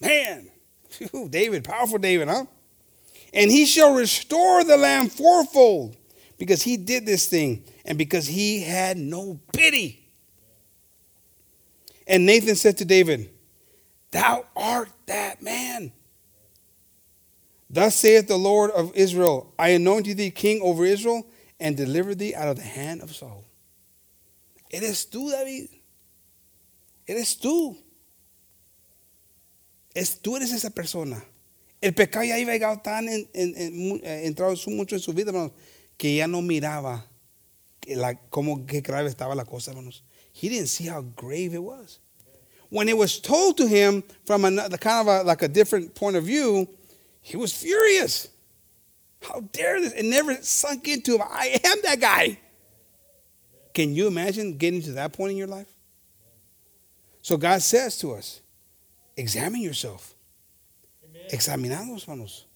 Man, 0.00 0.50
David, 1.30 1.64
powerful 1.64 1.98
David, 1.98 2.28
huh? 2.28 2.46
And 3.32 3.50
he 3.50 3.64
shall 3.64 3.94
restore 3.94 4.64
the 4.64 4.76
lamb 4.76 5.08
fourfold 5.08 5.96
because 6.38 6.62
he 6.62 6.76
did 6.76 7.06
this 7.06 7.28
thing 7.28 7.64
and 7.84 7.96
because 7.96 8.26
he 8.26 8.62
had 8.62 8.96
no 8.96 9.40
pity. 9.52 10.00
And 12.06 12.26
Nathan 12.26 12.56
said 12.56 12.78
to 12.78 12.84
David, 12.84 13.30
Thou 14.10 14.44
art 14.56 14.88
that 15.06 15.42
man. 15.42 15.92
Thus 17.68 17.94
saith 17.94 18.26
the 18.26 18.36
Lord 18.36 18.72
of 18.72 18.92
Israel 18.96 19.54
I 19.56 19.68
anoint 19.68 20.06
thee 20.06 20.32
king 20.32 20.60
over 20.60 20.84
Israel 20.84 21.24
and 21.60 21.76
deliver 21.76 22.16
thee 22.16 22.34
out 22.34 22.48
of 22.48 22.56
the 22.56 22.62
hand 22.62 23.00
of 23.00 23.14
Saul. 23.14 23.44
Eres 24.70 25.10
tú, 25.10 25.28
David. 25.28 25.68
Eres 27.06 27.36
tú. 27.36 27.76
Es, 29.92 30.20
tú 30.20 30.36
eres 30.36 30.52
esa 30.52 30.70
persona. 30.70 31.24
El 31.80 31.92
pecado 31.94 32.24
ya 32.24 32.38
iba 32.38 32.52
llegado 32.52 32.80
tan 32.80 33.08
en, 33.08 33.28
en, 33.34 34.00
eh, 34.04 34.22
entrado 34.26 34.54
mucho 34.68 34.94
en 34.94 35.00
su 35.00 35.12
vida, 35.12 35.32
que 35.96 36.16
ya 36.16 36.28
no 36.28 36.40
miraba 36.40 37.10
la, 37.86 38.14
cómo 38.28 38.64
qué 38.66 38.80
grave 38.80 39.08
estaba 39.08 39.34
la 39.34 39.44
cosa, 39.44 39.72
hermanos. 39.72 40.04
He 40.32 40.48
didn't 40.48 40.68
see 40.68 40.86
how 40.86 41.02
grave 41.16 41.54
it 41.54 41.62
was. 41.62 41.98
When 42.68 42.88
it 42.88 42.96
was 42.96 43.20
told 43.20 43.56
to 43.56 43.66
him 43.66 44.04
from 44.24 44.44
another 44.44 44.78
kind 44.78 45.08
of 45.08 45.26
like 45.26 45.42
a 45.42 45.48
different 45.48 45.94
point 45.94 46.16
of 46.16 46.24
view, 46.24 46.68
he 47.20 47.36
was 47.36 47.52
furious. 47.52 48.28
How 49.22 49.40
dare 49.52 49.80
this? 49.80 49.92
It 49.94 50.04
never 50.04 50.36
sunk 50.42 50.86
into 50.86 51.16
him. 51.16 51.22
I 51.22 51.58
am 51.64 51.78
that 51.82 52.00
guy. 52.00 52.38
Can 53.72 53.94
you 53.94 54.06
imagine 54.06 54.56
getting 54.56 54.82
to 54.82 54.92
that 54.92 55.12
point 55.12 55.32
in 55.32 55.36
your 55.36 55.48
life? 55.48 55.68
So 57.22 57.36
God 57.36 57.62
says 57.62 57.98
to 57.98 58.12
us, 58.12 58.40
examine 59.16 59.60
yourself. 59.60 60.14
Examinamos, 61.30 62.06
hermanos. 62.06 62.46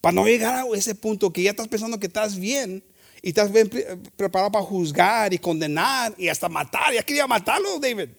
Para 0.00 0.14
no 0.14 0.24
llegar 0.24 0.64
a 0.64 0.76
ese 0.76 0.94
punto 0.94 1.30
que 1.30 1.42
ya 1.42 1.52
estás 1.52 1.68
pensando 1.68 1.98
que 1.98 2.08
estás 2.08 2.38
bien 2.38 2.82
y 3.22 3.30
estás 3.30 3.52
bien 3.52 3.68
preparado 4.16 4.50
para 4.50 4.64
juzgar 4.64 5.32
y 5.32 5.38
condenar 5.38 6.14
y 6.18 6.28
hasta 6.28 6.48
matar. 6.48 6.92
Ya 6.92 7.02
quería 7.02 7.26
matarlo, 7.26 7.78
David. 7.78 8.10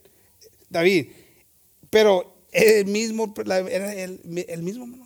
David. 0.69 1.08
Pero 1.89 2.34
el 2.51 2.86
mismo, 2.86 3.34
era 3.45 3.93
el, 3.93 4.45
el 4.47 4.63
mismo. 4.63 5.02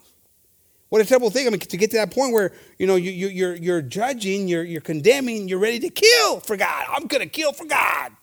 What 0.89 1.01
a 1.01 1.05
terrible 1.05 1.29
thing. 1.29 1.47
I 1.47 1.49
mean, 1.49 1.59
to 1.59 1.77
get 1.77 1.91
to 1.91 1.97
that 1.97 2.11
point 2.11 2.33
where, 2.33 2.53
you 2.79 2.87
know, 2.87 2.95
you, 2.95 3.11
you, 3.11 3.27
you're, 3.27 3.55
you're 3.55 3.81
judging, 3.81 4.47
you're, 4.47 4.63
you're 4.63 4.81
condemning, 4.81 5.47
you're 5.49 5.59
ready 5.59 5.79
to 5.79 5.89
kill 5.89 6.39
for 6.39 6.55
God. 6.55 6.85
I'm 6.89 7.07
going 7.07 7.21
to 7.21 7.29
kill 7.29 7.51
for 7.51 7.65
God. 7.65 8.13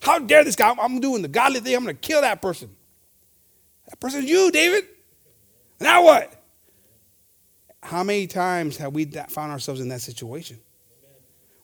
How 0.00 0.20
dare 0.20 0.44
this 0.44 0.54
guy? 0.54 0.74
I'm 0.80 1.00
doing 1.00 1.22
the 1.22 1.28
godly 1.28 1.60
thing. 1.60 1.74
I'm 1.74 1.82
going 1.82 1.96
to 1.96 2.00
kill 2.00 2.20
that 2.20 2.40
person. 2.40 2.70
That 3.88 3.98
person's 3.98 4.30
you, 4.30 4.50
David. 4.52 4.84
Now 5.80 6.04
what? 6.04 6.34
How 7.82 8.04
many 8.04 8.26
times 8.26 8.76
have 8.76 8.92
we 8.92 9.04
found 9.04 9.50
ourselves 9.50 9.80
in 9.80 9.88
that 9.88 10.00
situation? 10.00 10.60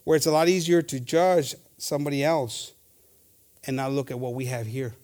Where 0.05 0.16
it's 0.16 0.27
a 0.27 0.33
lot 0.33 0.49
easier 0.49 0.83
to 0.83 1.01
judge 1.01 1.55
somebody 1.79 2.25
else 2.25 2.73
and 3.66 3.77
not 3.77 3.92
look 3.92 4.11
at 4.11 4.18
what 4.18 4.35
we 4.35 4.47
have 4.47 4.66
here. 4.66 4.94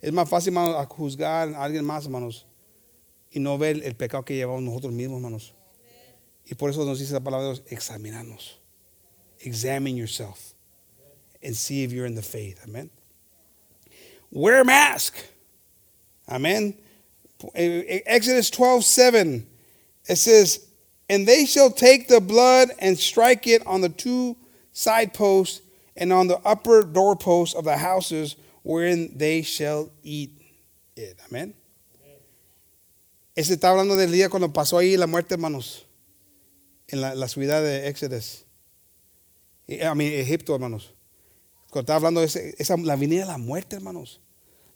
Es 0.00 0.12
más 0.12 0.28
fácil, 0.28 0.54
juzgar 0.86 1.54
a 1.54 1.64
alguien 1.64 1.84
más, 1.84 2.04
hermanos, 2.04 2.44
y 3.30 3.40
no 3.40 3.58
ver 3.58 3.82
el 3.84 3.94
pecado 3.94 4.24
que 4.24 4.34
llevamos 4.34 4.62
nosotros 4.62 4.92
mismos, 4.92 5.18
hermanos. 5.18 5.54
Y 6.46 6.54
por 6.54 6.70
eso 6.70 6.84
nos 6.84 6.98
dice 6.98 7.12
la 7.12 7.20
palabra 7.20 7.48
de 7.48 7.54
Dios, 7.54 7.66
examinarnos. 7.70 8.58
Examine 9.40 9.96
yourself 9.96 10.54
and 11.42 11.54
see 11.54 11.84
if 11.84 11.92
you're 11.92 12.06
in 12.06 12.14
the 12.14 12.22
faith. 12.22 12.60
Amen. 12.66 12.90
Wear 14.30 14.60
a 14.60 14.64
mask. 14.64 15.16
Amen. 16.28 16.74
Eh, 17.54 17.82
eh, 17.86 18.00
Exodus 18.06 18.50
12, 18.50 18.84
7. 18.84 19.46
It 20.08 20.16
says, 20.16 20.66
And 21.08 21.26
they 21.26 21.46
shall 21.46 21.70
take 21.70 22.08
the 22.08 22.20
blood 22.20 22.70
and 22.78 22.98
strike 22.98 23.46
it 23.46 23.66
on 23.66 23.80
the 23.80 23.88
two 23.88 24.36
side 24.72 25.14
posts 25.14 25.62
and 25.96 26.12
on 26.12 26.28
the 26.28 26.38
upper 26.44 26.82
doorposts 26.82 27.54
of 27.54 27.64
the 27.64 27.76
houses 27.76 28.36
wherein 28.62 29.16
they 29.16 29.42
shall 29.42 29.90
eat 30.02 30.32
it. 30.96 31.18
Amen. 31.28 31.54
Ese 33.38 33.54
está 33.54 33.70
hablando 33.70 33.94
del 33.94 34.10
día 34.10 34.28
cuando 34.28 34.52
pasó 34.52 34.78
ahí 34.78 34.96
la 34.96 35.06
muerte, 35.06 35.34
hermanos, 35.34 35.86
en 36.88 37.00
la, 37.00 37.28
ciudad 37.28 37.62
de 37.62 37.86
Éxodo. 37.86 38.18
A 39.88 39.94
mí, 39.94 40.06
Egipto, 40.06 40.56
hermanos. 40.56 40.92
Cuando 41.70 41.82
estaba 41.82 41.98
hablando 41.98 42.20
de 42.20 42.26
esa, 42.58 42.76
la 42.78 42.96
venida 42.96 43.20
de 43.20 43.26
la 43.28 43.38
muerte, 43.38 43.76
hermanos. 43.76 44.20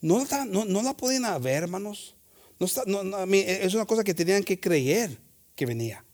No, 0.01 0.25
no, 0.46 0.64
no 0.64 0.83
la 0.85 0.96
podían 0.96 1.42
ver, 1.42 1.64
hermanos. 1.64 2.14
No 2.61 2.66
está, 2.66 2.85
no, 2.87 3.03
no, 3.03 3.25
es 3.25 3.75
una 3.75 3.85
cosa 3.85 4.05
que 4.05 4.14
tenían 4.14 4.44
que 4.44 4.61
creer 4.61 5.18
que 5.57 5.66
venía. 5.66 6.05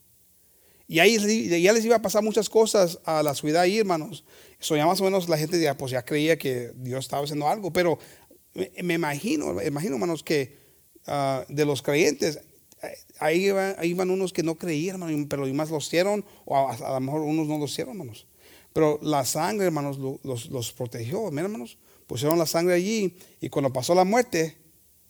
Y 0.87 0.97
ahí 0.97 1.19
ya 1.61 1.71
les 1.71 1.85
iba 1.85 1.97
a 1.97 2.01
pasar 2.01 2.23
muchas 2.23 2.49
cosas 2.49 2.97
a 3.05 3.21
la 3.21 3.35
ciudad 3.35 3.61
ahí, 3.61 3.77
hermanos. 3.77 4.25
Eso 4.59 4.75
ya 4.75 4.87
más 4.87 4.99
o 5.01 5.03
menos 5.03 5.29
la 5.29 5.37
gente 5.37 5.61
ya, 5.61 5.77
pues 5.77 5.91
ya 5.91 6.03
creía 6.03 6.35
que 6.35 6.71
Dios 6.77 7.05
estaba 7.05 7.23
haciendo 7.23 7.47
algo. 7.47 7.71
Pero 7.71 7.99
me, 8.81 8.95
imagino, 8.95 9.53
me 9.53 9.67
imagino, 9.67 9.93
hermanos, 9.93 10.23
que 10.23 10.58
uh, 11.09 11.53
de 11.53 11.65
los 11.65 11.81
creyentes, 11.81 12.39
ahí 13.19 13.51
iban, 13.83 14.09
unos 14.09 14.31
que 14.31 14.43
no 14.43 14.55
creían, 14.55 15.27
pero 15.27 15.45
más 15.53 15.69
los 15.69 15.87
hicieron, 15.87 16.23
o 16.45 16.69
a, 16.69 16.77
lo 16.77 16.99
mejor 16.99 17.21
unos 17.21 17.47
no 17.47 17.57
los 17.57 17.71
hicieron, 17.71 17.95
hermanos. 17.95 18.25
Pero 18.71 18.99
la 19.01 19.25
sangre, 19.25 19.65
hermanos, 19.65 19.97
los, 20.23 20.49
los 20.49 20.71
protegió, 20.71 21.27
hermanos. 21.27 21.77
Pusieron 22.07 22.39
la 22.39 22.45
sangre 22.45 22.73
allí 22.73 23.17
y 23.39 23.49
cuando 23.49 23.71
pasó 23.71 23.93
la 23.93 24.03
muerte, 24.03 24.57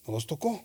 no 0.06 0.14
los 0.14 0.28
tocó. 0.28 0.64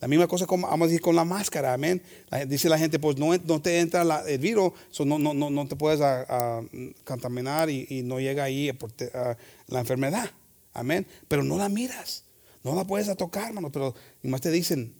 La 0.00 0.06
misma 0.06 0.28
cosa 0.28 0.46
como 0.46 0.68
vamos 0.68 0.86
a 0.86 0.88
decir 0.88 1.00
con 1.00 1.16
la 1.16 1.24
máscara, 1.24 1.72
amén. 1.72 2.02
Dice 2.46 2.68
la 2.68 2.78
gente, 2.78 2.98
pues 2.98 3.16
no, 3.16 3.36
no 3.36 3.60
te 3.60 3.80
entra 3.80 4.02
el 4.26 4.38
virus, 4.38 4.72
so 4.90 5.04
no, 5.04 5.18
no, 5.18 5.34
no, 5.34 5.68
te 5.68 5.74
puedes 5.74 6.00
a, 6.00 6.58
a, 6.58 6.62
contaminar 7.04 7.68
y, 7.68 8.02
no 8.04 8.20
llega 8.20 8.44
ahí 8.44 8.68
a, 8.68 9.36
la 9.66 9.80
enfermedad, 9.80 10.30
amén. 10.72 11.06
Pero 11.26 11.42
no 11.42 11.56
la 11.56 11.68
miras, 11.68 12.24
no 12.68 12.76
la 12.76 12.84
puedes 12.84 13.14
tocar, 13.16 13.48
hermano, 13.48 13.70
pero 13.70 13.94
más 14.22 14.40
te 14.40 14.50
dicen, 14.50 14.94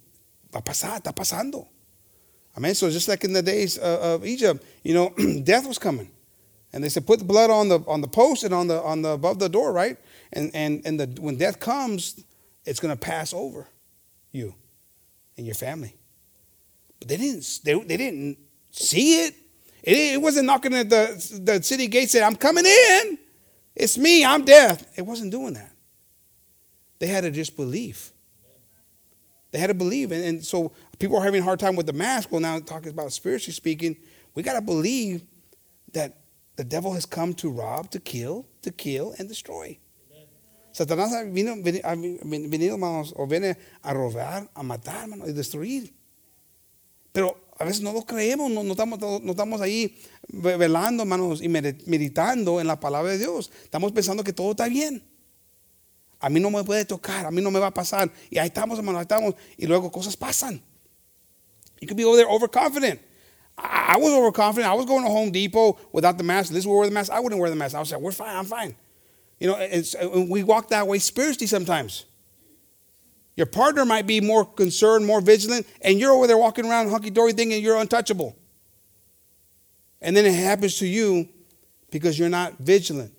va 0.55 0.61
a 0.61 0.65
pasar, 0.65 0.99
está 0.99 1.15
pasando. 1.15 1.69
Amen. 2.57 2.75
So 2.75 2.91
just 2.91 3.09
like 3.09 3.25
in 3.25 3.33
the 3.33 3.43
days 3.43 3.79
uh, 3.79 4.15
of 4.15 4.27
Egypt, 4.27 4.65
you 4.83 4.95
know, 4.95 5.15
death 5.45 5.67
was 5.67 5.79
coming. 5.79 6.11
And 6.73 6.83
they 6.83 6.89
said, 6.89 7.07
put 7.07 7.21
the 7.21 7.25
blood 7.25 7.51
on 7.51 7.69
the 7.69 7.81
on 7.87 8.01
the 8.01 8.09
post 8.09 8.45
and 8.45 8.53
on 8.53 8.67
the 8.67 8.83
on 8.83 9.03
the 9.03 9.11
above 9.11 9.39
the 9.39 9.49
door, 9.49 9.73
right? 9.73 9.97
And 10.33 10.51
and 10.55 10.83
and 10.85 11.01
the 11.01 11.21
when 11.21 11.37
death 11.37 11.61
comes, 11.61 12.23
it's 12.65 12.81
gonna 12.81 12.97
pass 12.97 13.33
over 13.33 13.69
you 14.33 14.55
and 15.37 15.47
your 15.47 15.55
family. 15.55 15.95
But 16.99 17.09
they 17.09 17.17
didn't 17.17 17.61
they, 17.65 17.75
they 17.75 17.97
didn't 17.97 18.39
see 18.71 19.23
it. 19.25 19.35
it. 19.83 20.15
It 20.15 20.21
wasn't 20.21 20.47
knocking 20.47 20.75
at 20.75 20.91
the 20.91 21.41
the 21.43 21.63
city 21.63 21.87
gate 21.87 22.11
saying, 22.11 22.25
I'm 22.25 22.37
coming 22.37 22.67
in. 22.67 23.19
It's 23.75 23.97
me, 23.97 24.25
I'm 24.25 24.45
death. 24.45 24.93
It 24.99 25.03
wasn't 25.03 25.31
doing 25.31 25.55
that. 25.55 25.73
They 26.99 27.07
had 27.07 27.23
to 27.23 27.31
just 27.31 27.57
believe. 27.57 28.13
They 29.51 29.59
had 29.59 29.69
to 29.69 29.75
believe. 29.75 30.13
And, 30.13 30.25
and 30.25 30.45
so 30.45 30.73
people 30.99 31.17
are 31.17 31.25
having 31.25 31.41
a 31.41 31.45
hard 31.45 31.61
time 31.61 31.77
with 31.77 31.87
the 31.87 31.93
mask. 31.93 32.31
Well, 32.31 32.41
now 32.41 32.59
talking 32.59 32.91
about 32.91 33.13
spiritually 33.13 33.55
speaking, 33.55 33.97
we 34.35 34.43
got 34.43 34.55
to 34.55 34.61
believe 34.61 35.23
that 35.93 36.19
the 36.57 36.65
devil 36.65 36.93
has 36.93 37.07
come 37.07 37.35
to 37.35 37.51
rob, 37.51 37.91
to 37.91 38.01
kill, 38.01 38.47
to 38.63 38.71
kill, 38.71 39.15
and 39.19 39.29
destroy. 39.29 39.79
Satanás 40.73 41.11
vino, 41.33 41.57
venido, 41.57 42.75
hermanos, 42.75 43.13
o 43.17 43.27
viene 43.27 43.57
a 43.83 43.93
robar, 43.93 44.49
a 44.55 44.63
matar, 44.63 45.05
hermanos, 45.05 45.29
y 45.29 45.33
destruir. 45.33 45.93
Pero 47.13 47.37
a 47.59 47.65
veces 47.65 47.81
no 47.81 47.93
lo 47.93 48.03
creemos, 48.03 48.51
no, 48.51 48.63
no, 48.63 48.73
estamos, 48.73 49.01
no 49.01 49.31
estamos 49.31 49.61
ahí 49.61 49.99
velando, 50.29 51.03
hermanos, 51.03 51.43
y 51.43 51.49
meditando 51.49 52.61
en 52.61 52.67
la 52.67 52.79
palabra 52.79 53.13
de 53.13 53.19
Dios. 53.19 53.51
Estamos 53.65 53.91
pensando 53.93 54.23
que 54.23 54.33
todo 54.33 54.53
está 54.53 54.69
bien. 54.69 55.03
A 56.21 56.29
mí 56.29 56.41
no 56.41 56.51
me 56.51 56.65
puede 56.65 56.85
tocar, 56.85 57.27
a 57.27 57.31
mí 57.31 57.41
no 57.43 57.51
me 57.51 57.61
va 57.61 57.69
a 57.69 57.75
pasar. 57.75 58.11
Y 58.31 58.39
ahí 58.39 58.49
estamos, 58.49 58.79
hermano, 58.79 58.99
ahí 58.99 59.05
estamos. 59.05 59.35
Y 59.57 59.67
luego 59.67 59.91
cosas 59.91 60.17
pasan. 60.17 60.61
You 61.81 61.87
could 61.87 61.97
be 61.97 62.05
over 62.05 62.17
there 62.17 62.29
overconfident. 62.29 63.01
I, 63.57 63.95
I 63.95 63.97
was 63.97 64.13
overconfident. 64.13 64.71
I 64.71 64.75
was 64.75 64.87
going 64.87 65.05
to 65.05 65.11
Home 65.11 65.31
Depot 65.31 65.79
without 65.93 66.19
the 66.19 66.25
mask. 66.25 66.53
This 66.53 66.67
will 66.67 66.77
wear 66.77 66.87
the 66.87 66.93
mask. 66.93 67.13
I 67.13 67.21
wouldn't 67.21 67.41
wear 67.41 67.51
the 67.51 67.57
mask. 67.57 67.77
I 67.77 67.81
was 67.81 67.93
like, 67.93 68.01
we're 68.01 68.13
fine, 68.13 68.37
I'm 68.37 68.45
fine. 68.45 68.75
You 69.39 69.49
know, 69.49 70.27
we 70.29 70.43
walk 70.43 70.69
that 70.71 70.87
way 70.87 70.99
spiritually 70.99 71.47
sometimes. 71.47 72.05
Your 73.37 73.47
partner 73.47 73.85
might 73.85 74.05
be 74.05 74.21
more 74.21 74.45
concerned, 74.45 75.07
more 75.07 75.21
vigilant, 75.21 75.65
and 75.81 76.01
you're 76.01 76.11
over 76.11 76.27
there 76.27 76.37
walking 76.37 76.67
around 76.67 76.91
hunky 76.91 77.11
dory 77.11 77.33
thinking 77.33 77.63
you're 77.63 77.77
untouchable. 77.77 78.37
And 80.01 80.17
then 80.17 80.27
it 80.27 80.35
happens 80.35 80.79
to 80.79 80.87
you 80.89 81.29
because 81.93 82.19
you're 82.19 82.29
not 82.29 82.59
vigilant. 82.59 83.13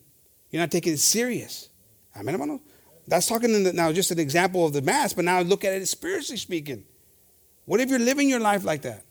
You're 0.50 0.62
not 0.62 0.72
taking 0.72 0.94
it 0.94 1.00
serious. 1.00 1.70
Amen, 2.18 2.34
hermano? 2.34 2.62
That's 3.10 3.26
talking 3.26 3.64
the, 3.64 3.74
now 3.74 3.92
just 3.92 4.12
an 4.12 4.20
example 4.20 4.66
of 4.66 4.74
the 4.74 4.84
mass, 4.84 5.14
but 5.14 5.26
now 5.26 5.42
look 5.42 5.66
at 5.66 5.74
it 5.74 5.88
spiritually 5.88 6.38
speaking. 6.38 6.86
What 7.66 7.80
if 7.80 7.90
you're 7.90 8.00
living 8.00 8.30
your 8.30 8.40
life 8.40 8.64
like 8.64 8.84
that? 8.84 9.04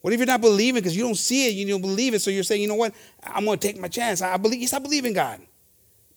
What 0.00 0.12
if 0.12 0.18
you're 0.18 0.26
not 0.26 0.40
believing 0.40 0.80
because 0.80 0.96
you 0.96 1.04
don't 1.04 1.16
see 1.16 1.46
it, 1.48 1.52
you 1.52 1.68
don't 1.68 1.82
believe 1.82 2.14
it, 2.14 2.20
so 2.20 2.30
you're 2.30 2.42
saying, 2.42 2.62
you 2.62 2.68
know 2.68 2.74
what, 2.74 2.92
I'm 3.22 3.44
going 3.44 3.58
to 3.58 3.66
take 3.66 3.78
my 3.78 3.88
chance. 3.88 4.22
I 4.22 4.36
believe, 4.38 4.60
yes, 4.60 4.72
I 4.72 4.80
believe 4.80 5.04
in 5.04 5.12
God. 5.12 5.40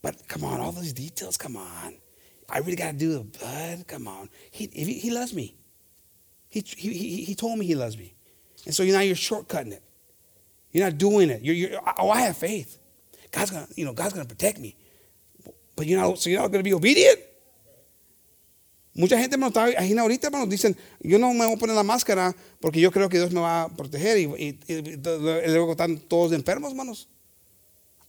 But 0.01 0.27
come 0.27 0.43
on, 0.43 0.59
all 0.59 0.71
those 0.71 0.93
details, 0.93 1.37
come 1.37 1.57
on. 1.57 1.95
I 2.49 2.59
really 2.59 2.75
got 2.75 2.91
to 2.91 2.97
do 2.97 3.13
the 3.13 3.23
blood, 3.23 3.87
come 3.87 4.07
on. 4.07 4.29
He, 4.49 4.67
he, 4.71 4.93
he 4.95 5.11
loves 5.11 5.33
me. 5.33 5.55
He, 6.49 6.61
he, 6.65 7.23
he 7.23 7.35
told 7.35 7.59
me 7.59 7.65
he 7.65 7.75
loves 7.75 7.97
me. 7.97 8.15
And 8.65 8.73
so 8.73 8.83
now 8.83 9.01
you're 9.01 9.15
shortcutting 9.15 9.73
it. 9.73 9.83
You're 10.71 10.85
not 10.85 10.97
doing 10.97 11.29
it. 11.29 11.41
You're, 11.43 11.55
you're, 11.55 11.79
oh, 11.99 12.09
I 12.09 12.21
have 12.21 12.37
faith. 12.37 12.79
God's 13.31 13.51
gonna, 13.51 13.67
you 13.75 13.85
know, 13.85 13.93
God's 13.93 14.13
gonna 14.13 14.25
protect 14.25 14.59
me. 14.59 14.75
But 15.75 15.87
you 15.87 15.97
know, 15.97 16.15
so 16.15 16.29
you're 16.29 16.41
not 16.41 16.51
gonna 16.51 16.63
be 16.63 16.73
obedient. 16.73 17.19
Mucha 18.95 19.17
gente 19.17 19.37
me 19.37 19.47
está 19.47 19.65
ahorita, 19.65 20.27
hermanos, 20.27 20.49
dicen, 20.49 20.77
yo 20.99 21.17
no 21.17 21.33
me 21.33 21.45
voy 21.45 21.55
a 21.55 21.57
poner 21.57 21.75
la 21.75 21.81
máscara 21.81 22.35
porque 22.59 22.79
yo 22.79 22.91
creo 22.91 23.09
que 23.09 23.17
Dios 23.17 23.31
me 23.31 23.39
va 23.39 23.63
a 23.63 23.69
proteger 23.69 24.19
y, 24.19 24.59
luego 25.47 25.71
están 25.71 25.97
todos 25.97 26.31
enfermos, 26.31 26.71
hermanos. 26.71 27.09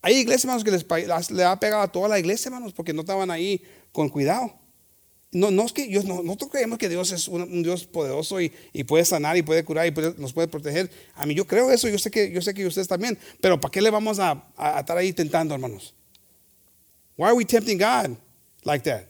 Hay 0.03 0.17
iglesias, 0.17 0.45
hermanos, 0.45 0.63
que 0.63 0.71
les, 0.71 1.31
le 1.31 1.45
ha 1.45 1.59
pegado 1.59 1.83
a 1.83 1.91
toda 1.91 2.09
la 2.09 2.19
iglesia, 2.19 2.51
hermanos, 2.51 2.75
porque 2.75 2.93
no 2.93 3.01
estaban 3.01 3.31
ahí 3.31 3.63
con 3.93 4.11
cuidado. 4.11 4.53
No, 5.33 5.51
no 5.51 5.65
es 5.65 5.73
que 5.73 5.89
no, 6.05 6.23
nosotros 6.23 6.51
creemos 6.51 6.79
que 6.79 6.91
Dios 6.91 7.11
es 7.13 7.29
un, 7.29 7.63
Dios 7.63 7.87
poderoso 7.87 8.39
y, 8.41 8.53
puede 8.87 9.07
sanar 9.07 9.39
y 9.39 9.43
puede 9.43 9.65
curar 9.65 9.87
y 9.87 9.91
puede, 9.91 10.15
nos 10.19 10.35
puede 10.35 10.49
proteger. 10.49 10.91
A 11.15 11.25
mí 11.25 11.35
yo 11.35 11.47
creo 11.47 11.71
eso, 11.71 11.89
yo 11.89 11.99
sé 11.99 12.11
que, 12.11 12.31
yo 12.31 12.43
sé 12.43 12.53
que 12.53 12.67
ustedes 12.67 12.89
también, 12.89 13.19
pero 13.41 13.59
¿para 13.59 13.73
qué 13.73 13.81
le 13.81 13.89
vamos 13.89 14.19
a, 14.19 14.45
a 14.55 14.81
estar 14.81 14.99
ahí 14.99 15.15
tentando, 15.15 15.55
hermanos? 15.55 15.95
Why 17.17 17.29
are 17.29 17.35
we 17.35 17.45
tempting 17.45 17.79
God 17.79 18.17
like 18.65 18.85
that? 18.85 19.09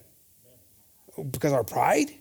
Because 1.31 1.53
our 1.53 1.63
pride? 1.63 2.11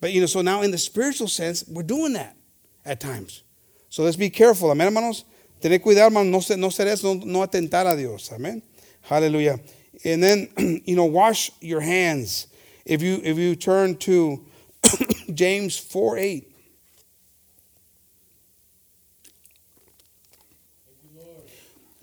But 0.00 0.12
you 0.12 0.20
know, 0.20 0.26
so 0.26 0.40
now 0.40 0.62
in 0.62 0.70
the 0.70 0.78
spiritual 0.78 1.28
sense, 1.28 1.64
we're 1.68 1.82
doing 1.82 2.14
that 2.14 2.36
at 2.84 3.00
times. 3.00 3.42
So 3.88 4.04
let's 4.04 4.16
be 4.16 4.30
careful, 4.30 4.70
amén, 4.70 4.86
hermanos. 4.86 5.24
Tener 5.60 5.78
cuidado, 5.78 6.08
hermanos, 6.08 6.30
no 6.30 6.40
ser, 6.40 6.56
no 6.56 6.70
ser 6.70 6.86
eso, 6.86 7.14
no, 7.14 7.24
no 7.24 7.46
atentar 7.46 7.92
a 7.92 7.96
Dios, 7.96 8.30
amén. 8.30 8.62
Hallelujah. 9.02 9.58
And 10.04 10.22
then, 10.22 10.48
you 10.86 10.96
know, 10.96 11.04
wash 11.04 11.50
your 11.60 11.80
hands. 11.80 12.46
If 12.86 13.02
you 13.02 13.20
if 13.22 13.36
you 13.36 13.56
turn 13.56 13.96
to 13.98 14.44
James 15.34 15.76
4 15.76 16.18
8. 16.18 16.46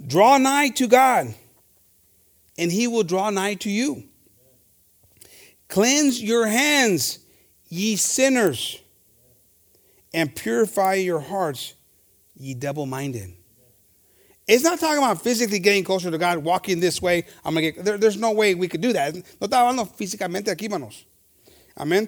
Draw 0.06 0.38
nigh 0.38 0.70
to 0.70 0.88
God, 0.88 1.34
and 2.58 2.72
he 2.72 2.88
will 2.88 3.04
draw 3.04 3.30
nigh 3.30 3.56
to 3.56 3.70
you. 3.70 4.04
Cleanse 5.68 6.22
your 6.22 6.48
hands, 6.48 7.20
ye 7.68 7.96
sinners, 7.96 8.82
and 10.14 10.34
purify 10.36 10.96
your 10.96 11.20
hearts, 11.20 11.74
ye 12.36 12.54
double 12.54 12.86
minded. 12.86 13.34
It's 14.48 14.64
not 14.64 14.80
talking 14.80 15.00
about 15.00 15.22
physically 15.22 15.60
getting 15.60 15.84
closer 15.84 16.10
to 16.10 16.18
God, 16.18 16.38
walking 16.38 16.80
this 16.80 17.02
way. 17.02 17.26
I'm 17.44 17.54
gonna 17.54 17.72
get, 17.72 17.84
there, 17.84 17.98
there's 17.98 18.16
no 18.16 18.32
way 18.32 18.56
we 18.56 18.70
could 18.70 18.80
do 18.80 18.94
that. 18.94 19.14
No 19.14 19.48
está 19.48 19.60
hablando 19.60 19.86
físicamente 19.86 20.46
aquí, 20.46 20.70
manos. 20.70 21.04
Amén. 21.76 22.08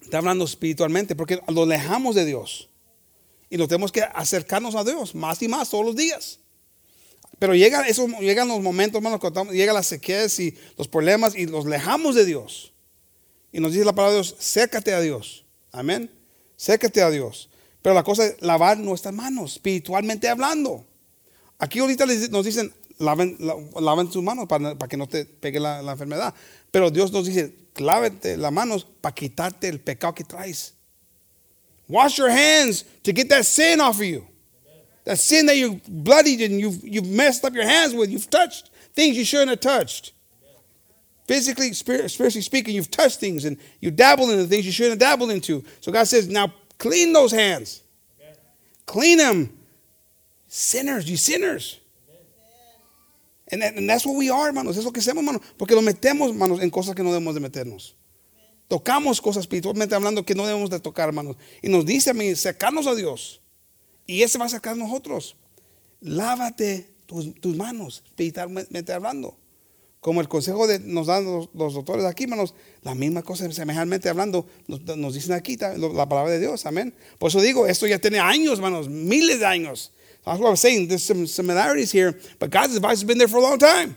Está 0.00 0.18
hablando 0.18 0.44
espiritualmente 0.44 1.16
porque 1.16 1.40
lo 1.48 1.62
alejamos 1.62 2.14
de 2.14 2.24
Dios. 2.24 2.68
Y 3.50 3.56
nos 3.56 3.68
tenemos 3.68 3.90
que 3.92 4.02
acercarnos 4.02 4.76
a 4.76 4.84
Dios 4.84 5.14
más 5.14 5.42
y 5.42 5.48
más 5.48 5.68
todos 5.70 5.84
los 5.84 5.96
días. 5.96 6.39
Pero 7.40 7.54
llega 7.54 7.88
esos, 7.88 8.10
llegan 8.20 8.48
los 8.48 8.60
momentos, 8.60 8.98
hermanos, 8.98 9.18
cuando 9.18 9.46
llegan 9.46 9.74
las 9.74 9.86
sequías 9.86 10.38
y 10.38 10.54
los 10.76 10.86
problemas 10.86 11.34
y 11.34 11.46
los 11.46 11.64
alejamos 11.64 12.14
de 12.14 12.26
Dios. 12.26 12.74
Y 13.50 13.60
nos 13.60 13.72
dice 13.72 13.84
la 13.84 13.94
palabra 13.94 14.16
de 14.16 14.22
Dios, 14.22 14.36
cércate 14.38 14.92
a 14.92 15.00
Dios. 15.00 15.46
Amén. 15.72 16.10
Cércate 16.58 17.00
a 17.00 17.08
Dios. 17.08 17.48
Pero 17.80 17.94
la 17.94 18.02
cosa 18.02 18.26
es 18.26 18.42
lavar 18.42 18.78
nuestras 18.78 19.14
manos, 19.14 19.54
espiritualmente 19.54 20.28
hablando. 20.28 20.84
Aquí 21.58 21.78
ahorita 21.78 22.04
nos 22.30 22.44
dicen, 22.44 22.74
laven, 22.98 23.38
laven 23.80 24.12
sus 24.12 24.22
manos 24.22 24.46
para, 24.46 24.76
que 24.76 24.98
no 24.98 25.08
te 25.08 25.24
pegue 25.24 25.58
la, 25.58 25.80
la, 25.80 25.92
enfermedad. 25.92 26.34
Pero 26.70 26.90
Dios 26.90 27.10
nos 27.10 27.24
dice, 27.24 27.54
lávate 27.76 28.36
las 28.36 28.52
manos 28.52 28.86
para 29.00 29.14
quitarte 29.14 29.66
el 29.66 29.80
pecado 29.80 30.14
que 30.14 30.24
traes. 30.24 30.74
Wash 31.88 32.18
your 32.18 32.30
hands 32.30 32.84
to 33.02 33.12
get 33.12 33.28
that 33.30 33.44
sin 33.44 33.80
off 33.80 33.96
of 33.96 34.02
you. 34.02 34.29
That 35.10 35.18
sin 35.18 35.46
that 35.46 35.56
you've 35.56 35.82
bloodied 35.88 36.40
and 36.40 36.60
you've, 36.60 36.86
you've 36.86 37.08
messed 37.08 37.44
up 37.44 37.52
your 37.52 37.66
hands 37.66 37.94
with. 37.94 38.12
You've 38.12 38.30
touched 38.30 38.70
things 38.92 39.16
you 39.16 39.24
shouldn't 39.24 39.50
have 39.50 39.58
touched. 39.58 40.12
Physically, 41.26 41.72
spiritually 41.72 42.30
speaking, 42.42 42.76
you've 42.76 42.92
touched 42.92 43.18
things 43.18 43.44
and 43.44 43.56
you 43.80 43.90
dabbled 43.90 44.30
into 44.30 44.44
things 44.44 44.64
you 44.64 44.70
shouldn't 44.70 45.02
have 45.02 45.10
dabbled 45.10 45.32
into. 45.32 45.64
So 45.80 45.90
God 45.90 46.04
says, 46.04 46.28
now 46.28 46.54
clean 46.78 47.12
those 47.12 47.32
hands. 47.32 47.82
Clean 48.86 49.18
them 49.18 49.58
Sinners, 50.46 51.10
you 51.10 51.16
sinners. 51.16 51.80
And, 53.50 53.62
that, 53.62 53.74
and 53.74 53.90
that's 53.90 54.06
what 54.06 54.16
we 54.16 54.30
are, 54.30 54.46
hermanos. 54.46 54.76
Es 54.76 54.84
lo 54.84 54.92
que 54.92 55.02
hacemos, 55.02 55.24
hermanos. 55.24 55.42
Porque 55.56 55.74
lo 55.74 55.82
metemos, 55.82 56.30
hermanos, 56.30 56.62
en 56.62 56.70
cosas 56.70 56.94
que 56.94 57.02
no 57.02 57.10
debemos 57.10 57.34
de 57.34 57.40
meternos. 57.40 57.96
Tocamos 58.68 59.20
cosas 59.20 59.42
espiritualmente 59.42 59.96
hablando 59.96 60.24
que 60.24 60.36
no 60.36 60.46
debemos 60.46 60.70
de 60.70 60.78
tocar, 60.78 61.08
hermanos. 61.08 61.36
Y 61.62 61.68
nos 61.68 61.84
dice 61.84 62.12
sacarnos 62.36 62.86
a 62.86 62.94
Dios. 62.94 63.39
Y 64.06 64.22
ese 64.22 64.38
va 64.38 64.46
a 64.46 64.48
sacar 64.48 64.76
nosotros. 64.76 65.36
Lávate 66.00 66.88
tus, 67.06 67.34
tus, 67.40 67.56
manos, 67.56 68.02
espiritualmente 68.06 68.92
hablando. 68.92 69.36
Como 70.00 70.20
el 70.20 70.28
consejo 70.28 70.66
de, 70.66 70.78
nos 70.78 71.08
dan 71.08 71.24
los, 71.24 71.50
los, 71.52 71.74
doctores 71.74 72.06
aquí, 72.06 72.24
hermanos, 72.24 72.54
la 72.82 72.94
misma 72.94 73.22
cosa, 73.22 73.50
semejantemente 73.52 74.08
hablando, 74.08 74.46
nos, 74.66 74.80
nos 74.96 75.14
dicen 75.14 75.34
aquí 75.34 75.56
la 75.56 76.08
palabra 76.08 76.32
de 76.32 76.40
Dios, 76.40 76.64
amén. 76.64 76.94
Por 77.18 77.28
eso 77.28 77.40
digo, 77.40 77.66
esto 77.66 77.86
ya 77.86 77.98
tiene 77.98 78.18
años, 78.18 78.58
hermanos, 78.58 78.88
miles 78.88 79.40
de 79.40 79.46
años. 79.46 79.92
That's 80.24 80.38
what 80.38 80.48
I 80.48 80.50
was 80.50 80.60
saying. 80.60 80.88
There's 80.88 81.02
some 81.02 81.26
similarities 81.26 81.90
here, 81.92 82.18
but 82.38 82.50
God's 82.50 82.76
advice 82.76 83.00
has 83.00 83.04
been 83.04 83.18
there 83.18 83.28
for 83.28 83.38
a 83.38 83.42
long 83.42 83.58
time. 83.58 83.96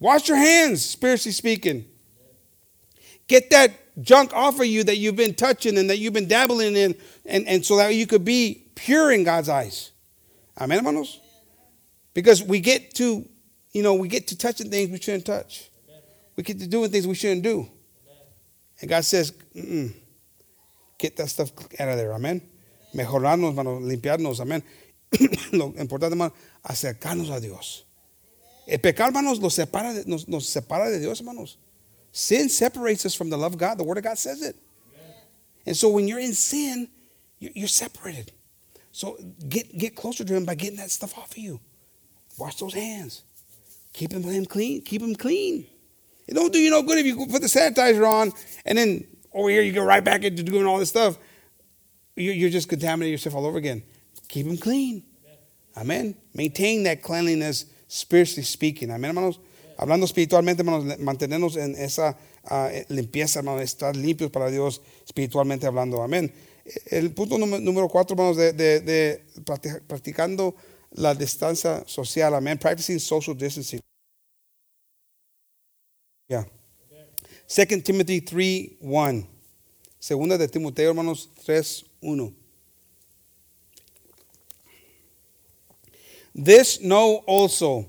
Wash 0.00 0.28
your 0.28 0.38
hands, 0.38 0.84
spiritually 0.84 1.32
speaking. 1.32 1.84
Get 3.26 3.50
that 3.50 3.72
junk 4.00 4.32
off 4.32 4.60
of 4.60 4.66
you 4.66 4.84
that 4.84 4.96
you've 4.96 5.16
been 5.16 5.34
touching 5.34 5.78
and 5.78 5.88
that 5.90 5.98
you've 5.98 6.12
been 6.12 6.28
dabbling 6.28 6.76
in, 6.76 6.94
and, 7.24 7.46
and 7.46 7.64
so 7.64 7.76
that 7.76 7.94
you 7.94 8.06
could 8.06 8.24
be 8.24 8.66
pure 8.74 9.12
in 9.12 9.24
God's 9.24 9.48
eyes. 9.48 9.92
Amen, 10.58 10.78
hermanos? 10.78 11.20
Because 12.14 12.42
we 12.42 12.60
get 12.60 12.94
to, 12.94 13.28
you 13.72 13.82
know, 13.82 13.94
we 13.94 14.08
get 14.08 14.28
to 14.28 14.38
touching 14.38 14.70
things 14.70 14.90
we 14.90 15.00
shouldn't 15.00 15.26
touch. 15.26 15.70
We 16.36 16.42
get 16.42 16.58
to 16.60 16.66
doing 16.66 16.90
things 16.90 17.06
we 17.06 17.14
shouldn't 17.14 17.42
do. 17.42 17.68
And 18.80 18.88
God 18.88 19.04
says, 19.04 19.32
get 20.98 21.16
that 21.16 21.28
stuff 21.28 21.50
out 21.80 21.88
of 21.88 21.96
there. 21.96 22.12
Amen. 22.12 22.42
mejorarnos, 22.92 23.50
hermano, 23.50 23.80
limpiarnos, 23.80 24.40
amén. 24.40 24.64
Lo 25.52 25.72
importante, 25.78 26.14
hermano, 26.14 26.34
acercarnos 26.62 27.30
a 27.30 27.40
Dios. 27.40 27.86
El 28.66 28.80
pecado, 28.80 29.08
hermanos, 29.08 29.40
nos 29.40 29.54
separa, 29.54 29.94
de, 29.94 30.04
nos, 30.06 30.28
nos 30.28 30.46
separa 30.46 30.90
de 30.90 30.98
Dios, 31.00 31.20
hermanos. 31.20 31.58
Sin 32.12 32.48
separates 32.48 33.06
us 33.06 33.14
from 33.14 33.30
the 33.30 33.36
love 33.36 33.54
of 33.54 33.58
God. 33.58 33.78
The 33.78 33.84
Word 33.84 33.98
of 33.98 34.04
God 34.04 34.18
says 34.18 34.42
it. 34.42 34.56
Amen. 34.94 35.14
And 35.66 35.76
so 35.76 35.88
when 35.88 36.08
you're 36.08 36.18
in 36.18 36.34
sin, 36.34 36.88
you're 37.38 37.68
separated. 37.68 38.32
So 38.92 39.18
get, 39.48 39.76
get 39.76 39.94
closer 39.94 40.24
to 40.24 40.34
Him 40.34 40.44
by 40.44 40.54
getting 40.54 40.78
that 40.78 40.90
stuff 40.90 41.16
off 41.16 41.32
of 41.32 41.38
you. 41.38 41.60
Wash 42.38 42.56
those 42.56 42.74
hands. 42.74 43.22
Keep 43.92 44.10
them 44.10 44.46
clean. 44.46 44.82
Keep 44.82 45.02
them 45.02 45.14
clean. 45.14 45.66
It 46.26 46.34
don't 46.34 46.52
do 46.52 46.58
you 46.58 46.70
no 46.70 46.82
good 46.82 46.98
if 46.98 47.06
you 47.06 47.16
put 47.26 47.40
the 47.40 47.48
sanitizer 47.48 48.06
on 48.06 48.32
and 48.66 48.76
then 48.76 49.06
over 49.32 49.48
here 49.48 49.62
you 49.62 49.72
go 49.72 49.82
right 49.82 50.04
back 50.04 50.24
into 50.24 50.42
doing 50.42 50.66
all 50.66 50.78
this 50.78 50.90
stuff 50.90 51.16
you're 52.18 52.50
just 52.50 52.68
contaminating 52.68 53.12
yourself 53.12 53.34
all 53.34 53.46
over 53.46 53.58
again. 53.58 53.82
Keep 54.28 54.46
them 54.46 54.58
clean. 54.58 55.04
Amen. 55.76 56.16
Maintain 56.34 56.82
that 56.84 57.02
cleanliness 57.02 57.66
spiritually 57.86 58.42
speaking. 58.42 58.90
Amen, 58.90 59.10
hermanos. 59.10 59.38
Hablando 59.78 60.04
espiritualmente, 60.04 60.62
hermanos, 60.62 60.98
mantenernos 60.98 61.56
en 61.56 61.74
esa 61.76 62.18
uh, 62.50 62.92
limpieza, 62.92 63.38
hermanos, 63.38 63.62
estar 63.62 63.96
limpios 63.96 64.30
para 64.30 64.50
Dios 64.50 64.82
espiritualmente 65.06 65.66
hablando. 65.66 66.02
Amén. 66.02 66.30
El 66.86 67.12
punto 67.12 67.38
número 67.38 67.88
cuatro, 67.88 68.14
hermanos, 68.14 68.36
de 68.36 69.24
practicando 69.86 70.54
la 70.90 71.14
distancia 71.14 71.84
social. 71.86 72.34
Amén. 72.34 72.58
Practicing 72.58 72.98
social 72.98 73.36
distancing. 73.36 73.80
Yeah. 76.28 76.46
2 77.46 77.82
Timothy 77.82 78.20
3, 78.20 78.78
1. 78.80 79.26
Segunda 79.98 80.36
de 80.36 80.48
Timoteo, 80.48 80.90
hermanos, 80.90 81.30
3, 81.46 81.84
1. 82.02 82.34
This 86.34 86.80
know 86.80 87.24
also, 87.26 87.88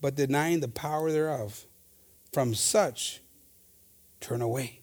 but 0.00 0.14
denying 0.14 0.60
the 0.60 0.68
power 0.68 1.10
thereof. 1.10 1.66
From 2.32 2.54
such, 2.54 3.22
turn 4.20 4.42
away. 4.42 4.80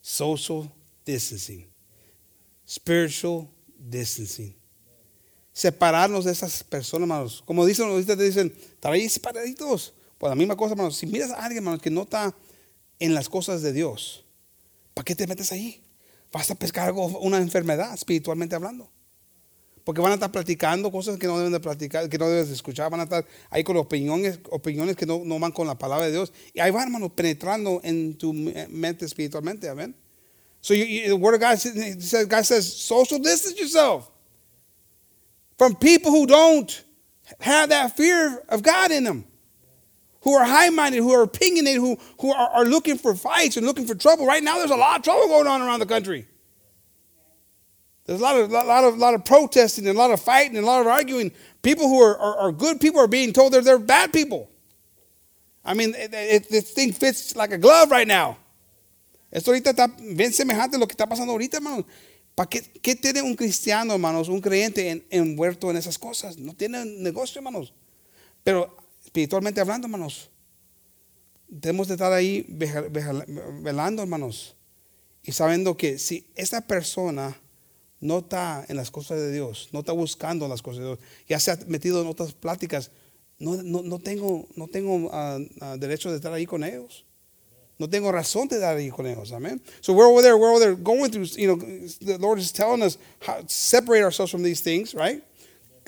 Social 0.00 0.72
distancing, 1.04 1.66
spiritual 2.64 3.48
distancing. 3.88 4.54
Separarnos 5.54 6.24
de 6.24 6.32
esas 6.32 6.64
personas, 6.64 7.02
hermanos. 7.02 7.42
Como 7.46 7.64
dicen, 7.66 7.86
ahorita 7.88 8.16
te 8.16 8.24
dicen, 8.24 8.52
ahí 8.82 9.08
separaditos. 9.08 9.92
Pues 10.18 10.30
la 10.30 10.34
misma 10.34 10.56
cosa, 10.56 10.72
hermanos. 10.72 10.96
Si 10.96 11.06
miras 11.06 11.30
a 11.30 11.44
alguien, 11.44 11.58
hermanos, 11.58 11.82
que 11.82 11.90
no 11.90 12.02
está 12.02 12.34
en 12.98 13.14
las 13.14 13.28
cosas 13.28 13.62
de 13.62 13.72
Dios, 13.72 14.24
¿para 14.94 15.04
qué 15.04 15.14
te 15.14 15.26
metes 15.26 15.52
ahí? 15.52 15.82
Vas 16.32 16.50
a 16.50 16.54
pescar 16.54 16.88
algo, 16.88 17.06
una 17.20 17.38
enfermedad, 17.38 17.92
espiritualmente 17.92 18.56
hablando. 18.56 18.90
Porque 19.84 20.00
van 20.00 20.12
a 20.12 20.14
estar 20.14 20.30
platicando 20.30 20.92
cosas 20.92 21.18
que 21.18 21.26
no 21.26 21.36
deben 21.38 21.52
de 21.52 21.58
platicar, 21.58 22.08
que 22.08 22.16
no 22.16 22.28
debes 22.28 22.48
de 22.48 22.54
escuchar. 22.54 22.88
Van 22.90 23.00
a 23.00 23.04
estar 23.04 23.24
ahí 23.50 23.64
con 23.64 23.76
opiniones, 23.76 24.38
opiniones 24.50 24.96
que 24.96 25.06
no, 25.06 25.22
no 25.24 25.38
van 25.40 25.50
con 25.50 25.66
la 25.66 25.76
palabra 25.76 26.06
de 26.06 26.12
Dios. 26.12 26.32
Y 26.54 26.60
ahí 26.60 26.70
van, 26.70 26.84
hermanos, 26.84 27.10
penetrando 27.14 27.80
en 27.82 28.16
tu 28.16 28.32
eh, 28.32 28.68
mente 28.70 29.04
espiritualmente. 29.04 29.68
Amén. 29.68 29.94
So 30.60 30.74
you, 30.74 30.84
you, 30.84 31.08
the 31.08 31.16
word 31.16 31.34
of 31.34 31.40
God 31.40 31.58
says, 31.58 32.26
God 32.26 32.44
says, 32.44 32.72
social 32.72 33.18
distance 33.18 33.58
yourself 33.58 34.08
from 35.58 35.74
people 35.74 36.12
who 36.12 36.26
don't 36.26 36.84
have 37.40 37.70
that 37.70 37.96
fear 37.96 38.40
of 38.48 38.62
God 38.62 38.92
in 38.92 39.02
them, 39.02 39.24
who 40.20 40.34
are 40.34 40.44
high-minded, 40.44 40.98
who 40.98 41.12
are 41.12 41.22
opinionated, 41.22 41.80
who, 41.80 41.98
who 42.20 42.32
are, 42.32 42.48
are 42.50 42.64
looking 42.64 42.96
for 42.96 43.16
fights 43.16 43.56
and 43.56 43.66
looking 43.66 43.86
for 43.86 43.96
trouble. 43.96 44.24
Right 44.24 44.42
now, 44.42 44.58
there's 44.58 44.70
a 44.70 44.76
lot 44.76 44.98
of 44.98 45.02
trouble 45.02 45.26
going 45.26 45.48
on 45.48 45.60
around 45.60 45.80
the 45.80 45.86
country. 45.86 46.28
There's 48.12 48.20
a 48.20 48.24
lot 48.24 48.36
of, 48.84 48.98
lot 48.98 48.98
lot 48.98 49.24
protesting 49.24 49.86
and 49.86 49.96
a 49.96 49.98
lot 49.98 50.10
of 50.10 50.20
fighting 50.20 50.58
and 50.58 50.66
a 50.66 50.66
lot 50.66 50.82
of 50.82 50.86
arguing. 50.86 51.32
People 51.62 51.88
who 51.88 51.98
are, 52.02 52.18
are, 52.18 52.52
good 52.52 52.78
people 52.78 53.00
are 53.00 53.08
being 53.08 53.32
told 53.32 53.54
they're, 53.54 53.62
they're 53.62 53.78
bad 53.78 54.12
people. 54.12 54.50
I 55.64 55.72
mean, 55.72 55.92
this 55.92 56.72
thing 56.72 56.92
fits 56.92 57.34
like 57.34 57.52
a 57.52 57.58
glove 57.58 57.90
right 57.90 58.06
now. 58.06 58.36
Esto 59.32 59.50
ahorita 59.50 59.70
está 59.70 59.88
bien 59.98 60.30
semejante 60.30 60.76
a 60.76 60.78
lo 60.78 60.86
que 60.86 60.94
está 60.94 61.08
pasando 61.08 61.32
ahorita, 61.32 61.56
hermanos. 61.56 61.86
¿Para 62.34 62.50
qué, 62.50 62.60
qué, 62.82 62.94
tiene 62.96 63.22
un 63.22 63.34
cristiano, 63.34 63.94
hermanos, 63.94 64.28
un 64.28 64.42
creyente 64.42 64.90
en, 64.90 65.06
envuelto 65.08 65.70
en 65.70 65.78
esas 65.78 65.96
cosas? 65.96 66.36
No 66.36 66.52
tiene 66.52 66.84
negocio, 66.84 67.38
hermanos. 67.38 67.72
Pero 68.44 68.76
espiritualmente 69.02 69.58
hablando, 69.58 69.86
hermanos, 69.86 70.28
tenemos 71.62 71.88
de 71.88 71.94
estar 71.94 72.12
ahí 72.12 72.44
velando, 73.62 74.02
hermanos, 74.02 74.54
y 75.22 75.32
sabiendo 75.32 75.78
que 75.78 75.98
si 75.98 76.26
esta 76.34 76.60
persona 76.60 77.40
no 78.02 78.18
está 78.18 78.66
en 78.68 78.76
las 78.76 78.90
cosas 78.90 79.18
de 79.18 79.32
Dios, 79.32 79.68
no 79.72 79.80
está 79.80 79.92
buscando 79.92 80.48
las 80.48 80.60
cosas 80.60 80.80
de 80.80 80.86
Dios, 80.86 80.98
ya 81.28 81.38
se 81.38 81.52
ha 81.52 81.58
metido 81.68 82.02
en 82.02 82.08
otras 82.08 82.32
pláticas, 82.32 82.90
no, 83.38 83.62
no, 83.62 83.82
no 83.82 83.98
tengo, 84.00 84.48
no 84.56 84.66
tengo 84.66 85.08
uh, 85.08 85.78
derecho 85.78 86.10
de 86.10 86.16
estar 86.16 86.32
ahí 86.32 86.44
con 86.44 86.64
ellos. 86.64 87.04
No 87.78 87.88
tengo 87.88 88.12
razón 88.12 88.48
de 88.48 88.56
estar 88.56 88.76
ahí 88.76 88.90
con 88.90 89.06
ellos. 89.06 89.32
Amen. 89.32 89.60
So 89.80 89.92
we're 89.92 90.06
over 90.06 90.22
there, 90.22 90.36
we're 90.36 90.50
over 90.50 90.60
there 90.60 90.74
going 90.74 91.10
through, 91.10 91.26
you 91.36 91.48
know, 91.48 91.56
the 92.00 92.18
Lord 92.18 92.38
is 92.38 92.52
telling 92.52 92.82
us 92.82 92.98
how 93.20 93.40
to 93.40 93.48
separate 93.48 94.02
ourselves 94.02 94.30
from 94.30 94.42
these 94.42 94.60
things, 94.60 94.94
right? 94.94 95.22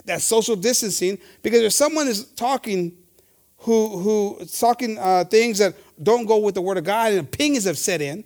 That 0.06 0.22
social 0.22 0.56
distancing, 0.56 1.18
because 1.42 1.62
if 1.62 1.72
someone 1.72 2.08
is 2.08 2.24
talking 2.24 2.96
who 3.58 3.98
who 3.98 4.44
talking 4.58 4.98
uh, 4.98 5.24
things 5.24 5.58
that 5.58 5.74
don't 6.02 6.26
go 6.26 6.38
with 6.38 6.54
the 6.54 6.62
word 6.62 6.78
of 6.78 6.84
God 6.84 7.12
and 7.12 7.20
opinions 7.20 7.64
have 7.64 7.78
set 7.78 8.00
in, 8.00 8.24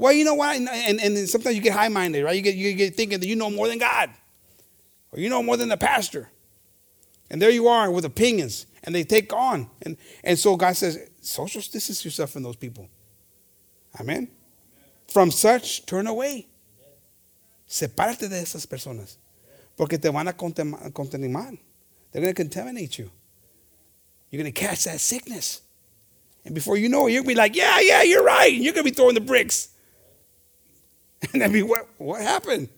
well, 0.00 0.14
you 0.14 0.24
know 0.24 0.32
what? 0.32 0.56
And, 0.56 0.66
and, 0.66 0.98
and 0.98 1.28
sometimes 1.28 1.54
you 1.54 1.60
get 1.60 1.74
high 1.74 1.88
minded, 1.88 2.24
right? 2.24 2.34
You 2.34 2.40
get, 2.40 2.54
you 2.54 2.72
get 2.72 2.96
thinking 2.96 3.20
that 3.20 3.26
you 3.26 3.36
know 3.36 3.50
more 3.50 3.68
than 3.68 3.76
God, 3.76 4.08
or 5.12 5.20
you 5.20 5.28
know 5.28 5.42
more 5.42 5.58
than 5.58 5.68
the 5.68 5.76
pastor. 5.76 6.30
And 7.30 7.40
there 7.40 7.50
you 7.50 7.68
are 7.68 7.90
with 7.90 8.06
opinions, 8.06 8.64
and 8.82 8.94
they 8.94 9.04
take 9.04 9.30
on. 9.34 9.68
And, 9.82 9.98
and 10.24 10.38
so 10.38 10.56
God 10.56 10.74
says, 10.74 11.10
social 11.20 11.60
distance 11.60 12.02
yourself 12.02 12.30
from 12.30 12.42
those 12.44 12.56
people. 12.56 12.88
Amen. 14.00 14.28
From 15.06 15.30
such, 15.30 15.84
turn 15.84 16.06
away. 16.06 16.46
Sepárate 17.68 18.30
de 18.30 18.36
esas 18.36 18.66
personas. 18.66 19.18
Porque 19.76 20.00
te 20.00 20.08
van 20.10 20.28
a 20.28 20.32
contaminar. 20.32 21.58
They're 22.10 22.22
going 22.22 22.34
to 22.34 22.42
contaminate 22.42 22.98
you. 22.98 23.10
You're 24.30 24.42
going 24.42 24.52
to 24.52 24.58
catch 24.58 24.84
that 24.84 24.98
sickness. 24.98 25.60
And 26.46 26.54
before 26.54 26.78
you 26.78 26.88
know 26.88 27.06
it, 27.06 27.16
to 27.16 27.22
be 27.22 27.34
like, 27.34 27.54
yeah, 27.54 27.80
yeah, 27.80 28.02
you're 28.02 28.24
right. 28.24 28.50
And 28.50 28.64
you're 28.64 28.72
going 28.72 28.86
to 28.86 28.90
be 28.90 28.96
throwing 28.96 29.14
the 29.14 29.20
bricks. 29.20 29.69
And 31.32 31.42
I 31.42 31.48
mean, 31.48 31.68
what, 31.68 31.86
what 31.98 32.20
happened? 32.20 32.68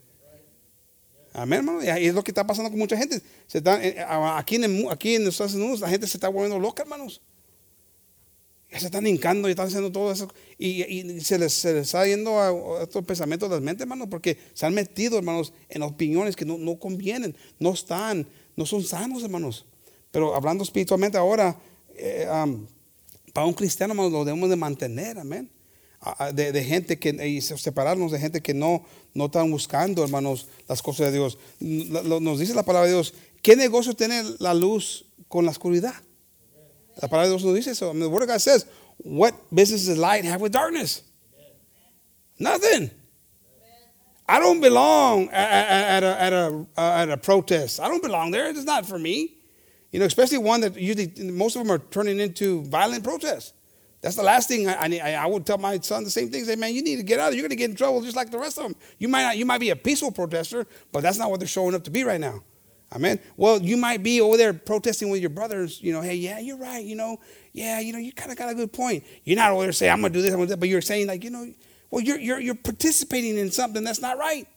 Amén, 1.34 1.60
hermano. 1.60 1.82
Y 1.82 2.06
es 2.06 2.14
lo 2.14 2.22
que 2.22 2.30
está 2.30 2.46
pasando 2.46 2.70
con 2.70 2.78
mucha 2.78 2.96
gente. 2.96 3.22
Se 3.46 3.58
está, 3.58 3.82
eh, 3.82 4.04
aquí, 4.36 4.56
en, 4.56 4.90
aquí 4.90 5.14
en 5.14 5.24
los 5.24 5.34
Estados 5.34 5.54
Unidos 5.54 5.80
la 5.80 5.88
gente 5.88 6.06
se 6.06 6.16
está 6.16 6.28
volviendo 6.28 6.58
loca, 6.58 6.82
hermanos. 6.82 7.22
Ya 8.70 8.80
se 8.80 8.86
están 8.86 9.06
hincando 9.06 9.48
y 9.48 9.52
están 9.52 9.68
haciendo 9.68 9.90
todo 9.90 10.12
eso. 10.12 10.28
Y, 10.58 10.82
y 10.82 11.20
se, 11.20 11.38
les, 11.38 11.52
se, 11.52 11.72
les, 11.72 11.86
está 11.86 12.06
yendo 12.06 12.38
a, 12.38 12.82
estos 12.82 13.04
pensamientos 13.04 13.48
de 13.48 13.56
las 13.56 13.62
mentes, 13.62 13.82
hermanos, 13.82 14.08
porque 14.10 14.36
se 14.52 14.66
han 14.66 14.74
metido, 14.74 15.16
hermanos, 15.16 15.52
en 15.68 15.82
opiniones 15.82 16.36
que 16.36 16.44
no, 16.44 16.58
no 16.58 16.78
convienen, 16.78 17.34
no 17.58 17.72
están, 17.72 18.26
no 18.56 18.66
son 18.66 18.82
sanos, 18.82 19.22
hermanos. 19.22 19.64
Pero 20.10 20.34
hablando 20.34 20.64
espiritualmente 20.64 21.16
ahora, 21.16 21.58
eh, 21.96 22.28
um, 22.30 22.66
para 23.32 23.46
un 23.46 23.54
cristiano, 23.54 23.92
hermanos, 23.92 24.12
lo 24.12 24.24
debemos 24.24 24.50
de 24.50 24.56
mantener, 24.56 25.18
amén 25.18 25.48
de, 26.32 26.52
de, 26.52 26.64
gente 26.64 26.98
que, 26.98 27.10
y 27.28 27.40
separarnos 27.40 28.10
de 28.10 28.18
gente 28.18 28.40
que 28.40 28.54
no, 28.54 28.84
no 29.14 29.26
están 29.26 29.50
buscando, 29.50 30.02
hermanos, 30.02 30.48
las 30.68 30.82
cosas 30.82 31.12
de 31.12 31.18
Dios. 31.18 31.38
Nos 31.60 32.38
dice 32.38 32.54
la 32.54 32.64
palabra 32.64 32.88
de 32.88 32.94
Dios, 32.94 33.14
¿qué 33.42 33.56
negocio 33.56 33.94
tiene 33.94 34.22
la 34.38 34.54
luz 34.54 35.04
con 35.28 35.44
la 35.44 35.52
oscuridad? 35.52 35.94
La 37.00 37.08
palabra 37.08 37.28
de 37.28 37.30
Dios 37.30 37.44
nos 37.44 37.54
dice 37.54 37.70
eso. 37.70 37.92
The 37.92 38.06
Word 38.06 38.22
of 38.22 38.28
God 38.28 38.40
says, 38.40 38.66
what 38.98 39.34
business 39.52 39.86
does 39.86 39.98
light 39.98 40.24
have 40.24 40.40
with 40.40 40.52
darkness? 40.52 41.02
Nothing. 42.38 42.90
I 44.28 44.38
don't 44.38 44.60
belong 44.60 45.28
at, 45.28 45.68
at, 45.68 46.02
a, 46.02 46.22
at, 46.22 46.32
a, 46.32 46.66
uh, 46.76 47.02
at 47.02 47.10
a 47.10 47.16
protest. 47.16 47.80
I 47.80 47.88
don't 47.88 48.02
belong 48.02 48.30
there. 48.30 48.48
It's 48.48 48.64
not 48.64 48.86
for 48.86 48.98
me. 48.98 49.36
You 49.92 50.00
know, 50.00 50.06
especially 50.06 50.38
one 50.38 50.62
that 50.62 50.76
usually 50.76 51.12
most 51.30 51.54
of 51.54 51.62
them 51.62 51.70
are 51.70 51.78
turning 51.78 52.18
into 52.18 52.62
violent 52.62 53.04
protests. 53.04 53.52
That's 54.02 54.16
the 54.16 54.22
last 54.24 54.48
thing 54.48 54.68
I, 54.68 54.98
I, 54.98 55.12
I, 55.12 55.26
would 55.26 55.46
tell 55.46 55.58
my 55.58 55.78
son 55.78 56.02
the 56.02 56.10
same 56.10 56.28
thing. 56.28 56.44
Say, 56.44 56.56
man, 56.56 56.74
you 56.74 56.82
need 56.82 56.96
to 56.96 57.04
get 57.04 57.20
out. 57.20 57.34
You're 57.34 57.42
going 57.42 57.50
to 57.50 57.56
get 57.56 57.70
in 57.70 57.76
trouble 57.76 58.02
just 58.02 58.16
like 58.16 58.32
the 58.32 58.38
rest 58.38 58.58
of 58.58 58.64
them. 58.64 58.74
You 58.98 59.06
might 59.06 59.22
not, 59.22 59.38
you 59.38 59.46
might 59.46 59.60
be 59.60 59.70
a 59.70 59.76
peaceful 59.76 60.10
protester, 60.10 60.66
but 60.90 61.04
that's 61.04 61.18
not 61.18 61.30
what 61.30 61.38
they're 61.38 61.46
showing 61.46 61.72
up 61.72 61.84
to 61.84 61.90
be 61.90 62.02
right 62.02 62.20
now. 62.20 62.42
Amen. 62.92 63.20
Well, 63.36 63.62
you 63.62 63.76
might 63.76 64.02
be 64.02 64.20
over 64.20 64.36
there 64.36 64.52
protesting 64.52 65.08
with 65.08 65.20
your 65.20 65.30
brothers. 65.30 65.80
You 65.80 65.92
know, 65.92 66.00
hey, 66.00 66.16
yeah, 66.16 66.40
you're 66.40 66.56
right. 66.58 66.84
You 66.84 66.96
know, 66.96 67.20
yeah, 67.52 67.78
you 67.78 67.92
know, 67.92 68.00
you 68.00 68.12
kind 68.12 68.32
of 68.32 68.36
got 68.36 68.50
a 68.50 68.56
good 68.56 68.72
point. 68.72 69.04
You're 69.22 69.36
not 69.36 69.52
over 69.52 69.62
there 69.62 69.72
saying 69.72 69.92
I'm 69.92 70.00
going 70.00 70.12
to 70.12 70.18
do 70.18 70.22
this, 70.22 70.32
I'm 70.32 70.38
going 70.38 70.48
to 70.48 70.54
do 70.54 70.56
that, 70.56 70.60
but 70.60 70.68
you're 70.68 70.82
saying 70.82 71.06
like, 71.06 71.22
you 71.22 71.30
know, 71.30 71.46
well, 71.92 72.02
you're 72.02 72.18
you're 72.18 72.40
you're 72.40 72.56
participating 72.56 73.38
in 73.38 73.52
something 73.52 73.84
that's 73.84 74.00
not 74.00 74.18
right. 74.18 74.48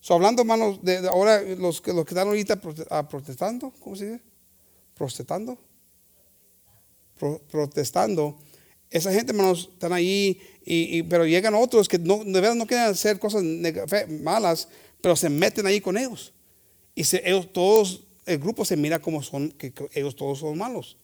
So 0.00 0.14
hablando, 0.14 0.42
hermanos, 0.42 0.80
de, 0.80 1.02
de 1.02 1.08
ahora 1.08 1.42
los 1.58 1.80
que 1.80 1.92
los 1.92 2.04
que 2.04 2.14
están 2.14 2.28
ahorita 2.28 2.60
ah, 2.90 3.08
protestando, 3.08 3.72
¿cómo 3.80 3.96
se 3.96 4.04
dice? 4.04 4.20
Protestando 4.94 5.58
protestando, 7.16 8.38
esa 8.94 9.12
gente, 9.12 9.32
hermanos, 9.32 9.70
están 9.72 9.92
ahí, 9.92 10.40
y, 10.64 11.02
pero 11.02 11.26
llegan 11.26 11.54
otros 11.54 11.88
que 11.88 11.98
no, 11.98 12.22
de 12.24 12.40
verdad 12.40 12.54
no 12.54 12.64
quieren 12.64 12.86
hacer 12.86 13.18
cosas 13.18 13.42
malas, 14.22 14.68
pero 15.00 15.16
se 15.16 15.28
meten 15.28 15.66
ahí 15.66 15.80
con 15.80 15.98
ellos. 15.98 16.32
Y 16.94 17.02
se, 17.02 17.20
ellos 17.28 17.52
todos, 17.52 18.04
el 18.24 18.38
grupo 18.38 18.64
se 18.64 18.76
mira 18.76 19.00
como 19.00 19.20
son, 19.20 19.50
que, 19.50 19.72
ellos 19.94 20.14
todos 20.14 20.38
son 20.38 20.56
malos. 20.56 20.96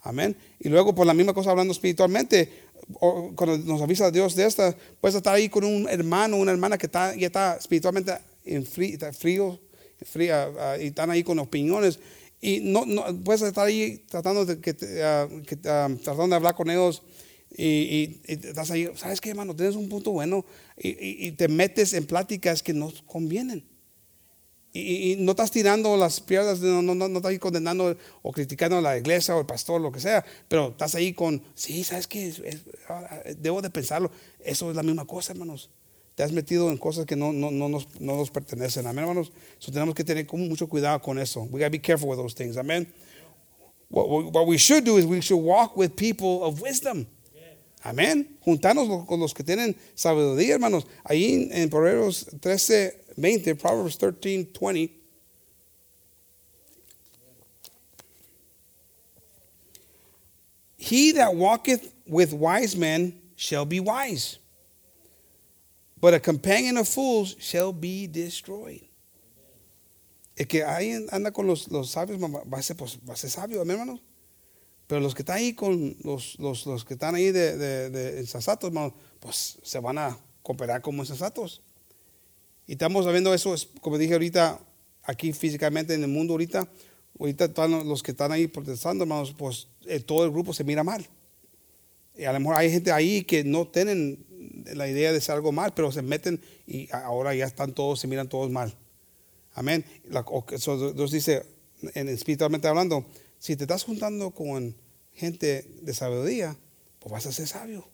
Amén. 0.00 0.36
Y 0.58 0.68
luego, 0.68 0.92
por 0.92 1.06
la 1.06 1.14
misma 1.14 1.32
cosa, 1.34 1.52
hablando 1.52 1.72
espiritualmente, 1.72 2.50
cuando 2.98 3.58
nos 3.58 3.80
avisa 3.80 4.10
Dios 4.10 4.34
de 4.34 4.44
esta, 4.44 4.76
puedes 5.00 5.14
estar 5.14 5.34
ahí 5.34 5.48
con 5.48 5.64
un 5.64 5.88
hermano, 5.88 6.36
una 6.38 6.50
hermana 6.50 6.76
que 6.76 6.86
está, 6.86 7.14
ya 7.14 7.28
está 7.28 7.56
espiritualmente 7.56 8.12
en 8.44 8.66
frío, 8.66 8.98
frío, 9.12 9.60
fría, 10.04 10.50
y 10.80 10.86
están 10.86 11.10
ahí 11.10 11.22
con 11.22 11.38
opiniones 11.38 12.00
Y 12.40 12.60
no, 12.60 12.84
puedes 13.24 13.42
estar 13.42 13.66
ahí 13.66 14.04
tratando 14.08 14.44
de, 14.44 14.60
que, 14.60 14.72
uh, 14.72 15.42
tratando 16.02 16.28
de 16.28 16.34
hablar 16.34 16.54
con 16.54 16.70
ellos 16.70 17.02
y, 17.56 18.20
estás 18.26 18.70
ahí, 18.70 18.90
¿sabes 18.96 19.20
qué, 19.20 19.30
hermano? 19.30 19.56
Tienes 19.56 19.76
un 19.76 19.88
punto 19.88 20.10
bueno 20.10 20.44
y, 20.76 21.26
y 21.26 21.32
te 21.32 21.48
metes 21.48 21.94
en 21.94 22.06
pláticas 22.06 22.62
que 22.62 22.72
no 22.72 22.92
convienen. 23.06 23.64
Y, 24.76 25.16
no 25.16 25.30
estás 25.30 25.50
tirando 25.50 25.96
las 25.96 26.20
piedras, 26.20 26.60
no, 26.60 26.82
no, 26.82 26.94
no, 26.94 27.06
estás 27.06 27.30
ahí 27.30 27.38
condenando 27.38 27.96
o 28.22 28.32
criticando 28.32 28.76
a 28.76 28.82
la 28.82 28.98
iglesia 28.98 29.34
o 29.34 29.40
el 29.40 29.46
pastor, 29.46 29.80
lo 29.80 29.90
que 29.90 30.00
sea, 30.00 30.24
pero 30.48 30.68
estás 30.68 30.94
ahí 30.94 31.14
con, 31.14 31.42
sí, 31.54 31.82
¿sabes 31.82 32.06
qué? 32.06 32.32
Ah, 32.88 33.22
debo 33.38 33.62
de 33.62 33.70
pensarlo. 33.70 34.10
Eso 34.40 34.70
es 34.70 34.76
la 34.76 34.82
misma 34.82 35.06
cosa, 35.06 35.32
hermanos. 35.32 35.70
Te 36.16 36.22
has 36.22 36.32
metido 36.32 36.70
en 36.70 36.78
cosas 36.78 37.04
que 37.04 37.14
no, 37.14 37.30
no, 37.30 37.50
no, 37.50 37.68
nos, 37.68 37.86
no 38.00 38.16
nos 38.16 38.30
pertenecen. 38.30 38.86
Amén, 38.86 39.04
hermanos. 39.04 39.30
So 39.58 39.70
tenemos 39.70 39.94
que 39.94 40.02
tener 40.02 40.26
mucho 40.32 40.66
cuidado 40.66 41.00
con 41.00 41.18
eso. 41.18 41.42
We 41.42 41.60
got 41.60 41.66
to 41.66 41.70
be 41.70 41.78
careful 41.78 42.08
with 42.08 42.16
those 42.16 42.34
things. 42.34 42.56
Amén. 42.56 42.90
What, 43.88 44.32
what 44.32 44.46
we 44.46 44.56
should 44.56 44.84
do 44.84 44.96
is 44.96 45.04
we 45.04 45.20
should 45.20 45.36
walk 45.36 45.76
with 45.76 45.94
people 45.94 46.42
of 46.42 46.60
wisdom. 46.60 47.06
Amén. 47.84 48.38
Juntarnos 48.44 49.06
con 49.06 49.20
los 49.20 49.32
que 49.34 49.44
tienen 49.44 49.76
sabiduría, 49.94 50.54
hermanos. 50.54 50.86
Ahí 51.04 51.48
en 51.52 51.68
Proverbios 51.68 52.26
13, 52.40 52.98
20, 53.16 53.54
Proverbs 53.54 53.96
13, 53.98 54.46
20. 54.46 54.90
He 60.78 61.12
that 61.12 61.34
walketh 61.34 61.92
with 62.06 62.32
wise 62.32 62.74
men 62.74 63.20
shall 63.36 63.64
be 63.64 63.80
wise, 63.80 64.38
but 66.00 66.14
a 66.14 66.20
companion 66.20 66.76
of 66.78 66.88
fools 66.88 67.36
shall 67.38 67.72
be 67.72 68.06
destroyed. 68.06 68.82
El 70.36 70.46
que 70.46 70.62
ahí 70.64 70.92
anda 71.10 71.32
con 71.32 71.46
los, 71.46 71.68
los 71.70 71.90
sabios 71.90 72.20
va 72.20 72.58
a, 72.58 72.62
ser, 72.62 72.76
pues, 72.76 72.98
va 73.08 73.14
a 73.14 73.16
ser 73.16 73.30
sabio, 73.30 73.62
hermanos. 73.62 74.02
Pero 74.86 75.00
los 75.00 75.14
que 75.14 75.22
están 75.22 75.38
ahí 75.38 75.54
con 75.54 75.96
los, 76.04 76.38
los, 76.38 76.66
los 76.66 76.84
que 76.84 76.94
están 76.94 77.14
ahí 77.14 77.32
de, 77.32 77.56
de, 77.56 77.90
de 77.90 78.20
insensatos, 78.20 78.70
pues 79.18 79.58
se 79.62 79.80
van 79.80 79.98
a 79.98 80.18
cooperar 80.42 80.82
como 80.82 81.02
insensatos. 81.02 81.62
Y 82.66 82.72
estamos 82.72 83.10
viendo 83.10 83.32
eso, 83.32 83.54
como 83.80 83.96
dije 83.96 84.12
ahorita, 84.12 84.60
aquí 85.02 85.32
físicamente 85.32 85.94
en 85.94 86.02
el 86.02 86.08
mundo 86.08 86.34
ahorita, 86.34 86.68
ahorita 87.18 87.52
todos 87.54 87.84
los 87.84 88.02
que 88.02 88.10
están 88.10 88.30
ahí 88.30 88.46
protestando, 88.46 89.04
hermanos, 89.04 89.34
pues 89.36 89.68
eh, 89.86 90.00
todo 90.00 90.24
el 90.24 90.30
grupo 90.30 90.52
se 90.52 90.64
mira 90.64 90.84
mal. 90.84 91.06
Y 92.16 92.24
a 92.24 92.32
lo 92.32 92.40
mejor 92.40 92.56
hay 92.56 92.70
gente 92.70 92.92
ahí 92.92 93.24
que 93.24 93.42
no 93.42 93.66
tienen 93.68 94.24
la 94.74 94.88
idea 94.88 95.12
de 95.12 95.18
hacer 95.18 95.34
algo 95.34 95.52
mal, 95.52 95.74
pero 95.74 95.92
se 95.92 96.02
meten 96.02 96.40
y 96.66 96.88
ahora 96.92 97.34
ya 97.34 97.46
están 97.46 97.74
todos, 97.74 98.00
se 98.00 98.06
miran 98.06 98.28
todos 98.28 98.50
mal. 98.50 98.74
Amén. 99.54 99.84
Dios 100.04 101.10
dice, 101.10 101.44
en, 101.94 102.08
espiritualmente 102.08 102.68
hablando, 102.68 103.06
si 103.38 103.56
te 103.56 103.64
estás 103.64 103.84
juntando 103.84 104.30
con 104.32 104.76
gente 105.14 105.70
de 105.82 105.94
sabiduría, 105.94 106.56
pues 106.98 107.12
vas 107.12 107.26
a 107.26 107.32
ser 107.32 107.46
sabio. 107.46 107.88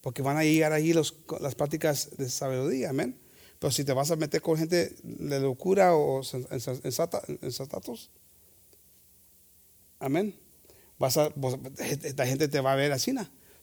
Porque 0.00 0.22
van 0.22 0.36
a 0.36 0.44
llegar 0.44 0.72
ahí 0.72 0.92
los, 0.92 1.14
las 1.40 1.54
prácticas 1.54 2.10
de 2.16 2.28
sabiduría. 2.28 2.90
Amén. 2.90 3.18
Pero 3.58 3.70
si 3.70 3.84
te 3.84 3.92
vas 3.92 4.10
a 4.10 4.16
meter 4.16 4.40
con 4.40 4.56
gente 4.56 4.96
de 5.02 5.40
locura 5.40 5.94
o 5.94 6.22
ensatatos, 7.42 8.10
amén. 9.98 10.34
Vas 10.98 11.18
a, 11.18 11.30
la 12.16 12.26
gente 12.26 12.48
te 12.48 12.60
va 12.60 12.72
a 12.72 12.76
ver 12.76 12.92
así. 12.92 13.12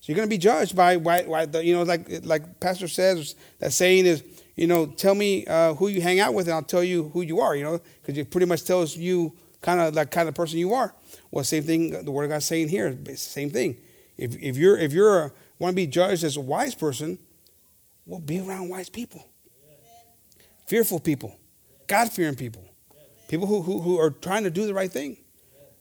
You're 0.08 0.16
going 0.16 0.28
to 0.28 0.34
be 0.34 0.38
judged 0.38 0.76
by, 0.76 0.97
why, 0.97 1.24
why 1.24 1.45
the, 1.45 1.64
you 1.64 1.74
know, 1.74 1.84
like, 1.84 2.08
like 2.24 2.60
Pastor 2.60 2.88
says, 2.88 3.36
that 3.60 3.74
saying 3.74 4.05
is, 4.05 4.24
you 4.55 4.66
know, 4.66 4.86
tell 4.86 5.14
me 5.14 5.45
uh, 5.45 5.74
who 5.76 5.89
you 5.89 6.01
hang 6.01 6.20
out 6.20 6.34
with 6.34 6.47
and 6.47 6.55
I'll 6.55 6.64
tell 6.64 6.84
you 6.84 7.10
who 7.10 7.22
you 7.22 7.39
are, 7.41 7.55
you 7.55 7.64
know, 7.64 7.80
because 8.01 8.18
it 8.18 8.32
pretty 8.32 8.47
much 8.47 8.64
tells 8.64 8.95
you 8.95 9.34
kind 9.62 9.80
of 9.82 9.93
like 9.93 10.10
kind 10.10 10.30
of 10.30 10.36
person 10.36 10.60
you 10.60 10.74
are. 10.74 10.95
Well, 11.30 11.43
same 11.43 11.64
thing 11.64 12.03
the 12.05 12.12
Word 12.12 12.24
of 12.24 12.30
God's 12.30 12.45
saying 12.45 12.70
here, 12.70 12.97
same 13.16 13.49
thing. 13.49 13.78
If, 14.18 14.36
if 14.41 14.58
you're, 14.58 14.78
if 14.78 14.93
you're 14.93 15.34
want 15.60 15.74
to 15.74 15.76
be 15.76 15.88
judged 15.88 16.24
as 16.24 16.38
a 16.38 16.41
wise 16.41 16.74
person, 16.74 17.20
well, 18.05 18.20
be 18.20 18.39
around 18.39 18.70
wise 18.70 18.89
people 18.89 19.28
fearful 20.68 20.99
people, 20.99 21.39
God 21.88 22.12
fearing 22.12 22.36
people, 22.36 22.64
people 23.28 23.47
who, 23.47 23.62
who, 23.62 23.82
who 23.82 23.99
are 23.99 24.12
trying 24.12 24.43
to 24.43 24.51
do 24.51 24.68
the 24.68 24.74
right 24.74 24.91
thing. 24.91 25.18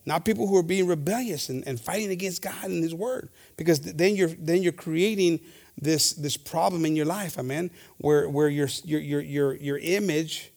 Not 0.07 0.24
people 0.24 0.46
who 0.46 0.57
are 0.57 0.62
being 0.62 0.86
rebellious 0.86 1.48
and, 1.48 1.66
and 1.66 1.80
fighting 1.80 2.11
against 2.11 2.40
God 2.40 2.64
and 2.64 2.82
His 2.82 2.94
Word. 2.94 3.28
Because 3.57 3.80
then 3.80 4.14
you're 4.14 4.28
then 4.28 4.62
you're 4.62 4.72
creating 4.72 5.40
this 5.76 6.12
this 6.12 6.36
problem 6.36 6.86
in 6.86 6.94
your 6.94 7.07
life, 7.07 7.38
amen, 7.38 7.70
where 7.98 8.28
where 8.28 8.48
your 8.48 8.68
your 8.84 9.00
your 9.00 9.20
your, 9.20 9.54
your 9.57 9.78
image 9.78 10.52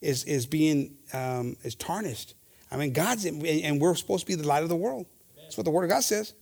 is 0.00 0.24
is 0.24 0.46
being 0.46 0.96
um, 1.12 1.56
is 1.62 1.74
tarnished. 1.74 2.34
I 2.70 2.76
mean, 2.76 2.92
God's 2.92 3.26
and 3.26 3.80
we're 3.80 3.94
supposed 3.94 4.26
to 4.26 4.26
be 4.26 4.34
the 4.34 4.48
light 4.48 4.62
of 4.62 4.70
the 4.70 4.76
world. 4.76 5.06
That's 5.36 5.56
what 5.58 5.64
the 5.64 5.70
Word 5.70 5.84
of 5.84 5.90
God 5.90 6.02
says. 6.02 6.34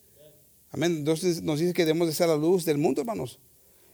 Amén. 0.72 1.04
Entonces 1.04 1.42
nos 1.42 1.60
dice 1.60 1.74
que 1.74 1.84
debemos 1.84 2.06
de 2.06 2.12
ser 2.12 2.28
la 2.28 2.36
luz 2.36 2.64
del 2.64 2.78
mundo, 2.78 3.02
hermanos. 3.02 3.38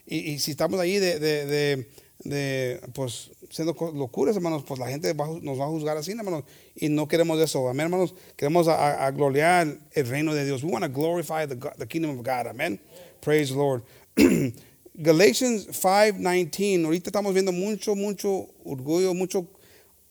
Y, 0.07 0.33
y 0.33 0.39
si 0.39 0.53
estamos 0.53 0.79
ahí 0.81 0.99
de, 0.99 1.19
de, 1.19 1.47
de 1.47 1.91
de, 2.25 2.81
pues, 2.93 3.31
siendo 3.51 3.75
locuras, 3.95 4.37
hermanos, 4.37 4.63
pues 4.67 4.79
la 4.79 4.89
gente 4.89 5.15
nos 5.15 5.59
va 5.59 5.65
a 5.65 5.69
juzgar 5.69 5.97
así, 5.97 6.13
hermanos, 6.13 6.45
y 6.75 6.89
no 6.89 7.09
queremos 7.09 7.41
eso, 7.41 7.69
amén, 7.69 7.85
hermanos, 7.85 8.15
queremos 8.37 8.69
a, 8.69 9.07
a 9.07 9.11
gloriar 9.11 9.79
el 9.93 10.09
reino 10.09 10.35
de 10.35 10.45
Dios. 10.45 10.63
We 10.63 10.71
want 10.71 10.85
to 10.85 10.91
glorify 10.91 11.47
the, 11.47 11.57
the 11.79 11.87
kingdom 11.87 12.19
of 12.19 12.19
God, 12.19 12.47
amén. 12.47 12.81
Praise 13.21 13.51
the 13.51 13.57
Lord. 13.57 13.83
Galatians 14.95 15.69
5:19, 15.69 16.85
ahorita 16.85 17.09
estamos 17.09 17.33
viendo 17.33 17.53
mucho, 17.53 17.95
mucho 17.95 18.49
orgullo, 18.65 19.15
mucho 19.15 19.47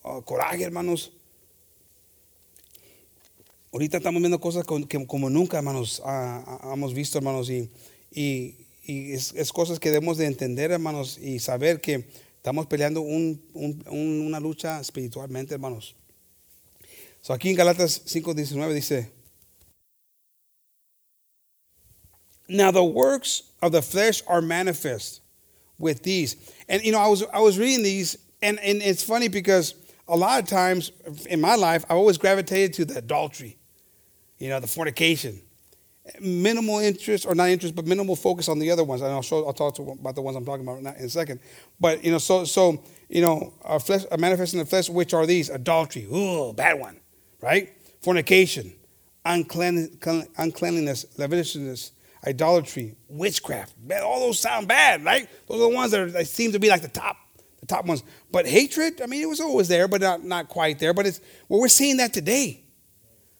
uh, 0.03 0.21
coraje, 0.23 0.63
hermanos. 0.63 1.11
Ahorita 3.71 3.97
estamos 3.97 4.19
viendo 4.19 4.39
cosas 4.39 4.65
que 4.65 5.05
como 5.05 5.29
nunca, 5.29 5.57
hermanos, 5.57 6.01
uh, 6.03 6.73
hemos 6.73 6.95
visto, 6.95 7.19
hermanos, 7.19 7.51
y, 7.51 7.69
y 8.11 8.55
y 8.89 9.13
es, 9.13 9.51
cosas 9.53 9.79
que 9.79 9.91
debemos 9.91 10.17
de 10.17 10.25
entender, 10.25 10.71
hermanos, 10.71 11.19
y 11.19 11.37
saber 11.37 11.79
que 11.79 12.09
estamos 12.37 12.65
peleando 12.65 13.01
una 13.01 14.39
lucha 14.39 14.79
espiritualmente, 14.79 15.53
hermanos. 15.53 15.95
So 17.21 17.33
aquí 17.33 17.49
en 17.49 17.55
Galatas 17.55 18.01
5:19 18.05 18.73
dice, 18.73 19.11
Now 22.47 22.71
the 22.71 22.83
works 22.83 23.43
of 23.61 23.73
the 23.73 23.83
flesh 23.83 24.23
are 24.25 24.41
manifest 24.41 25.21
with 25.77 26.01
these. 26.01 26.35
And 26.67 26.81
you 26.83 26.91
know, 26.91 26.99
I 26.99 27.09
was 27.09 27.23
I 27.31 27.41
was 27.41 27.59
reading 27.59 27.83
these, 27.83 28.17
and, 28.41 28.59
and 28.59 28.81
it's 28.81 29.03
funny 29.03 29.27
because 29.27 29.75
a 30.07 30.17
lot 30.17 30.41
of 30.41 30.47
times 30.47 30.91
in 31.29 31.39
my 31.39 31.53
life, 31.53 31.85
I've 31.89 31.97
always 31.97 32.17
gravitated 32.17 32.73
to 32.75 32.85
the 32.85 32.97
adultery, 32.97 33.59
you 34.39 34.49
know, 34.49 34.59
the 34.59 34.67
fornication 34.67 35.41
minimal 36.19 36.79
interest 36.79 37.25
or 37.25 37.35
not 37.35 37.49
interest, 37.49 37.75
but 37.75 37.85
minimal 37.85 38.15
focus 38.15 38.49
on 38.49 38.59
the 38.59 38.71
other 38.71 38.83
ones. 38.83 39.01
And 39.01 39.11
I'll 39.11 39.21
show, 39.21 39.45
I'll 39.45 39.53
talk 39.53 39.77
about 39.79 40.15
the 40.15 40.21
ones 40.21 40.35
I'm 40.35 40.45
talking 40.45 40.65
about 40.65 40.79
in 40.79 41.05
a 41.05 41.09
second. 41.09 41.39
But 41.79 42.03
you 42.03 42.11
know, 42.11 42.17
so 42.17 42.45
so 42.45 42.83
you 43.09 43.21
know, 43.21 43.53
our 43.63 43.79
flesh, 43.79 44.03
a 44.11 44.17
manifesting 44.17 44.59
the 44.59 44.65
flesh, 44.65 44.89
which 44.89 45.13
are 45.13 45.25
these? 45.25 45.49
Adultery, 45.49 46.05
ooh, 46.05 46.53
bad 46.53 46.79
one, 46.79 46.99
right? 47.41 47.73
Fornication, 48.01 48.73
unclean, 49.25 49.99
uncleanliness, 50.37 51.05
lasciviousness, 51.17 51.91
idolatry, 52.25 52.95
witchcraft. 53.07 53.73
Man, 53.83 54.03
all 54.03 54.19
those 54.19 54.39
sound 54.39 54.67
bad, 54.67 55.03
right? 55.03 55.27
Those 55.47 55.57
are 55.57 55.69
the 55.69 55.75
ones 55.75 55.91
that, 55.91 56.01
are, 56.01 56.11
that 56.11 56.27
seem 56.27 56.51
to 56.51 56.59
be 56.59 56.69
like 56.69 56.81
the 56.81 56.87
top, 56.87 57.17
the 57.59 57.65
top 57.65 57.85
ones. 57.85 58.03
But 58.31 58.45
hatred, 58.45 59.01
I 59.01 59.05
mean, 59.07 59.21
it 59.21 59.29
was 59.29 59.41
always 59.41 59.67
there, 59.67 59.87
but 59.87 60.01
not, 60.01 60.23
not 60.23 60.47
quite 60.49 60.79
there. 60.79 60.93
But 60.93 61.07
it's 61.07 61.21
well, 61.47 61.59
we're 61.59 61.67
seeing 61.67 61.97
that 61.97 62.13
today. 62.13 62.63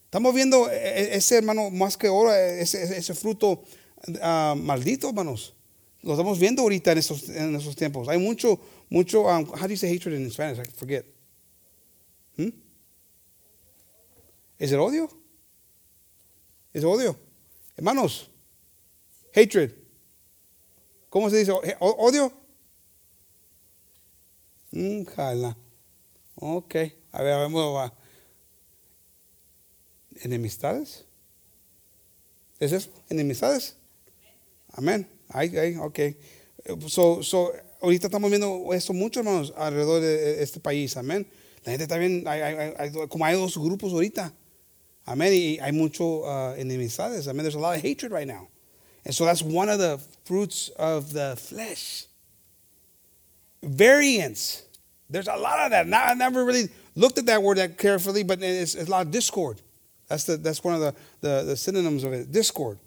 Estamos 0.10 0.34
viendo 0.34 0.68
e, 0.72 0.74
e, 0.74 1.18
ese 1.18 1.38
hermano 1.38 1.70
más 1.70 1.96
que 1.96 2.10
oro, 2.10 2.34
ese, 2.34 2.98
ese 2.98 3.14
fruto 3.14 3.62
uh, 4.08 4.56
maldito, 4.56 5.10
hermanos. 5.10 5.54
Lo 6.02 6.14
estamos 6.14 6.40
viendo 6.40 6.64
ahorita 6.64 6.94
en 6.94 6.98
esos, 6.98 7.30
en 7.30 7.76
tiempos. 7.76 8.08
Hay 8.08 8.18
mucho, 8.18 8.60
mucho, 8.90 9.26
um, 9.26 9.46
how 9.52 9.68
do 9.68 9.70
you 9.70 9.78
say 9.78 9.96
hatred 9.96 10.20
in 10.20 10.32
Spanish? 10.32 10.58
I 10.58 10.72
forget. 10.72 11.06
Hmm? 12.36 12.50
¿Es 14.58 14.72
el 14.72 14.80
odio? 14.80 15.08
¿Es 16.74 16.84
odio? 16.84 17.16
Hermanos, 17.78 18.32
hatred. 19.36 19.74
¿Cómo 21.12 21.30
se 21.30 21.38
dice? 21.38 21.52
¿Odio? 21.80 22.34
Mm, 24.72 25.04
jala. 25.04 25.56
Ok. 26.34 26.76
A 27.12 27.22
ver, 27.22 27.34
a 27.34 27.48
ver, 27.48 27.52
va 27.56 27.99
enemistades. 30.22 31.06
¿Es 32.60 32.72
eso? 32.72 32.90
¿Enemistades? 33.10 33.76
Amén. 34.74 35.08
Ahí, 35.30 35.56
ahí, 35.58 35.76
ok. 35.78 36.00
So, 36.88 37.24
so, 37.24 37.54
ahorita 37.82 38.08
estamos 38.08 38.30
viendo 38.30 38.74
esto 38.74 38.94
mucho, 38.94 39.20
hermanos, 39.22 39.54
alrededor 39.56 40.02
de 40.02 40.44
este 40.44 40.60
país. 40.60 40.98
Amén. 40.98 41.26
La 41.64 41.72
gente 41.72 41.88
también, 41.88 42.28
hay, 42.28 42.42
hay, 42.42 42.74
hay, 42.78 43.08
como 43.08 43.26
hay 43.26 43.36
dos 43.36 43.58
grupos 43.58 43.94
ahorita. 43.94 44.34
Amén. 45.06 45.34
Y 45.34 45.60
hay 45.60 45.72
mucho 45.72 46.24
uh, 46.24 46.56
enemistades. 46.58 47.28
Amén. 47.28 47.44
There's 47.44 47.56
a 47.56 47.60
lot 47.60 47.76
of 47.76 47.82
hatred 47.82 48.12
right 48.12 48.28
now. 48.28 48.48
And 49.06 49.16
so 49.16 49.26
that's 49.26 49.42
one 49.42 49.70
of 49.70 49.80
the 49.80 50.00
fruits 50.26 50.70
of 50.78 51.14
the 51.14 51.36
flesh. 51.38 52.06
Variance. 53.64 54.64
There's 55.10 55.28
a 55.28 55.36
lot 55.36 55.60
of 55.60 55.72
that. 55.72 55.88
Now, 55.88 56.06
I 56.06 56.14
never 56.14 56.46
really 56.46 56.70
looked 56.96 57.18
at 57.18 57.26
that 57.26 57.42
word 57.42 57.58
that 57.58 57.78
carefully, 57.78 58.24
but 58.24 58.42
it's, 58.42 58.76
it's 58.76 58.88
a 58.88 58.92
lot 58.92 59.06
of 59.06 59.12
discord. 59.12 59.62
That's, 60.10 60.24
the, 60.24 60.38
that's 60.38 60.64
one 60.64 60.74
of 60.74 60.82
the, 60.82 60.96
the, 61.22 61.44
the 61.44 61.56
synonyms 61.56 62.04
of 62.04 62.14
it, 62.14 62.32
discord. 62.32 62.80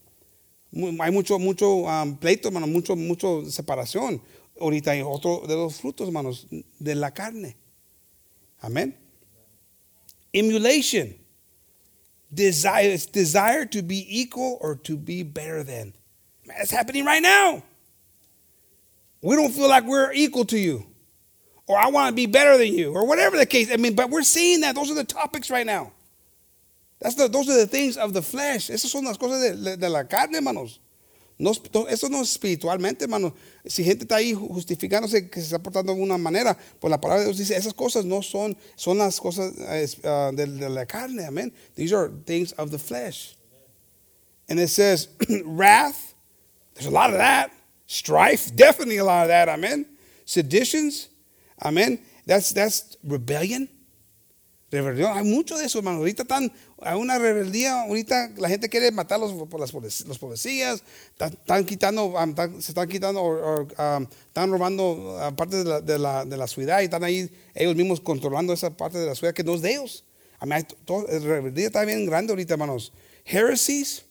Hay 0.75 1.11
mucho, 1.11 1.39
mucho 1.39 1.87
um, 1.87 2.17
pleito, 2.17 2.47
hermano, 2.47 2.67
mucho, 2.67 2.97
mucho 2.97 3.43
separación. 3.43 4.21
Ahorita 4.61 4.89
hay 4.89 5.03
otro 5.03 5.47
de 5.47 5.55
los 5.55 5.81
frutos, 5.81 6.07
hermanos, 6.07 6.47
de 6.81 6.95
la 6.95 7.11
carne. 7.11 7.55
Amén. 8.63 8.95
Emulation. 10.35 11.15
Desire, 12.33 12.97
desire 13.13 13.67
to 13.67 13.83
be 13.83 14.07
equal 14.09 14.59
or 14.61 14.75
to 14.77 14.97
be 14.97 15.23
better 15.23 15.63
than. 15.63 15.93
That's 16.47 16.71
happening 16.71 17.05
right 17.05 17.23
now. 17.23 17.63
We 19.21 19.37
don't 19.37 19.53
feel 19.53 19.69
like 19.69 19.85
we're 19.85 20.13
equal 20.13 20.47
to 20.47 20.59
you. 20.59 20.87
Or 21.67 21.79
I 21.79 21.89
want 21.89 22.09
to 22.09 22.15
be 22.15 22.27
better 22.27 22.59
than 22.59 22.75
you. 22.75 22.93
Or 22.93 23.07
whatever 23.07 23.37
the 23.37 23.47
case. 23.47 23.71
I 23.71 23.77
mean, 23.77 23.95
but 23.95 24.11
we're 24.11 24.23
seeing 24.23 24.63
that. 24.63 24.75
Those 24.75 24.91
are 24.91 24.95
the 24.95 25.05
topics 25.05 25.51
right 25.51 25.67
now. 25.67 25.93
That's 27.03 27.17
the, 27.17 27.29
those 27.29 27.49
are 27.49 27.57
the 27.57 27.67
things 27.67 27.97
of 27.97 28.13
the 28.13 28.23
flesh. 28.23 28.71
Esas 28.71 28.89
son 28.89 29.05
las 29.05 29.19
cosas 29.19 29.41
de, 29.41 29.89
la 29.89 30.05
carne, 30.05 30.37
hermanos. 30.37 30.79
No, 31.37 31.51
eso 31.51 32.09
no 32.09 32.21
es 32.21 32.31
espiritualmente, 32.31 33.03
hermano. 33.03 33.35
Si 33.67 33.83
gente 33.83 34.05
está 34.05 34.17
ahí 34.17 34.33
justificándose 34.33 35.29
que 35.29 35.41
se 35.41 35.47
está 35.47 35.59
portando 35.61 35.93
de 35.93 36.01
una 36.01 36.17
manera, 36.17 36.57
pues 36.79 36.89
la 36.89 37.01
palabra 37.01 37.23
de 37.23 37.27
Dios 37.27 37.39
dice, 37.39 37.57
esas 37.57 37.75
cosas 37.75 38.05
no 38.05 38.23
son, 38.23 38.57
son 38.77 38.99
las 38.99 39.19
cosas 39.19 39.53
uh, 39.59 40.33
de, 40.33 40.47
la 40.47 40.87
carne, 40.87 41.25
amén. 41.27 41.53
These 41.75 41.93
are 41.93 42.09
things 42.25 42.53
of 42.53 42.71
the 42.71 42.79
flesh. 42.79 43.35
And 44.49 44.61
it 44.61 44.69
says, 44.69 45.09
wrath, 45.45 46.15
there's 46.75 46.87
a 46.87 46.91
lot 46.91 47.11
of 47.11 47.17
that. 47.17 47.51
Strife, 47.87 48.55
definitely 48.55 48.99
a 48.99 49.05
lot 49.05 49.23
of 49.23 49.29
that, 49.29 49.49
amen. 49.49 49.87
Seditions, 50.25 51.09
amen. 51.65 51.99
That's, 52.27 52.53
that's 52.53 52.97
rebellion. 53.03 53.69
Rebelión, 54.73 55.15
hay 55.15 55.25
mucho 55.25 55.59
de 55.59 55.67
eso, 55.67 55.79
hermano. 55.79 55.99
Ahorita 55.99 56.23
están, 56.23 56.51
hay 56.85 56.99
una 56.99 57.19
rebeldía, 57.19 57.83
ahorita 57.83 58.33
la 58.37 58.49
gente 58.49 58.69
quiere 58.69 58.91
matarlos 58.91 59.33
por 59.49 59.61
las 59.61 59.73
los 59.73 60.19
policías, 60.19 60.83
están, 61.19 61.65
quitando, 61.65 62.15
se 62.61 62.73
están 62.73 62.89
quitando, 62.89 63.69
están 63.71 64.51
robando 64.51 65.33
parte 65.37 65.65
de 65.65 65.99
la, 65.99 66.25
de, 66.25 66.37
la, 66.37 66.47
ciudad 66.47 66.81
y 66.81 66.85
están 66.85 67.05
ahí 67.05 67.31
ellos 67.55 67.77
mismos 67.77 68.01
controlando 68.01 68.53
esa 68.53 68.71
parte 68.71 68.99
de 68.99 69.07
la 69.07 69.15
ciudad 69.15 69.33
que 69.35 69.45
no 69.45 69.55
es 69.55 69.63
de 69.63 69.73
ellos. 69.73 70.05
I 70.43 70.47
mean, 70.47 70.67
todo, 70.85 71.07
la 71.07 71.19
rebeldía 71.19 71.67
está 71.67 71.85
bien 71.85 72.05
grande 72.05 72.33
ahorita, 72.33 72.55
hermanos. 72.55 72.93
Heresies, 73.25 74.05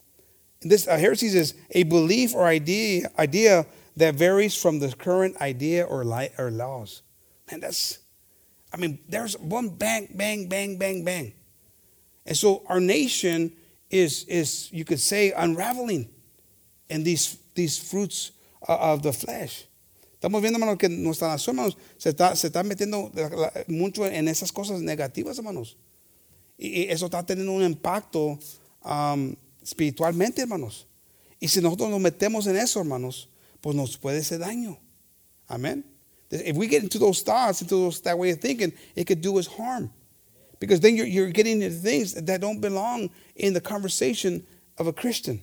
this 0.61 0.87
uh, 0.87 0.97
heresies 0.97 1.35
is 1.35 1.55
a 1.75 1.83
belief 1.83 2.33
or 2.33 2.47
idea, 2.47 3.11
idea 3.19 3.65
that 3.97 4.15
varies 4.15 4.55
from 4.55 4.79
the 4.79 4.93
current 4.95 5.35
idea 5.41 5.85
or, 5.85 6.03
or 6.37 6.51
laws. 6.51 7.03
Man, 7.49 7.59
that's 7.59 7.99
I 8.73 8.77
mean, 8.77 8.99
there's 9.09 9.37
one 9.37 9.69
bang, 9.69 10.07
bang, 10.15 10.47
bang, 10.47 10.77
bang, 10.77 11.03
bang. 11.03 11.33
And 12.31 12.37
so 12.37 12.63
our 12.67 12.79
nation 12.79 13.51
is, 13.89 14.23
is 14.23 14.71
you 14.71 14.85
could 14.85 15.01
say, 15.01 15.33
unraveling 15.33 16.07
in 16.87 17.03
these, 17.03 17.37
these 17.55 17.77
fruits 17.77 18.31
of 18.65 19.03
the 19.03 19.11
flesh. 19.11 19.65
Estamos 20.17 20.41
viendo, 20.41 20.55
hermanos, 20.57 20.77
que 20.79 20.87
nuestra 20.87 21.27
nación, 21.27 21.57
hermanos, 21.57 21.75
se 21.97 22.11
está, 22.13 22.33
se 22.37 22.47
está 22.47 22.63
metiendo 22.63 23.11
mucho 23.67 24.05
en 24.05 24.29
esas 24.29 24.49
cosas 24.53 24.79
negativas, 24.81 25.39
hermanos. 25.39 25.75
Y 26.57 26.87
eso 26.89 27.07
está 27.07 27.21
teniendo 27.25 27.51
un 27.51 27.63
impacto 27.63 28.39
um, 28.85 29.35
espiritualmente, 29.61 30.39
hermanos. 30.39 30.87
Y 31.37 31.49
si 31.49 31.59
nosotros 31.59 31.89
nos 31.89 31.99
metemos 31.99 32.47
en 32.47 32.55
eso, 32.55 32.79
hermanos, 32.79 33.27
pues 33.59 33.75
nos 33.75 33.97
puede 33.97 34.19
hacer 34.19 34.39
daño. 34.39 34.77
Amén. 35.49 35.83
If 36.29 36.55
we 36.55 36.67
get 36.67 36.81
into 36.81 36.97
those 36.97 37.23
thoughts, 37.23 37.61
into 37.61 37.75
those, 37.75 37.99
that 38.03 38.17
way 38.17 38.29
of 38.29 38.39
thinking, 38.39 38.71
it 38.95 39.05
could 39.05 39.19
do 39.19 39.37
us 39.37 39.47
harm. 39.47 39.91
Because 40.61 40.79
then 40.79 40.95
you're, 40.95 41.07
you're 41.07 41.31
getting 41.31 41.63
into 41.63 41.75
things 41.75 42.13
that 42.13 42.39
don't 42.39 42.61
belong 42.61 43.09
in 43.35 43.53
the 43.53 43.59
conversation 43.59 44.45
of 44.77 44.85
a 44.85 44.93
Christian. 44.93 45.41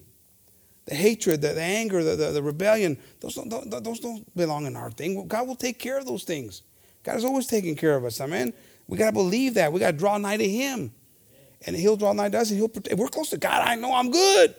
The 0.86 0.94
hatred, 0.94 1.42
the, 1.42 1.48
the 1.48 1.60
anger, 1.60 2.04
the, 2.04 2.14
the, 2.14 2.30
the, 2.30 2.42
rebellion, 2.42 2.96
those 3.18 3.34
don't, 3.34 3.68
those 3.82 3.98
don't 3.98 4.36
belong 4.36 4.64
in 4.64 4.76
our 4.76 4.92
thing. 4.92 5.26
God 5.26 5.48
will 5.48 5.56
take 5.56 5.80
care 5.80 5.98
of 5.98 6.06
those 6.06 6.22
things. 6.22 6.62
God 7.02 7.16
is 7.16 7.24
always 7.24 7.48
taking 7.48 7.74
care 7.74 7.96
of 7.96 8.04
us. 8.04 8.20
Amen. 8.20 8.54
We 8.86 8.96
got 8.96 9.06
to 9.06 9.12
believe 9.12 9.54
that. 9.54 9.72
We 9.72 9.80
got 9.80 9.90
to 9.90 9.96
draw 9.96 10.18
nigh 10.18 10.36
to 10.36 10.48
Him. 10.48 10.92
And 11.66 11.74
He'll 11.74 11.96
draw 11.96 12.12
nigh 12.12 12.28
to 12.28 12.38
us 12.38 12.50
and 12.50 12.58
He'll 12.58 12.68
protect. 12.68 12.96
We're 12.96 13.08
close 13.08 13.30
to 13.30 13.38
God, 13.38 13.66
I 13.66 13.74
know 13.74 13.92
I'm 13.92 14.12
good. 14.12 14.54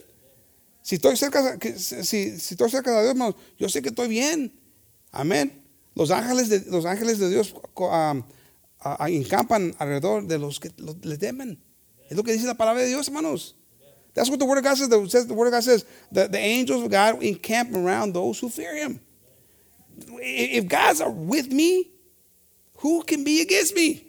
Si 0.81 0.97
estoy 0.97 1.15
cerca, 1.15 1.57
si, 1.77 2.37
si 2.37 2.55
estoy 2.55 2.69
cerca 2.69 2.91
de 3.01 3.13
Dios, 3.13 3.35
yo 3.57 3.67
sé 3.67 3.81
que 3.81 3.91
estoy 3.91 4.09
bien. 4.09 4.51
Amén. 5.13 5.51
Los 5.95 6.11
ángeles 6.11 6.49
de, 6.49 6.69
los 6.69 6.85
ángeles 6.85 7.17
de 7.17 7.29
Dios 7.29 7.53
um, 7.77 8.23
uh, 8.83 8.97
encampan 9.07 9.75
alrededor 9.77 10.27
de 10.27 10.37
los 10.37 10.59
que 10.59 10.71
le 10.77 11.17
temen. 11.17 11.57
Es 12.09 12.17
lo 12.17 12.23
que 12.23 12.33
dice 12.33 12.47
la 12.47 12.55
palabra 12.55 12.81
de 12.81 12.87
Dios, 12.87 13.07
hermanos. 13.07 13.55
That's 14.13 14.29
what 14.29 14.39
the 14.39 14.45
Word 14.45 14.57
of 14.57 14.63
God 14.63 14.77
says. 14.77 14.89
The, 14.89 15.25
the 15.27 15.33
Word 15.33 15.47
of 15.47 15.53
God 15.53 15.63
says 15.63 15.85
that 16.11 16.31
the 16.31 16.39
angels 16.39 16.83
of 16.83 16.89
God 16.89 17.21
encamp 17.21 17.73
around 17.75 18.13
those 18.13 18.39
who 18.39 18.49
fear 18.49 18.75
Him. 18.75 18.99
If 20.21 20.67
God's 20.67 21.01
are 21.01 21.11
with 21.11 21.51
me, 21.51 21.91
who 22.77 23.03
can 23.03 23.23
be 23.23 23.41
against 23.41 23.75
me? 23.75 24.05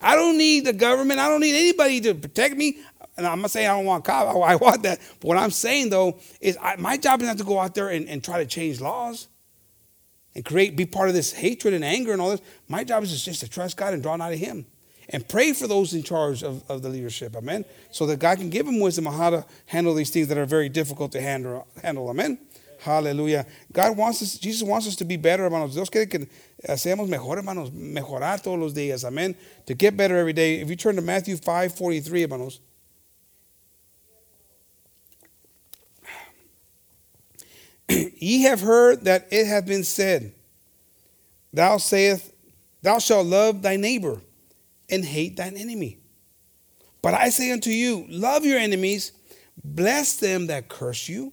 I 0.00 0.16
don't 0.16 0.38
need 0.38 0.64
the 0.64 0.72
government. 0.72 1.20
I 1.20 1.28
don't 1.28 1.40
need 1.40 1.54
anybody 1.54 2.00
to 2.00 2.14
protect 2.14 2.56
me. 2.56 2.78
And 3.16 3.26
I'm 3.26 3.42
not 3.42 3.50
saying 3.50 3.68
I 3.68 3.76
don't 3.76 3.84
want 3.84 4.04
cop. 4.04 4.34
I 4.34 4.56
want 4.56 4.82
that. 4.84 4.98
But 5.20 5.28
what 5.28 5.36
I'm 5.36 5.50
saying 5.50 5.90
though 5.90 6.18
is 6.40 6.56
I, 6.60 6.76
my 6.76 6.96
job 6.96 7.20
is 7.20 7.28
not 7.28 7.38
to 7.38 7.44
go 7.44 7.60
out 7.60 7.74
there 7.74 7.90
and, 7.90 8.08
and 8.08 8.24
try 8.24 8.38
to 8.38 8.46
change 8.46 8.80
laws 8.80 9.28
and 10.34 10.44
create, 10.44 10.76
be 10.76 10.86
part 10.86 11.08
of 11.08 11.14
this 11.14 11.32
hatred 11.32 11.74
and 11.74 11.84
anger 11.84 12.12
and 12.12 12.20
all 12.20 12.30
this. 12.30 12.40
My 12.68 12.84
job 12.84 13.02
is 13.02 13.24
just 13.24 13.40
to 13.40 13.48
trust 13.48 13.76
God 13.76 13.94
and 13.94 14.02
draw 14.02 14.16
nigh 14.16 14.30
to 14.30 14.36
Him 14.36 14.66
and 15.08 15.26
pray 15.28 15.52
for 15.52 15.66
those 15.66 15.94
in 15.94 16.02
charge 16.02 16.42
of, 16.42 16.62
of 16.70 16.82
the 16.82 16.88
leadership. 16.88 17.36
Amen. 17.36 17.64
So 17.90 18.06
that 18.06 18.18
God 18.18 18.38
can 18.38 18.50
give 18.50 18.66
them 18.66 18.80
wisdom 18.80 19.06
on 19.06 19.14
how 19.14 19.30
to 19.30 19.46
handle 19.66 19.94
these 19.94 20.10
things 20.10 20.28
that 20.28 20.38
are 20.38 20.46
very 20.46 20.68
difficult 20.68 21.12
to 21.12 21.20
handle. 21.20 21.66
handle. 21.82 22.08
Amen. 22.08 22.38
Hallelujah. 22.80 23.46
God 23.72 23.96
wants 23.96 24.22
us, 24.22 24.38
Jesus 24.38 24.66
wants 24.66 24.88
us 24.88 24.96
to 24.96 25.04
be 25.04 25.16
better, 25.16 25.44
hermanos. 25.44 25.74
Dios 25.74 25.88
quiere 25.88 26.06
que 26.08 26.26
eh, 26.64 26.72
seamos 26.74 27.08
mejor, 27.08 27.36
hermanos. 27.36 27.70
Mejorar 27.70 28.42
todos 28.42 28.58
los 28.58 28.74
días. 28.74 29.04
Amen. 29.04 29.36
To 29.66 29.74
get 29.74 29.96
better 29.96 30.16
every 30.16 30.32
day. 30.32 30.60
If 30.60 30.68
you 30.68 30.76
turn 30.76 30.96
to 30.96 31.02
Matthew 31.02 31.36
5 31.36 31.74
43, 31.74 32.22
hermanos. 32.22 32.60
Ye 37.88 38.42
have 38.42 38.60
heard 38.60 39.04
that 39.04 39.28
it 39.30 39.46
hath 39.46 39.66
been 39.66 39.84
said, 39.84 40.34
Thou 41.52 41.76
sayest, 41.76 42.32
Thou 42.82 42.98
shalt 42.98 43.26
love 43.26 43.62
thy 43.62 43.76
neighbor 43.76 44.20
and 44.90 45.04
hate 45.04 45.36
thine 45.36 45.56
enemy. 45.56 45.98
But 47.00 47.14
I 47.14 47.30
say 47.30 47.50
unto 47.50 47.70
you, 47.70 48.06
love 48.08 48.44
your 48.44 48.58
enemies, 48.58 49.12
bless 49.64 50.16
them 50.16 50.46
that 50.46 50.68
curse 50.68 51.08
you, 51.08 51.32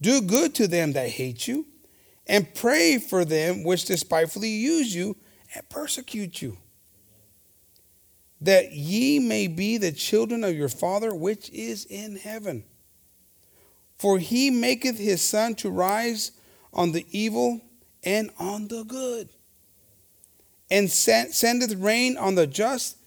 do 0.00 0.20
good 0.20 0.54
to 0.56 0.68
them 0.68 0.92
that 0.92 1.08
hate 1.08 1.48
you, 1.48 1.66
and 2.26 2.52
pray 2.54 2.98
for 2.98 3.24
them 3.24 3.64
which 3.64 3.84
despitefully 3.84 4.48
use 4.48 4.94
you 4.94 5.16
and 5.54 5.68
persecute 5.68 6.42
you, 6.42 6.58
that 8.40 8.72
ye 8.72 9.18
may 9.18 9.46
be 9.46 9.76
the 9.76 9.92
children 9.92 10.44
of 10.44 10.54
your 10.54 10.68
Father 10.68 11.14
which 11.14 11.50
is 11.50 11.84
in 11.86 12.16
heaven. 12.16 12.64
For 13.98 14.18
he 14.18 14.50
maketh 14.50 14.98
his 14.98 15.22
sun 15.22 15.54
to 15.56 15.70
rise 15.70 16.32
on 16.72 16.92
the 16.92 17.06
evil 17.10 17.60
and 18.04 18.30
on 18.38 18.68
the 18.68 18.84
good, 18.84 19.30
and 20.70 20.90
sendeth 20.90 21.74
rain 21.74 22.16
on 22.16 22.34
the 22.34 22.46
just 22.46 22.98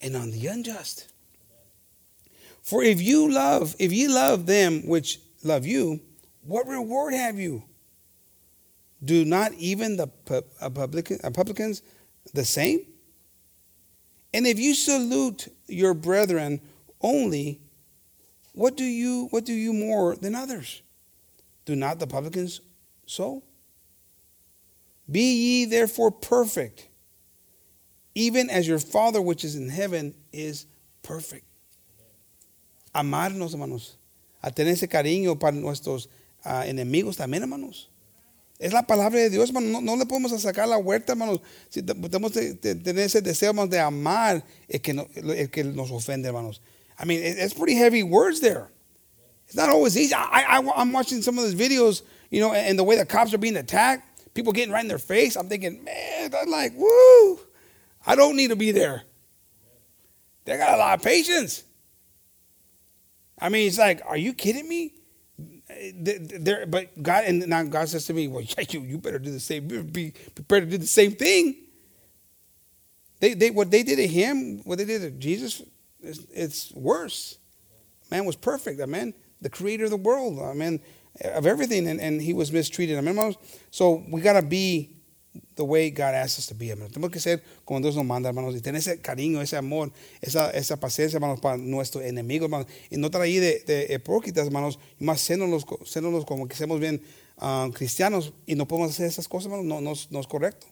and 0.00 0.16
on 0.16 0.30
the 0.30 0.46
unjust. 0.46 1.06
For 2.62 2.82
if 2.82 3.00
you 3.00 3.30
love, 3.30 3.76
if 3.78 3.92
ye 3.92 4.08
love 4.08 4.46
them 4.46 4.86
which 4.86 5.20
love 5.42 5.66
you, 5.66 6.00
what 6.42 6.66
reward 6.66 7.14
have 7.14 7.38
you? 7.38 7.62
Do 9.04 9.24
not 9.24 9.52
even 9.54 9.96
the 9.96 10.08
uh, 10.30 10.40
uh, 10.60 10.68
publicans 10.70 11.82
the 12.34 12.44
same? 12.44 12.86
And 14.32 14.46
if 14.46 14.58
you 14.58 14.74
salute 14.74 15.52
your 15.66 15.94
brethren 15.94 16.60
only, 17.00 17.60
what 18.52 18.76
do 18.76 18.84
you 18.84 19.28
what 19.30 19.44
do 19.44 19.52
you 19.52 19.72
more 19.72 20.16
than 20.16 20.34
others? 20.34 20.82
Do 21.64 21.76
not 21.76 21.98
the 21.98 22.06
publicans 22.06 22.60
so? 23.06 23.42
Be 25.10 25.20
ye 25.20 25.64
therefore 25.64 26.10
perfect, 26.10 26.88
even 28.14 28.48
as 28.48 28.66
your 28.68 28.78
Father 28.78 29.20
which 29.20 29.44
is 29.44 29.56
in 29.56 29.68
heaven 29.68 30.14
is 30.32 30.66
perfect. 31.02 31.44
Amarnos, 32.94 33.52
hermanos. 33.52 33.96
A 34.42 34.50
tener 34.50 34.72
ese 34.72 34.88
cariño 34.88 35.38
para 35.38 35.52
nuestros 35.52 36.08
uh, 36.44 36.62
enemigos 36.64 37.16
también, 37.16 37.42
hermanos. 37.42 37.88
Es 38.58 38.72
la 38.72 38.82
palabra 38.82 39.18
de 39.18 39.30
Dios, 39.30 39.48
hermanos. 39.48 39.70
No, 39.70 39.80
no, 39.80 39.96
le 39.96 40.06
podemos 40.06 40.32
sacar 40.40 40.68
la 40.68 40.78
huerta, 40.78 41.12
hermanos. 41.12 41.40
Si 41.68 41.82
tenemos 41.82 42.32
que 42.32 42.54
tener 42.54 42.98
ese 42.98 43.20
deseo, 43.20 43.52
de 43.66 43.80
amar 43.80 44.44
el 44.68 44.80
que, 44.80 44.92
no, 44.92 45.08
el 45.14 45.50
que 45.50 45.64
nos 45.64 45.90
ofende, 45.90 46.28
hermanos. 46.28 46.60
I 47.00 47.06
mean, 47.06 47.20
it's 47.22 47.54
pretty 47.54 47.74
heavy 47.76 48.02
words 48.02 48.40
there. 48.40 48.70
It's 49.46 49.56
not 49.56 49.70
always 49.70 49.96
easy. 49.96 50.14
I, 50.14 50.60
I, 50.60 50.80
am 50.80 50.92
watching 50.92 51.22
some 51.22 51.38
of 51.38 51.44
those 51.44 51.54
videos, 51.54 52.02
you 52.30 52.40
know, 52.40 52.52
and 52.52 52.78
the 52.78 52.84
way 52.84 52.96
the 52.96 53.06
cops 53.06 53.32
are 53.32 53.38
being 53.38 53.56
attacked, 53.56 54.32
people 54.34 54.52
getting 54.52 54.72
right 54.72 54.82
in 54.82 54.88
their 54.88 54.98
face. 54.98 55.34
I'm 55.34 55.48
thinking, 55.48 55.82
man, 55.82 56.32
I'm 56.34 56.50
like, 56.50 56.72
woo, 56.76 57.40
I 58.06 58.14
don't 58.14 58.36
need 58.36 58.50
to 58.50 58.56
be 58.56 58.70
there. 58.70 59.02
They 60.44 60.58
got 60.58 60.74
a 60.74 60.76
lot 60.76 60.98
of 60.98 61.04
patience. 61.04 61.64
I 63.40 63.48
mean, 63.48 63.66
it's 63.66 63.78
like, 63.78 64.02
are 64.06 64.16
you 64.16 64.34
kidding 64.34 64.68
me? 64.68 64.92
There, 65.94 66.66
but 66.66 67.02
God, 67.02 67.24
and 67.24 67.46
now 67.48 67.62
God 67.62 67.88
says 67.88 68.04
to 68.06 68.12
me, 68.12 68.28
"Well, 68.28 68.42
yeah, 68.58 68.64
you, 68.68 68.80
you 68.80 68.98
better 68.98 69.20
do 69.20 69.30
the 69.30 69.40
same. 69.40 69.68
Be 69.68 70.12
prepared 70.34 70.64
to 70.64 70.70
do 70.70 70.78
the 70.78 70.86
same 70.86 71.12
thing." 71.12 71.56
They, 73.20 73.34
they, 73.34 73.50
what 73.50 73.70
they 73.70 73.84
did 73.84 73.96
to 73.96 74.06
him, 74.06 74.62
what 74.64 74.78
they 74.78 74.84
did 74.84 75.02
to 75.02 75.10
Jesus, 75.12 75.62
it's, 76.02 76.26
it's 76.32 76.72
worse. 76.72 77.38
Man 78.10 78.24
was 78.24 78.36
perfect. 78.36 78.80
I 78.80 78.86
mean, 78.86 79.14
the 79.40 79.50
creator 79.50 79.84
of 79.84 79.90
the 79.90 79.96
world. 79.96 80.40
I 80.40 80.54
mean, 80.54 80.80
of 81.24 81.46
everything, 81.46 81.88
and, 81.88 82.00
and 82.00 82.20
he 82.20 82.32
was 82.32 82.52
mistreated. 82.52 82.96
I 82.96 83.00
mean, 83.00 83.34
so 83.70 84.04
we 84.10 84.20
gotta 84.20 84.42
be 84.42 84.96
the 85.54 85.64
way 85.64 85.90
God 85.90 86.14
asks 86.14 86.38
us 86.38 86.46
to 86.46 86.54
be, 86.54 86.68
hermanos. 86.70 86.92
Tenemos 86.92 87.12
que 87.12 87.20
ser 87.20 87.42
como 87.64 87.80
Dios 87.80 87.96
nos 87.96 88.04
manda, 88.04 88.28
hermanos, 88.28 88.54
y 88.54 88.60
tener 88.60 88.80
ese 88.80 89.00
cariño, 89.00 89.40
ese 89.40 89.56
amor, 89.56 89.92
esa, 90.20 90.50
esa 90.50 90.78
paciencia, 90.78 91.16
hermanos, 91.16 91.40
para 91.40 91.56
nuestros 91.56 92.04
enemigos, 92.04 92.46
hermanos, 92.46 92.66
y 92.90 92.96
no 92.96 93.06
estar 93.06 93.20
ahí 93.20 93.38
de, 93.38 93.60
de 93.60 93.94
hipócritas, 93.94 94.46
hermanos, 94.46 94.78
y 94.98 95.04
más 95.04 95.20
siéndonos 95.20 95.64
como 96.24 96.48
que 96.48 96.56
seamos 96.56 96.80
bien 96.80 97.02
uh, 97.38 97.70
cristianos 97.72 98.32
y 98.46 98.54
no 98.54 98.66
podemos 98.66 98.90
hacer 98.90 99.06
esas 99.06 99.28
cosas, 99.28 99.52
hermanos, 99.52 99.66
no, 99.66 99.80
no, 99.80 99.92
no 100.10 100.20
es 100.20 100.26
correcto. 100.26 100.66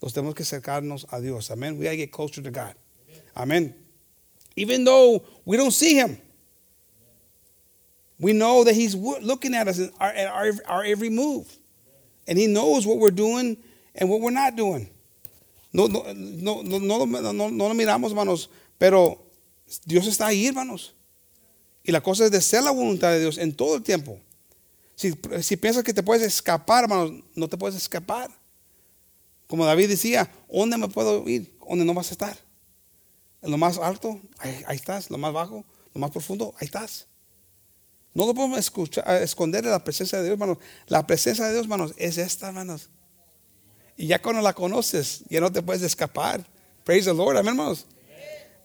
Nos 0.00 0.12
tenemos 0.12 0.34
que 0.34 0.42
acercarnos 0.42 1.06
a 1.10 1.20
Dios, 1.20 1.50
amén. 1.50 1.78
We 1.78 1.84
gotta 1.84 1.96
get 1.96 2.10
closer 2.10 2.42
to 2.42 2.50
God, 2.50 2.76
amén. 3.34 3.85
Even 4.56 4.84
though 4.84 5.22
we 5.44 5.56
don't 5.56 5.70
see 5.70 5.94
Him, 5.94 6.18
we 8.18 8.32
know 8.32 8.64
that 8.64 8.74
He's 8.74 8.94
looking 8.94 9.54
at 9.54 9.68
us 9.68 9.80
our, 10.00 10.08
at 10.08 10.60
our, 10.66 10.84
every 10.84 11.10
move, 11.10 11.46
and 12.26 12.38
He 12.38 12.46
knows 12.46 12.86
what 12.86 12.98
we're 12.98 13.10
doing 13.10 13.56
and 13.94 14.08
what 14.08 14.20
we're 14.20 14.30
not 14.30 14.56
doing. 14.56 14.88
No, 15.72 15.86
no, 15.86 16.10
no, 16.14 16.62
no, 16.62 16.78
no, 16.78 17.04
no, 17.04 17.48
no 17.50 17.68
lo 17.68 17.74
miramos, 17.74 18.10
hermanos, 18.10 18.48
pero 18.78 19.18
Dios 19.84 20.06
está 20.06 20.28
ahí, 20.28 20.46
hermanos. 20.46 20.94
Y 21.84 21.92
la 21.92 22.00
cosa 22.00 22.24
es 22.24 22.30
de 22.30 22.40
ser 22.40 22.64
la 22.64 22.70
voluntad 22.70 23.12
de 23.12 23.20
Dios 23.20 23.36
en 23.38 23.54
todo 23.54 23.76
el 23.76 23.82
tiempo. 23.82 24.18
Si, 24.96 25.12
si 25.42 25.56
piensas 25.56 25.84
que 25.84 25.92
te 25.92 26.02
puedes 26.02 26.22
escapar, 26.22 26.84
hermanos, 26.84 27.12
no 27.34 27.46
te 27.46 27.58
puedes 27.58 27.76
escapar. 27.76 28.30
Como 29.46 29.66
David 29.66 29.90
decía, 29.90 30.32
¿dónde 30.50 30.78
me 30.78 30.88
puedo 30.88 31.28
ir? 31.28 31.54
¿Dónde 31.68 31.84
no 31.84 31.92
vas 31.92 32.08
a 32.08 32.12
estar? 32.12 32.45
Lo 33.46 33.58
más 33.58 33.78
alto, 33.78 34.20
ahí, 34.38 34.76
estás. 34.76 35.10
Lo 35.10 35.18
más 35.18 35.32
bajo, 35.32 35.64
lo 35.94 36.00
más 36.00 36.10
profundo, 36.10 36.54
ahí 36.58 36.66
estás. 36.66 37.06
No 38.14 38.26
lo 38.26 38.34
podemos 38.34 38.58
escuchar, 38.58 39.22
esconder 39.22 39.62
de 39.64 39.70
la 39.70 39.84
presencia 39.84 40.18
de 40.18 40.24
Dios, 40.24 40.32
hermanos. 40.34 40.58
La 40.86 41.06
presencia 41.06 41.44
de 41.46 41.52
Dios, 41.52 41.64
hermanos, 41.64 41.92
es 41.96 42.18
esta, 42.18 42.48
hermanos. 42.48 42.88
Y 43.96 44.06
ya 44.06 44.20
cuando 44.20 44.42
la 44.42 44.52
conoces, 44.52 45.22
ya 45.28 45.40
no 45.40 45.52
te 45.52 45.62
puedes 45.62 45.82
escapar. 45.82 46.46
Praise 46.84 47.06
the 47.06 47.14
Lord, 47.14 47.36
amén, 47.36 47.54
hermanos. 47.54 47.86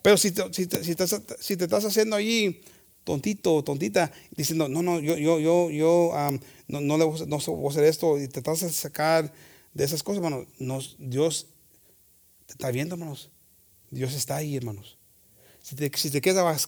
Pero 0.02 0.18
si 0.18 0.32
te, 0.32 0.42
si, 0.54 0.68
te, 0.68 0.84
si, 0.84 0.96
si 1.40 1.58
te, 1.58 1.64
estás 1.66 1.86
haciendo 1.86 2.16
allí 2.16 2.62
tontito, 3.04 3.64
tontita, 3.64 4.12
diciendo, 4.36 4.68
no, 4.68 4.82
no, 4.82 5.00
yo, 5.00 5.18
yo, 5.18 5.40
yo, 5.40 5.70
yo 5.70 6.12
um, 6.12 6.40
no, 6.68 6.82
no, 6.82 6.98
le 6.98 7.06
voy, 7.06 7.20
no 7.28 7.38
voy 7.38 7.68
a 7.68 7.70
hacer 7.70 7.84
esto, 7.84 8.20
y 8.20 8.28
te 8.28 8.40
estás 8.40 8.64
a 8.64 8.70
sacar 8.70 9.32
de 9.74 9.84
esas 9.84 10.04
cosas, 10.04 10.24
hermanos, 10.24 10.48
nos, 10.60 10.96
Dios 11.00 11.48
te 12.46 12.54
está 12.54 12.72
viendo, 12.72 12.96
hermanos. 12.96 13.30
Dios 13.92 14.14
está 14.14 14.38
ahí, 14.38 14.56
hermanos. 14.56 14.98
Si 15.62 15.76
te, 15.76 15.92
si 15.96 16.10
quieres 16.22 16.68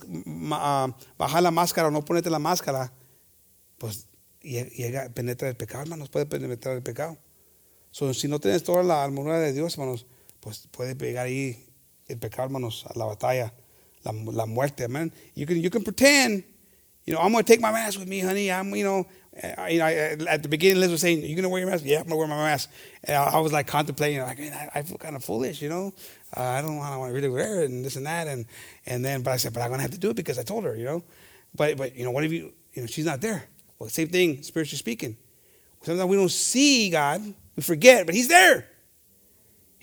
bajar 1.17 1.41
la 1.41 1.51
máscara 1.51 1.87
o 1.87 1.91
no 1.91 2.05
ponerte 2.05 2.29
la 2.29 2.39
máscara, 2.39 2.93
pues 3.79 4.07
penetra 5.13 5.49
el 5.49 5.55
pecado, 5.55 5.83
hermanos, 5.83 6.09
puede 6.09 6.25
penetrar 6.25 6.75
el 6.75 6.83
pecado. 6.83 7.17
So, 7.91 8.13
si 8.13 8.27
no 8.27 8.39
tienes 8.39 8.63
toda 8.63 8.83
la 8.83 9.03
armadura 9.03 9.39
de 9.39 9.53
Dios, 9.53 9.73
hermanos, 9.73 10.05
pues 10.39 10.67
puede 10.71 10.95
pegar 10.95 11.25
ahí 11.25 11.65
el 12.07 12.17
pecado, 12.17 12.47
hermanos, 12.47 12.85
a 12.87 12.97
la 12.97 13.05
batalla, 13.05 13.53
la, 14.03 14.45
muerte, 14.45 14.83
amen. 14.83 15.13
You 15.35 15.45
can, 15.47 15.61
you 15.61 15.69
can 15.69 15.83
pretend, 15.83 16.43
you 17.05 17.13
know, 17.13 17.21
I'm 17.21 17.31
going 17.31 17.43
to 17.43 17.47
take 17.51 17.61
my 17.61 17.71
mask 17.71 17.99
with 17.99 18.07
me, 18.07 18.19
honey. 18.19 18.51
I'm, 18.51 18.75
you 18.75 18.83
know, 18.83 19.07
you 19.69 19.79
know, 19.79 19.85
at 19.85 20.43
the 20.43 20.49
beginning, 20.49 20.79
Liz 20.79 20.91
was 20.91 21.01
saying, 21.01 21.23
"You 21.23 21.35
gonna 21.35 21.49
wear 21.49 21.61
your 21.61 21.69
mask?" 21.69 21.83
Yeah, 21.85 21.99
I'm 21.99 22.03
gonna 22.03 22.17
wear 22.17 22.27
my 22.27 22.35
mask. 22.35 22.69
And 23.03 23.17
I, 23.17 23.39
was 23.39 23.51
like 23.51 23.67
contemplating, 23.67 24.21
like, 24.21 24.39
I, 24.39 24.69
I, 24.75 24.81
feel 24.83 24.97
kind 24.97 25.15
of 25.15 25.23
foolish, 25.23 25.61
you 25.61 25.69
know. 25.69 25.93
Uh, 26.35 26.41
I 26.41 26.61
don't 26.61 26.77
want 26.77 27.09
to 27.09 27.13
really 27.13 27.29
wear 27.29 27.61
it 27.63 27.69
and 27.69 27.83
this 27.83 27.95
and 27.95 28.05
that, 28.05 28.27
and 28.27 28.45
and 28.85 29.03
then, 29.03 29.23
but 29.23 29.31
I 29.31 29.37
said, 29.37 29.53
but 29.53 29.61
I'm 29.61 29.71
gonna 29.71 29.81
have 29.81 29.91
to 29.91 29.97
do 29.97 30.11
it 30.11 30.15
because 30.15 30.37
I 30.37 30.43
told 30.43 30.63
her, 30.65 30.75
you 30.75 30.85
know. 30.85 31.03
But 31.55 31.77
but 31.77 31.95
you 31.95 32.03
know, 32.03 32.11
what 32.11 32.23
if 32.23 32.31
you, 32.31 32.53
you 32.73 32.81
know, 32.81 32.87
she's 32.87 33.05
not 33.05 33.21
there? 33.21 33.45
Well, 33.79 33.89
same 33.89 34.09
thing, 34.09 34.43
spiritually 34.43 34.77
speaking. 34.77 35.17
Sometimes 35.81 36.09
we 36.09 36.15
don't 36.15 36.31
see 36.31 36.89
God 36.89 37.21
we 37.55 37.63
forget, 37.63 38.05
but 38.05 38.15
He's 38.15 38.27
there. 38.27 38.67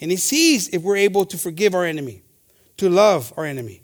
And 0.00 0.10
He 0.10 0.16
sees 0.16 0.68
if 0.68 0.82
we're 0.82 0.96
able 0.96 1.24
to 1.26 1.38
forgive 1.38 1.74
our 1.74 1.84
enemy, 1.84 2.22
to 2.78 2.88
love 2.88 3.32
our 3.36 3.44
enemy. 3.44 3.82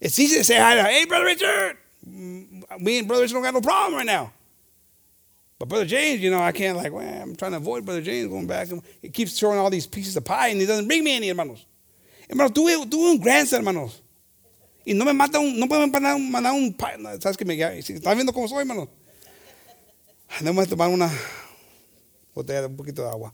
It's 0.00 0.18
easy 0.18 0.38
to 0.38 0.44
say 0.44 0.58
hi 0.58 0.74
to, 0.74 0.82
hey, 0.82 1.04
Brother 1.04 1.26
Richard. 1.26 1.76
Mm, 2.08 2.80
me 2.80 2.98
and 2.98 3.06
Brother 3.06 3.22
Richard 3.22 3.34
don't 3.34 3.42
got 3.42 3.54
no 3.54 3.60
problem 3.60 3.94
right 3.94 4.06
now. 4.06 4.32
But 5.62 5.68
Brother 5.68 5.84
James, 5.84 6.20
you 6.20 6.28
know, 6.28 6.40
I 6.40 6.50
can't 6.50 6.76
like, 6.76 6.92
well, 6.92 7.06
I'm 7.06 7.36
trying 7.36 7.52
to 7.52 7.58
avoid 7.58 7.84
Brother 7.84 8.02
James 8.02 8.26
going 8.26 8.48
back. 8.48 8.66
He 9.00 9.10
keeps 9.10 9.38
throwing 9.38 9.60
all 9.60 9.70
these 9.70 9.86
pieces 9.86 10.16
of 10.16 10.24
pie 10.24 10.48
and 10.48 10.60
he 10.60 10.66
doesn't 10.66 10.88
bring 10.88 11.04
me 11.04 11.14
any, 11.14 11.28
hermanos. 11.28 11.64
Hermanos, 12.28 12.50
tuve, 12.50 12.90
tuve 12.90 13.12
un 13.12 13.18
grandson, 13.20 13.60
hermanos. 13.60 14.02
Y 14.84 14.92
no 14.92 15.04
me 15.04 15.12
mata 15.12 15.38
un, 15.38 15.56
no 15.60 15.68
pueden 15.68 15.92
mandar 15.92 16.16
un, 16.16 16.32
mandar 16.32 16.52
un 16.52 16.74
pie. 16.74 16.98
¿Sabes 17.20 17.36
qué 17.36 17.44
me 17.44 17.80
si 17.80 17.92
¿Estás 17.92 18.16
viendo 18.16 18.32
cómo 18.32 18.48
soy, 18.48 18.62
hermanos? 18.62 18.88
Debemos 20.40 20.66
tomar 20.66 20.88
una, 20.88 21.08
botella 22.34 22.62
de 22.62 22.66
un 22.66 22.76
poquito 22.76 23.02
de 23.04 23.08
agua. 23.08 23.32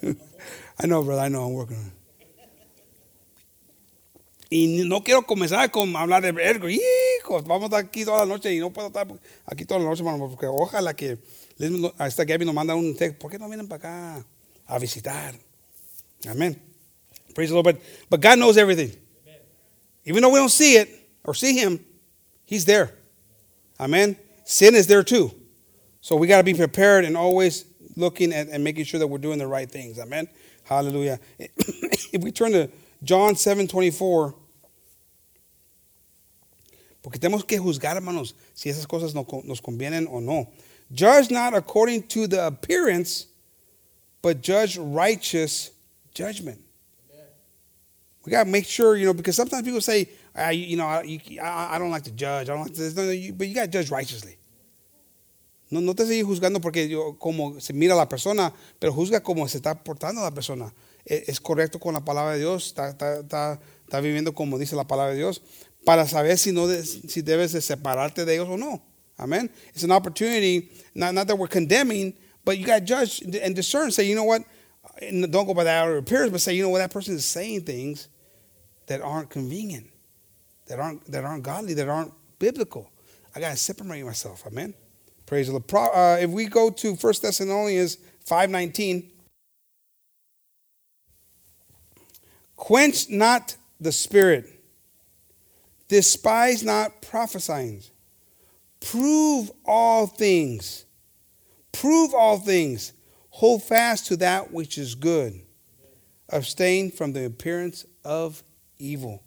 I 0.02 0.86
know, 0.86 1.04
brother, 1.04 1.26
I 1.26 1.28
know, 1.28 1.44
I'm 1.44 1.52
working 1.52 1.76
on 1.76 1.88
it. 1.88 1.92
Y 4.48 4.84
no 4.86 5.04
quiero 5.04 5.26
comenzar 5.26 5.70
con 5.70 5.94
hablar 5.94 6.22
de 6.22 6.42
ergo. 6.42 6.68
Hijos, 7.22 7.44
vamos 7.44 7.62
a 7.62 7.66
estar 7.66 7.84
aquí 7.84 8.04
toda 8.04 8.18
la 8.18 8.26
noche 8.26 8.52
y 8.52 8.58
no 8.58 8.72
puedo 8.72 8.88
estar 8.88 9.06
aquí 9.46 9.64
toda 9.64 9.78
la 9.78 9.86
noche, 9.86 10.00
hermano, 10.00 10.28
porque 10.28 10.46
ojalá 10.46 10.92
que 10.92 11.18
a 11.96 12.08
esta 12.08 12.24
Gaby 12.24 12.44
nos 12.44 12.54
manda 12.54 12.74
un 12.74 12.96
texto. 12.96 13.16
¿Por 13.20 13.30
qué 13.30 13.38
no 13.38 13.46
vienen 13.46 13.68
para 13.68 13.76
acá 13.76 14.26
a 14.66 14.78
visitar? 14.80 15.32
Amen. 16.28 16.60
Praise 17.32 17.50
the 17.50 17.54
Lord. 17.54 17.64
But, 17.64 17.80
but 18.10 18.20
God 18.20 18.40
knows 18.40 18.56
everything. 18.56 18.90
Amen. 19.24 19.40
Even 20.04 20.22
though 20.22 20.30
we 20.30 20.40
don't 20.40 20.50
see 20.50 20.74
it 20.78 20.88
or 21.22 21.32
see 21.32 21.56
Him, 21.56 21.78
He's 22.44 22.64
there. 22.64 22.92
Amen. 23.78 24.16
Sin 24.44 24.74
is 24.74 24.88
there 24.88 25.04
too. 25.04 25.30
So 26.00 26.16
we 26.16 26.26
got 26.26 26.38
to 26.38 26.44
be 26.44 26.54
prepared 26.54 27.04
and 27.04 27.16
always 27.16 27.66
looking 27.94 28.32
at 28.32 28.48
and 28.48 28.64
making 28.64 28.84
sure 28.86 28.98
that 28.98 29.06
we're 29.06 29.18
doing 29.18 29.38
the 29.38 29.46
right 29.46 29.70
things. 29.70 30.00
Amen. 30.00 30.26
Hallelujah. 30.64 31.20
if 31.38 32.20
we 32.20 32.32
turn 32.32 32.50
to 32.50 32.68
John 33.04 33.36
7 33.36 33.68
24, 33.68 34.34
porque 37.02 37.18
tenemos 37.18 37.44
que 37.44 37.58
juzgar, 37.58 37.96
hermanos, 37.96 38.34
si 38.54 38.68
esas 38.68 38.86
cosas 38.86 39.14
nos 39.14 39.60
convienen 39.60 40.06
o 40.10 40.20
no. 40.20 40.48
Judge 40.94 41.30
not 41.30 41.54
according 41.54 42.02
to 42.02 42.28
the 42.28 42.46
appearance, 42.46 43.26
but 44.20 44.42
judge 44.42 44.78
righteous 44.78 45.72
judgment. 46.14 46.60
We 48.24 48.30
got 48.30 48.44
to 48.44 48.50
make 48.50 48.66
sure, 48.66 48.96
you 48.96 49.06
know, 49.06 49.14
because 49.14 49.34
sometimes 49.34 49.64
people 49.64 49.80
say, 49.80 50.08
ah, 50.36 50.50
you 50.50 50.76
know, 50.76 50.86
I, 50.86 51.18
I, 51.42 51.78
don't 51.78 51.90
like 51.90 52.04
to 52.04 52.12
judge, 52.12 52.48
I 52.48 52.54
don't 52.54 52.62
like 52.62 52.74
to, 52.74 53.32
but 53.32 53.48
you 53.48 53.54
got 53.54 53.64
to 53.64 53.68
judge 53.68 53.90
righteously. 53.90 54.36
No, 55.70 55.80
no 55.80 55.94
te 55.94 56.04
sigue 56.04 56.22
juzgando 56.22 56.60
porque 56.60 56.86
yo, 56.86 57.14
como 57.18 57.58
se 57.58 57.72
mira 57.72 57.94
la 57.96 58.06
persona, 58.06 58.52
pero 58.78 58.92
juzga 58.92 59.22
cómo 59.22 59.48
se 59.48 59.56
está 59.56 59.82
portando 59.82 60.20
la 60.20 60.30
persona. 60.30 60.72
¿Es, 61.04 61.30
es 61.30 61.40
correcto 61.40 61.80
con 61.80 61.94
la 61.94 62.04
palabra 62.04 62.34
de 62.34 62.40
Dios? 62.40 62.66
¿Está, 62.66 62.90
está, 62.90 63.20
está, 63.20 63.58
está, 63.84 64.00
viviendo 64.00 64.34
como 64.34 64.58
dice 64.58 64.76
la 64.76 64.86
palabra 64.86 65.12
de 65.12 65.18
Dios? 65.18 65.42
Para 65.84 66.06
saber 66.06 66.36
si, 66.38 66.52
no 66.52 66.66
de, 66.66 66.82
si 66.82 67.22
debes 67.22 67.52
de 67.52 67.60
separarte 67.60 68.24
de 68.24 68.34
ellos 68.34 68.48
o 68.48 68.56
no. 68.56 68.82
Amen. 69.18 69.50
It's 69.68 69.82
an 69.82 69.92
opportunity, 69.92 70.70
not, 70.94 71.14
not 71.14 71.26
that 71.26 71.36
we're 71.36 71.48
condemning, 71.48 72.14
but 72.44 72.58
you 72.58 72.66
got 72.66 72.80
to 72.80 72.84
judge 72.84 73.20
and 73.20 73.54
discern. 73.54 73.90
Say, 73.90 74.04
you 74.04 74.14
know 74.14 74.24
what? 74.24 74.42
Don't 75.00 75.46
go 75.46 75.54
by 75.54 75.64
the 75.64 75.70
outer 75.70 75.96
appearance, 75.96 76.32
but 76.32 76.40
say, 76.40 76.54
you 76.54 76.62
know 76.62 76.68
what? 76.68 76.78
That 76.78 76.90
person 76.90 77.14
is 77.14 77.24
saying 77.24 77.62
things 77.62 78.08
that 78.86 79.00
aren't 79.00 79.30
convenient, 79.30 79.86
that 80.66 80.78
aren't, 80.78 81.04
that 81.10 81.24
aren't 81.24 81.42
godly, 81.42 81.74
that 81.74 81.88
aren't 81.88 82.12
biblical. 82.38 82.90
I 83.34 83.40
got 83.40 83.50
to 83.50 83.56
separate 83.56 84.04
myself. 84.04 84.44
Amen. 84.46 84.74
Praise 85.26 85.46
the 85.46 85.52
Lord. 85.52 85.64
Uh, 85.72 86.18
if 86.20 86.30
we 86.30 86.46
go 86.46 86.70
to 86.70 86.94
1 86.94 87.14
Thessalonians 87.22 87.96
5.19, 88.26 89.08
quench 92.56 93.08
not 93.08 93.56
the 93.80 93.92
spirit, 93.92 94.61
despise 95.92 96.62
not 96.62 97.02
prophesying, 97.02 97.82
prove 98.80 99.50
all 99.64 100.06
things, 100.06 100.86
prove 101.72 102.14
all 102.14 102.38
things, 102.38 102.94
hold 103.28 103.62
fast 103.62 104.06
to 104.06 104.16
that 104.16 104.52
which 104.52 104.78
is 104.78 104.94
good, 104.94 105.40
abstain 106.30 106.90
from 106.90 107.12
the 107.12 107.26
appearance 107.26 107.84
of 108.04 108.42
evil. 108.78 109.22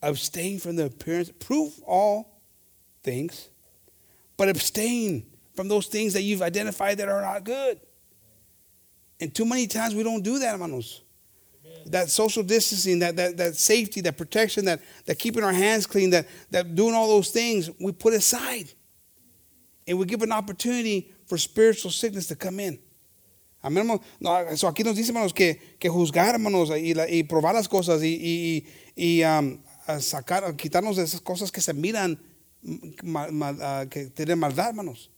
Abstain 0.00 0.58
from 0.58 0.76
the 0.76 0.86
appearance, 0.86 1.30
prove 1.40 1.78
all 1.84 2.40
things 3.02 3.50
but 4.38 4.48
abstain 4.48 5.26
from 5.54 5.68
those 5.68 5.88
things 5.88 6.14
that 6.14 6.22
you've 6.22 6.40
identified 6.40 6.96
that 6.98 7.08
are 7.08 7.20
not 7.20 7.44
good. 7.44 7.78
And 9.20 9.34
too 9.34 9.44
many 9.44 9.66
times 9.66 9.94
we 9.94 10.04
don't 10.04 10.22
do 10.22 10.38
that, 10.38 10.52
hermanos. 10.52 11.02
That 11.90 12.10
social 12.10 12.42
distancing, 12.42 12.98
that, 13.00 13.16
that, 13.16 13.36
that 13.36 13.56
safety, 13.56 14.00
that 14.02 14.16
protection, 14.16 14.64
that, 14.66 14.80
that 15.06 15.18
keeping 15.18 15.44
our 15.44 15.52
hands 15.52 15.86
clean, 15.86 16.10
that, 16.10 16.26
that 16.50 16.74
doing 16.74 16.94
all 16.94 17.08
those 17.08 17.30
things, 17.30 17.70
we 17.80 17.92
put 17.92 18.14
aside. 18.14 18.72
And 19.86 19.98
we 19.98 20.06
give 20.06 20.22
an 20.22 20.32
opportunity 20.32 21.12
for 21.26 21.38
spiritual 21.38 21.90
sickness 21.90 22.26
to 22.28 22.36
come 22.36 22.60
in. 22.60 22.78
Amén, 23.62 23.78
hermano. 23.78 24.02
No, 24.20 24.54
so 24.54 24.68
aquí 24.68 24.84
nos 24.84 24.96
dice, 24.96 25.08
hermanos, 25.08 25.32
que, 25.34 25.58
que 25.80 25.88
juzgar, 25.88 26.34
hermanos, 26.34 26.70
y, 26.70 26.94
la, 26.94 27.08
y 27.08 27.24
probar 27.24 27.54
las 27.54 27.68
cosas 27.68 28.02
y, 28.02 28.14
y, 28.14 28.66
y 28.94 29.24
um, 29.24 29.60
sacar, 29.98 30.54
quitarnos 30.56 30.96
de 30.96 31.02
esas 31.02 31.20
cosas 31.20 31.50
que 31.50 31.60
se 31.60 31.74
miran, 31.74 32.20
mal, 33.02 33.32
mal, 33.32 33.56
uh, 33.56 33.88
que 33.88 34.06
tienen 34.10 34.38
maldad, 34.38 34.68
hermanos. 34.68 35.10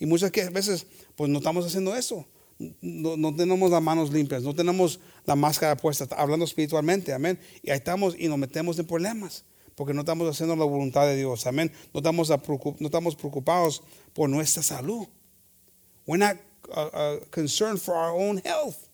Y 0.00 0.06
muchas 0.06 0.32
veces, 0.32 0.86
pues 1.14 1.30
no 1.30 1.38
estamos 1.38 1.64
haciendo 1.64 1.94
eso. 1.94 2.26
No, 2.58 3.16
no, 3.16 3.34
tenemos 3.34 3.70
las 3.70 3.82
manos 3.82 4.12
limpias, 4.12 4.42
no 4.42 4.54
tenemos 4.54 5.00
la 5.26 5.34
máscara 5.34 5.76
puesta, 5.76 6.06
hablando 6.16 6.44
espiritualmente, 6.44 7.12
amén. 7.12 7.38
Y 7.62 7.70
ahí 7.70 7.78
estamos 7.78 8.14
y 8.18 8.28
nos 8.28 8.38
metemos 8.38 8.78
en 8.78 8.86
problemas, 8.86 9.44
porque 9.74 9.92
no 9.92 10.00
estamos 10.00 10.28
haciendo 10.28 10.54
la 10.54 10.64
voluntad 10.64 11.06
de 11.06 11.16
Dios, 11.16 11.46
amén. 11.46 11.72
No 11.92 11.98
estamos, 11.98 12.28
no 12.28 12.86
estamos 12.86 13.16
preocupados 13.16 13.82
por 14.12 14.28
nuestra 14.28 14.62
salud. 14.62 15.06
We're 16.06 16.18
not 16.18 16.36
uh, 16.70 16.80
uh, 16.92 17.20
concerned 17.30 17.80
for 17.80 17.94
our 17.94 18.14
own 18.14 18.38
health. 18.38 18.88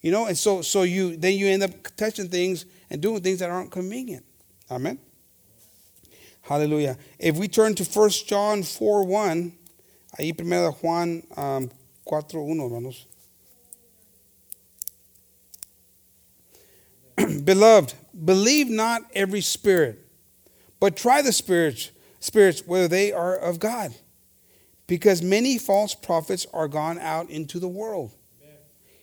You 0.00 0.12
know, 0.12 0.26
and 0.26 0.36
so, 0.36 0.62
so 0.62 0.82
you 0.82 1.16
then 1.16 1.36
you 1.36 1.46
end 1.48 1.62
up 1.62 1.70
touching 1.96 2.28
things 2.28 2.64
and 2.88 3.02
doing 3.02 3.20
things 3.22 3.40
that 3.40 3.50
aren't 3.50 3.70
convenient. 3.70 4.24
Amen. 4.70 4.98
Hallelujah. 6.42 6.96
If 7.18 7.36
we 7.36 7.48
turn 7.48 7.74
to 7.74 7.84
1 7.84 8.10
John 8.26 8.62
4 8.62 9.04
1, 9.04 9.52
ahí 10.18 10.36
primero 10.36 10.72
Juan 10.72 11.22
um, 11.36 11.70
4 12.10 12.22
1, 12.44 12.58
hermanos. 12.58 13.06
Beloved, 17.44 17.94
believe 18.24 18.68
not 18.68 19.02
every 19.14 19.40
spirit, 19.40 20.04
but 20.80 20.96
try 20.96 21.22
the 21.22 21.32
spirits, 21.32 21.92
spirits 22.18 22.66
whether 22.66 22.88
they 22.88 23.12
are 23.12 23.36
of 23.36 23.60
God 23.60 23.94
because 24.90 25.22
many 25.22 25.56
false 25.56 25.94
prophets 25.94 26.48
are 26.52 26.66
gone 26.66 26.98
out 26.98 27.30
into 27.30 27.60
the 27.60 27.68
world. 27.68 28.10
Amen. 28.42 28.56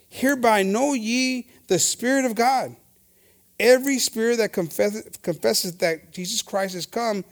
Hereby 0.10 0.64
know 0.64 0.92
ye 0.94 1.48
the 1.70 1.80
Spirit 1.80 2.26
of 2.26 2.36
God. 2.36 2.76
Every 3.58 3.98
spirit 3.98 4.40
that 4.40 4.52
confesseth, 4.52 5.22
confesses 5.22 5.78
that 5.78 6.12
Jesus 6.12 6.42
Christ 6.42 6.76
has 6.76 6.86
come 6.86 7.24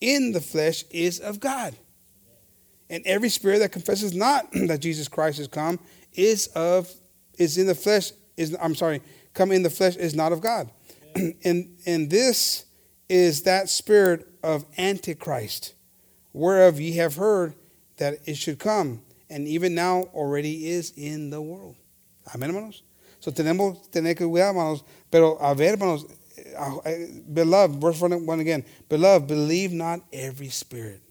in 0.00 0.30
the 0.30 0.40
flesh 0.40 0.84
is 0.90 1.18
of 1.18 1.40
God. 1.40 1.74
And 2.90 3.02
every 3.06 3.28
spirit 3.28 3.60
that 3.60 3.72
confesses 3.72 4.14
not 4.14 4.50
that 4.66 4.80
Jesus 4.80 5.08
Christ 5.08 5.38
has 5.38 5.48
come 5.48 5.78
is 6.12 6.48
of 6.48 6.92
is 7.38 7.58
in 7.58 7.66
the 7.66 7.74
flesh 7.74 8.12
is 8.36 8.56
I'm 8.60 8.74
sorry, 8.74 9.02
come 9.32 9.52
in 9.52 9.62
the 9.62 9.70
flesh 9.70 9.96
is 9.96 10.14
not 10.14 10.32
of 10.32 10.40
God. 10.40 10.70
and 11.44 11.76
and 11.86 12.10
this 12.10 12.66
is 13.08 13.42
that 13.42 13.68
spirit 13.68 14.26
of 14.42 14.64
antichrist, 14.78 15.74
whereof 16.32 16.80
ye 16.80 16.92
have 16.96 17.16
heard 17.16 17.54
that 17.96 18.18
it 18.24 18.36
should 18.36 18.58
come, 18.58 19.02
and 19.30 19.46
even 19.46 19.74
now 19.74 20.02
already 20.14 20.68
is 20.68 20.92
in 20.96 21.30
the 21.30 21.40
world. 21.40 21.76
Amén, 22.34 22.48
hermanos. 22.48 22.82
So 23.20 23.30
tenemos 23.30 23.90
tener 23.90 24.14
que 24.14 24.26
cuidar, 24.26 24.48
hermanos. 24.48 24.84
Pero 25.10 25.36
a 25.36 25.54
ver, 25.54 25.76
hermanos, 25.76 26.06
eh, 26.84 27.06
beloved, 27.32 27.80
verse 27.80 28.00
one 28.00 28.40
again. 28.40 28.64
Beloved, 28.88 29.26
believe 29.26 29.72
not 29.72 30.00
every 30.12 30.48
spirit. 30.48 31.03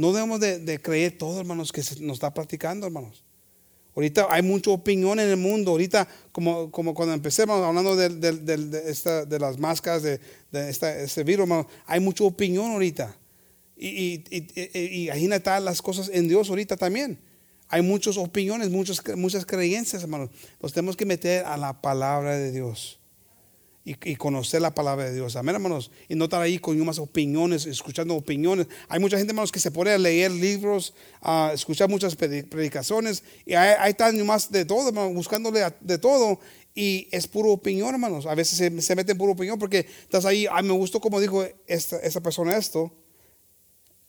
No 0.00 0.14
debemos 0.14 0.40
de, 0.40 0.80
creer 0.80 1.18
todo, 1.18 1.38
hermanos, 1.40 1.72
que 1.72 1.82
se 1.82 2.00
nos 2.00 2.14
está 2.14 2.32
practicando, 2.32 2.86
hermanos. 2.86 3.22
Ahorita 3.94 4.28
hay 4.30 4.40
mucha 4.40 4.70
opinión 4.70 5.20
en 5.20 5.28
el 5.28 5.36
mundo. 5.36 5.72
Ahorita, 5.72 6.08
como, 6.32 6.70
como 6.70 6.94
cuando 6.94 7.12
empecé, 7.12 7.42
hermanos, 7.42 7.66
hablando 7.66 7.94
de, 7.94 8.08
de, 8.08 8.32
de, 8.32 8.90
esta, 8.90 9.26
las 9.26 9.58
máscaras 9.58 10.02
de, 10.02 10.18
esta, 10.52 10.98
este 10.98 11.22
virus, 11.22 11.42
hermanos, 11.42 11.66
hay 11.84 12.00
mucha 12.00 12.24
opinión 12.24 12.70
ahorita. 12.70 13.14
Y, 13.76 14.24
y, 14.30 14.46
y, 14.54 14.78
y 14.78 15.10
ahí 15.10 15.28
las 15.28 15.82
cosas 15.82 16.08
en 16.10 16.28
Dios 16.28 16.48
ahorita 16.48 16.78
también. 16.78 17.20
Hay 17.68 17.82
muchas 17.82 18.16
opiniones, 18.16 18.70
muchas, 18.70 19.02
muchas 19.16 19.44
creencias, 19.44 20.02
hermanos. 20.02 20.30
Nos 20.62 20.72
tenemos 20.72 20.96
que 20.96 21.04
meter 21.04 21.44
a 21.44 21.58
la 21.58 21.82
palabra 21.82 22.38
de 22.38 22.52
Dios 22.52 22.99
y, 23.90 24.10
y, 24.10 24.16
conocer 24.16 24.62
la 24.62 24.72
palabra 24.72 25.06
de 25.06 25.14
Dios. 25.14 25.34
Amén, 25.34 25.56
hermanos. 25.56 25.90
Y 26.08 26.14
no 26.14 26.24
estar 26.24 26.40
ahí 26.40 26.58
con 26.58 26.78
más 26.84 26.98
opiniones, 26.98 27.66
escuchando 27.66 28.14
opiniones. 28.14 28.68
Hay 28.88 29.00
mucha 29.00 29.16
gente, 29.18 29.32
hermanos, 29.32 29.50
que 29.50 29.58
se 29.58 29.72
pone 29.72 29.90
a 29.90 29.98
leer 29.98 30.30
libros, 30.30 30.94
a 31.20 31.50
escuchar 31.52 31.88
muchas 31.88 32.14
predicaciones. 32.14 33.24
Y 33.44 33.54
ahí, 33.54 33.74
ahí 33.80 33.90
están 33.90 34.24
más 34.24 34.52
de 34.52 34.64
todo, 34.64 34.88
hermanos, 34.88 35.14
buscándole 35.14 35.64
de 35.80 35.98
todo. 35.98 36.38
Y 36.72 37.08
es 37.10 37.26
puro 37.26 37.50
opinión, 37.50 37.92
hermanos. 37.92 38.26
A 38.26 38.34
veces 38.36 38.58
se, 38.58 38.80
se 38.80 38.94
mete 38.94 39.12
en 39.12 39.18
puro 39.18 39.32
opinión 39.32 39.58
porque 39.58 39.86
estás 40.02 40.24
ahí, 40.24 40.46
ay, 40.50 40.62
me 40.62 40.72
gustó 40.72 41.00
como 41.00 41.20
dijo 41.20 41.44
esta, 41.66 41.98
esta 41.98 42.20
persona 42.20 42.56
esto. 42.56 42.92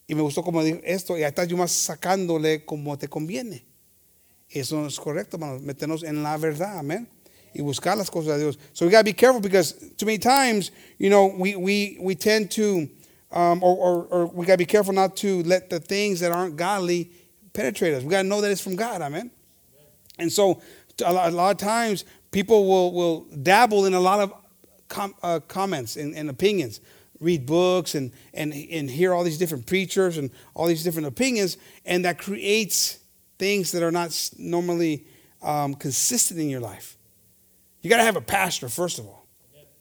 Y 0.06 0.14
me 0.14 0.22
gustó 0.22 0.44
como 0.44 0.64
dijo 0.64 0.80
esto, 0.84 1.18
y 1.18 1.24
ahí 1.24 1.30
estás 1.30 1.52
más 1.54 1.72
sacándole 1.72 2.66
como 2.66 2.98
te 2.98 3.08
conviene. 3.08 3.66
Eso 4.48 4.80
no 4.80 4.88
es 4.88 5.00
correcto, 5.00 5.38
hermanos. 5.38 5.62
Meternos 5.62 6.04
en 6.04 6.22
la 6.22 6.38
verdad, 6.38 6.78
amén. 6.78 7.10
Y 7.54 7.62
buscar 7.62 7.98
las 7.98 8.10
cosas 8.10 8.38
de 8.38 8.40
Dios. 8.40 8.58
So 8.74 8.86
we 8.86 8.92
got 8.92 9.00
to 9.00 9.06
be 9.06 9.14
careful 9.14 9.42
because 9.42 9.74
too 9.98 10.06
many 10.06 10.18
times, 10.18 10.72
you 10.98 11.10
know, 11.10 11.28
we, 11.28 11.56
we, 11.56 11.98
we 12.00 12.16
tend 12.16 12.52
to, 12.52 12.90
um, 13.32 13.62
or, 13.64 13.76
or, 13.76 14.06
or 14.06 14.26
we 14.28 14.46
got 14.46 14.54
to 14.54 14.58
be 14.58 14.66
careful 14.66 14.94
not 14.94 15.18
to 15.18 15.44
let 15.44 15.70
the 15.70 15.80
things 15.80 16.20
that 16.22 16.32
aren't 16.32 16.56
godly 16.56 17.12
penetrate 17.54 17.94
us. 17.94 18.04
We 18.04 18.10
got 18.10 18.22
to 18.22 18.28
know 18.28 18.42
that 18.42 18.52
it's 18.52 18.62
from 18.62 18.76
God, 18.76 19.02
amen. 19.02 19.32
And 20.18 20.32
so 20.32 20.62
a 21.04 21.32
lot, 21.32 21.52
of 21.52 21.58
times 21.58 22.06
people 22.32 22.68
will, 22.68 22.94
will 22.94 23.22
dabble 23.42 23.86
in 23.86 23.94
a 23.94 24.00
lot 24.00 24.20
of 24.20 24.34
com, 24.88 25.14
uh, 25.24 25.40
comments 25.40 25.98
and, 25.98 26.16
and 26.16 26.30
opinions 26.30 26.80
read 27.22 27.46
books 27.46 27.96
and, 27.96 28.12
and, 28.34 28.52
and 28.52 28.90
hear 28.90 29.14
all 29.14 29.24
these 29.24 29.38
different 29.38 29.66
preachers 29.68 30.18
and 30.18 30.32
all 30.54 30.66
these 30.66 30.84
different 30.84 31.08
opinions, 31.08 31.58
and 31.86 32.04
that 32.04 32.18
creates 32.18 33.00
things 33.38 33.72
that 33.72 33.84
are 33.84 33.92
not 33.92 34.32
normally 34.38 35.06
um, 35.42 35.76
consistent 35.76 36.40
in 36.40 36.50
your 36.50 36.60
life. 36.60 36.98
You 37.82 37.90
got 37.90 37.98
to 37.98 38.04
have 38.04 38.16
a 38.16 38.22
pastor, 38.22 38.70
first 38.70 39.00
of 39.00 39.06
all. 39.06 39.22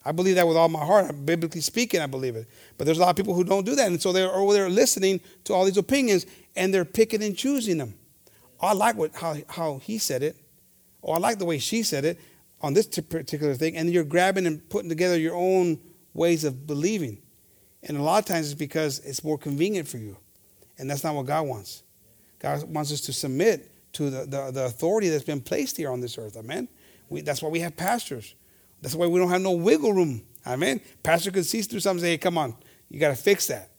I 0.05 0.12
believe 0.12 0.36
that 0.36 0.48
with 0.48 0.57
all 0.57 0.68
my 0.68 0.84
heart. 0.84 1.26
Biblically 1.26 1.61
speaking, 1.61 2.01
I 2.01 2.07
believe 2.07 2.34
it. 2.34 2.48
But 2.78 2.86
there's 2.86 2.98
a 2.98 3.03
lot 3.03 3.11
of 3.11 3.16
people 3.16 3.34
who 3.34 3.44
don't 3.44 3.66
do 3.66 3.74
that. 3.74 3.86
And 3.86 4.01
so 4.01 4.12
they're 4.12 4.32
over 4.32 4.53
there 4.53 4.70
listening 4.70 5.20
to 5.44 5.53
all 5.53 5.64
these 5.64 5.76
opinions 5.76 6.24
and 6.57 6.72
they're 6.72 6.86
picking 6.86 7.22
and 7.22 7.36
choosing 7.36 7.78
them. 7.78 7.94
Oh, 8.61 8.68
I 8.68 8.72
like 8.72 8.96
what, 8.96 9.14
how, 9.14 9.36
how 9.48 9.78
he 9.78 9.98
said 9.98 10.22
it. 10.22 10.36
Or 11.03 11.14
oh, 11.14 11.18
I 11.18 11.20
like 11.20 11.38
the 11.38 11.44
way 11.44 11.59
she 11.59 11.82
said 11.82 12.05
it 12.05 12.18
on 12.62 12.72
this 12.72 12.86
particular 12.86 13.55
thing. 13.55 13.76
And 13.76 13.90
you're 13.90 14.05
grabbing 14.05 14.46
and 14.46 14.66
putting 14.70 14.88
together 14.88 15.18
your 15.18 15.34
own 15.34 15.78
ways 16.14 16.44
of 16.44 16.66
believing. 16.66 17.20
And 17.82 17.96
a 17.96 18.03
lot 18.03 18.18
of 18.18 18.24
times 18.24 18.46
it's 18.46 18.59
because 18.59 19.01
it's 19.01 19.22
more 19.22 19.38
convenient 19.38 19.86
for 19.86 19.98
you. 19.98 20.16
And 20.78 20.88
that's 20.88 21.05
not 21.05 21.14
what 21.14 21.26
God 21.26 21.46
wants. 21.46 21.82
God 22.38 22.62
wants 22.64 22.90
us 22.92 23.03
to 23.03 23.12
submit 23.12 23.70
to 23.92 24.09
the, 24.09 24.20
the, 24.20 24.51
the 24.51 24.64
authority 24.64 25.11
that's 25.11 25.24
been 25.24 25.40
placed 25.40 25.76
here 25.76 25.90
on 25.90 26.01
this 26.01 26.16
earth. 26.16 26.36
Amen. 26.38 26.68
That's 27.11 27.42
why 27.42 27.48
we 27.48 27.61
have 27.61 27.76
pastors. 27.76 28.34
That's 28.80 28.94
why 28.94 29.06
we 29.06 29.18
don't 29.18 29.30
have 29.30 29.42
no 29.42 29.52
wiggle 29.52 29.92
room. 29.92 30.22
Amen. 30.46 30.80
Pastor 31.02 31.30
can 31.30 31.44
see 31.44 31.62
through 31.62 31.80
something 31.80 32.02
and 32.02 32.06
say, 32.06 32.11
hey, 32.12 32.18
come 32.18 32.38
on, 32.38 32.54
you 32.88 32.98
got 32.98 33.08
to 33.08 33.16
fix 33.16 33.46
that. 33.48 33.70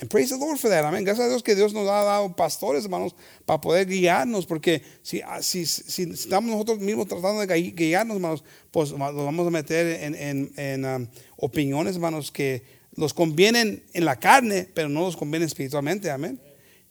And 0.00 0.08
praise 0.08 0.30
the 0.30 0.36
Lord 0.36 0.60
for 0.60 0.68
that. 0.68 0.84
Amén. 0.84 1.04
Gracias 1.04 1.26
a 1.26 1.28
Dios 1.28 1.42
que 1.42 1.56
Dios 1.56 1.72
nos 1.72 1.88
ha 1.88 2.04
dado 2.04 2.34
pastores, 2.36 2.84
hermanos, 2.84 3.14
para 3.44 3.60
poder 3.60 3.84
guiarnos. 3.84 4.46
Porque 4.46 4.80
si, 5.02 5.20
ah, 5.22 5.42
si, 5.42 5.66
si 5.66 6.04
estamos 6.04 6.50
nosotros 6.50 6.78
mismos 6.78 7.08
tratando 7.08 7.44
de 7.44 7.72
guiarnos, 7.72 8.16
hermanos, 8.16 8.44
pues 8.70 8.92
nos 8.92 9.14
vamos 9.14 9.46
a 9.46 9.50
meter 9.50 10.04
en, 10.04 10.14
en, 10.14 10.52
en 10.56 10.84
um, 10.84 11.08
opiniones, 11.36 11.96
hermanos, 11.96 12.30
que 12.30 12.62
los 12.94 13.12
convienen 13.12 13.82
en 13.92 14.04
la 14.04 14.14
carne, 14.16 14.68
pero 14.72 14.88
no 14.88 15.00
los 15.00 15.16
convienen 15.16 15.46
espiritualmente. 15.46 16.10
Amen. 16.10 16.40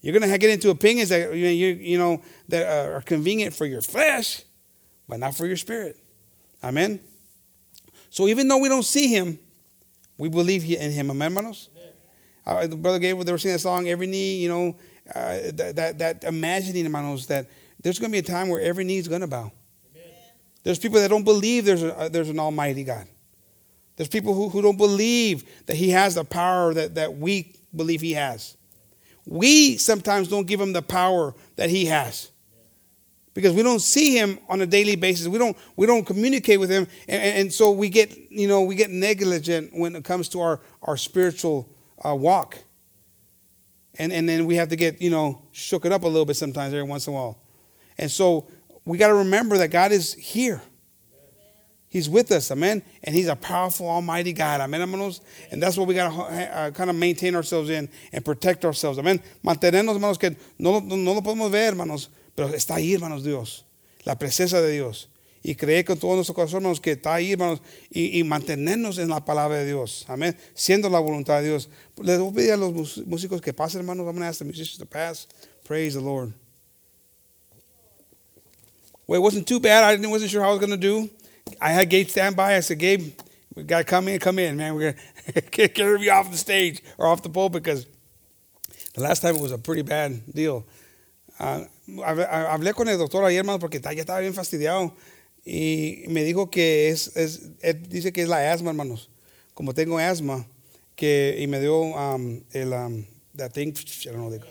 You're 0.02 0.18
going 0.18 0.30
to 0.30 0.38
get 0.38 0.50
into 0.50 0.70
opinions 0.70 1.10
that 1.10 1.34
you 1.34 1.98
know 1.98 2.22
that 2.50 2.66
are 2.68 3.02
convenient 3.02 3.54
for 3.54 3.66
your 3.66 3.82
flesh, 3.82 4.44
but 5.08 5.20
not 5.20 5.36
for 5.36 5.46
your 5.46 5.58
spirit. 5.58 5.98
Amen. 6.64 7.00
So 8.10 8.28
even 8.28 8.48
though 8.48 8.58
we 8.58 8.70
don't 8.70 8.84
see 8.84 9.08
him, 9.08 9.40
we 10.18 10.30
believe 10.30 10.64
in 10.64 10.92
him. 10.92 11.12
Amen, 11.12 11.32
hermanos. 11.32 11.70
Uh, 12.46 12.68
Brother 12.68 13.00
Gabriel, 13.00 13.26
they 13.26 13.32
were 13.32 13.38
singing 13.38 13.56
that 13.56 13.60
song, 13.60 13.90
every 13.90 14.08
knee, 14.08 14.38
you 14.38 14.48
know, 14.48 14.76
uh, 15.14 15.38
that, 15.54 15.76
that, 15.76 15.98
that 16.00 16.24
imagining, 16.24 16.86
hermanos, 16.86 17.28
that 17.28 17.48
there's 17.82 18.00
going 18.00 18.10
to 18.10 18.14
be 18.14 18.20
a 18.20 18.22
time 18.22 18.50
where 18.50 18.62
every 18.62 18.84
knee 18.84 18.98
is 18.98 19.08
going 19.08 19.22
to 19.22 19.28
bow. 19.28 19.52
Amen. 19.94 20.12
There's 20.64 20.80
people 20.80 21.00
that 21.00 21.10
don't 21.10 21.26
believe 21.26 21.66
there's, 21.66 21.84
a, 21.84 22.10
there's 22.12 22.30
an 22.30 22.40
almighty 22.40 22.84
God. 22.84 23.06
There's 23.98 24.08
people 24.08 24.34
who, 24.34 24.50
who 24.50 24.62
don't 24.62 24.78
believe 24.78 25.44
that 25.66 25.76
he 25.76 25.90
has 25.90 26.16
the 26.16 26.24
power 26.24 26.74
that, 26.74 26.96
that 26.96 27.18
we 27.18 27.54
believe 27.76 28.00
he 28.00 28.14
has. 28.14 28.56
We 29.26 29.76
sometimes 29.78 30.30
don't 30.30 30.48
give 30.48 30.62
him 30.62 30.72
the 30.72 30.82
power 30.82 31.36
that 31.58 31.70
he 31.70 31.86
has 31.86 32.32
because 33.38 33.54
we 33.54 33.62
don't 33.62 33.82
see 33.82 34.18
him 34.18 34.40
on 34.50 34.62
a 34.62 34.66
daily 34.66 34.96
basis. 34.96 35.28
We 35.28 35.38
don't 35.38 35.56
we 35.76 35.86
don't 35.86 36.04
communicate 36.04 36.60
with 36.60 36.72
him, 36.72 36.88
and, 37.08 37.22
and 37.22 37.54
so 37.54 37.70
we 37.70 37.88
get 37.88 38.32
you 38.32 38.48
know 38.48 38.64
we 38.64 38.74
get 38.74 38.90
negligent 38.90 39.70
when 39.74 39.96
it 39.96 40.04
comes 40.04 40.28
to 40.30 40.42
our 40.42 40.60
our 40.82 40.98
spiritual 40.98 41.70
uh, 42.04 42.16
walk. 42.16 42.58
And 44.00 44.12
and 44.12 44.28
then 44.28 44.48
we 44.48 44.56
have 44.56 44.70
to 44.70 44.76
get 44.76 45.00
you 45.04 45.12
know 45.12 45.44
shook 45.52 45.86
it 45.86 45.92
up 45.92 46.02
a 46.02 46.08
little 46.08 46.26
bit 46.26 46.36
sometimes 46.36 46.74
every 46.74 46.82
once 46.82 47.06
in 47.06 47.14
a 47.14 47.16
while, 47.16 47.38
and 48.00 48.10
so 48.10 48.48
we 48.86 48.98
got 48.98 49.10
to 49.10 49.14
remember 49.14 49.60
that 49.60 49.70
God 49.70 49.92
is 49.92 50.16
here. 50.16 50.60
He's 51.90 52.10
with 52.10 52.32
us, 52.32 52.50
amen. 52.50 52.82
And 53.04 53.14
He's 53.14 53.28
a 53.28 53.36
powerful, 53.36 53.88
almighty 53.88 54.34
God, 54.34 54.62
amen, 54.62 54.80
hermanos. 54.80 55.22
And 55.52 55.62
that's 55.62 55.78
what 55.78 55.88
we 55.88 55.94
got 55.94 56.10
to 56.10 56.58
uh, 56.58 56.72
kind 56.72 56.90
of 56.90 56.96
maintain 56.96 57.36
ourselves 57.36 57.70
in 57.70 57.88
and 58.12 58.26
protect 58.26 58.66
ourselves, 58.66 58.98
amen. 58.98 59.22
Mantenernos, 59.46 59.94
hermanos, 59.94 60.18
que 60.18 60.36
no, 60.58 60.80
no, 60.80 60.96
no 60.96 61.14
lo 61.14 61.22
podemos 61.22 61.52
ver, 61.52 61.68
hermanos, 61.70 62.10
pero 62.38 62.54
está 62.54 62.76
ahí, 62.76 62.94
hermanos, 62.94 63.24
Dios. 63.24 63.66
La 64.04 64.20
presencia 64.20 64.62
de 64.62 64.72
Dios. 64.72 65.10
Y 65.42 65.56
creer 65.56 65.86
con 65.86 65.98
todo 65.98 66.14
nuestro 66.14 66.36
corazón, 66.36 66.58
hermanos, 66.58 66.80
que 66.80 66.92
está 66.92 67.16
ahí, 67.16 67.32
hermanos, 67.32 67.64
y, 67.90 68.20
y 68.20 68.24
mantenernos 68.24 69.00
en 69.00 69.10
la 69.10 69.26
palabra 69.26 69.58
de 69.58 69.66
Dios, 69.66 70.06
amén. 70.08 70.38
Siendo 70.54 70.88
la 70.88 71.00
voluntad 71.00 71.42
de 71.42 71.48
Dios. 71.48 71.68
Les 72.00 72.20
voy 72.20 72.30
a 72.30 72.34
pedir 72.34 72.52
a 72.52 72.58
los 72.58 73.00
músicos 73.08 73.42
que 73.42 73.54
pasen, 73.54 73.80
hermanos. 73.80 74.06
I'm 74.06 74.12
going 74.12 74.22
to 74.22 74.28
ask 74.28 74.38
the 74.38 74.46
musicians 74.46 74.78
to 74.78 74.86
pass. 74.86 75.28
Praise 75.66 75.96
the 75.96 76.00
Lord. 76.00 76.32
Well, 79.08 79.20
it 79.20 79.24
wasn't 79.24 79.48
too 79.48 79.60
bad. 79.60 79.84
I 79.84 80.08
wasn't 80.08 80.30
sure 80.30 80.44
how 80.44 80.50
I 80.50 80.52
was 80.52 80.60
going 80.60 80.70
to 80.70 80.78
do. 80.78 81.10
I 81.60 81.72
had 81.72 81.90
Gabe 81.90 82.08
stand 82.08 82.36
by. 82.36 82.56
I 82.56 82.60
said, 82.60 82.78
Gabe, 82.78 83.14
we 83.56 83.64
got 83.64 83.80
to 83.80 83.84
come 83.84 84.10
in, 84.10 84.20
come 84.20 84.38
in, 84.38 84.58
man. 84.58 84.76
We're 84.76 84.92
going 84.92 84.96
to 85.34 85.42
get 85.42 85.76
you 85.76 86.12
off 86.12 86.30
the 86.30 86.38
stage 86.38 86.84
or 87.00 87.08
off 87.08 87.24
the 87.24 87.30
pole 87.30 87.50
because 87.50 87.88
the 88.94 89.02
last 89.02 89.24
time 89.24 89.38
it 89.38 89.42
was 89.42 89.52
a 89.52 89.58
pretty 89.58 89.82
bad 89.82 90.22
deal. 90.32 90.68
Uh, 91.40 91.64
hablé 92.04 92.74
con 92.74 92.88
el 92.90 92.98
doctor 92.98 93.24
ayer, 93.24 93.40
hermano, 93.40 93.60
porque 93.60 93.80
ya 93.80 93.92
estaba 93.92 94.20
bien 94.20 94.34
fastidiado. 94.34 94.94
Y 95.46 96.04
me 96.10 96.24
dijo 96.24 96.50
que 96.50 96.90
es, 96.90 97.16
es 97.16 97.90
dice 97.90 98.12
que 98.12 98.22
es 98.22 98.28
la 98.28 98.52
asma, 98.52 98.72
hermanos. 98.72 99.10
Como 99.54 99.74
tengo 99.74 99.98
asma, 99.98 100.46
que, 100.96 101.38
y 101.40 101.48
me 101.48 101.60
dio 101.62 101.94
um, 101.96 102.42
el, 102.52 102.74
um, 102.74 103.06
that 103.36 103.54
thing, 103.54 103.70
I 103.70 104.12
don't 104.12 104.18
know, 104.18 104.30
the 104.30 104.42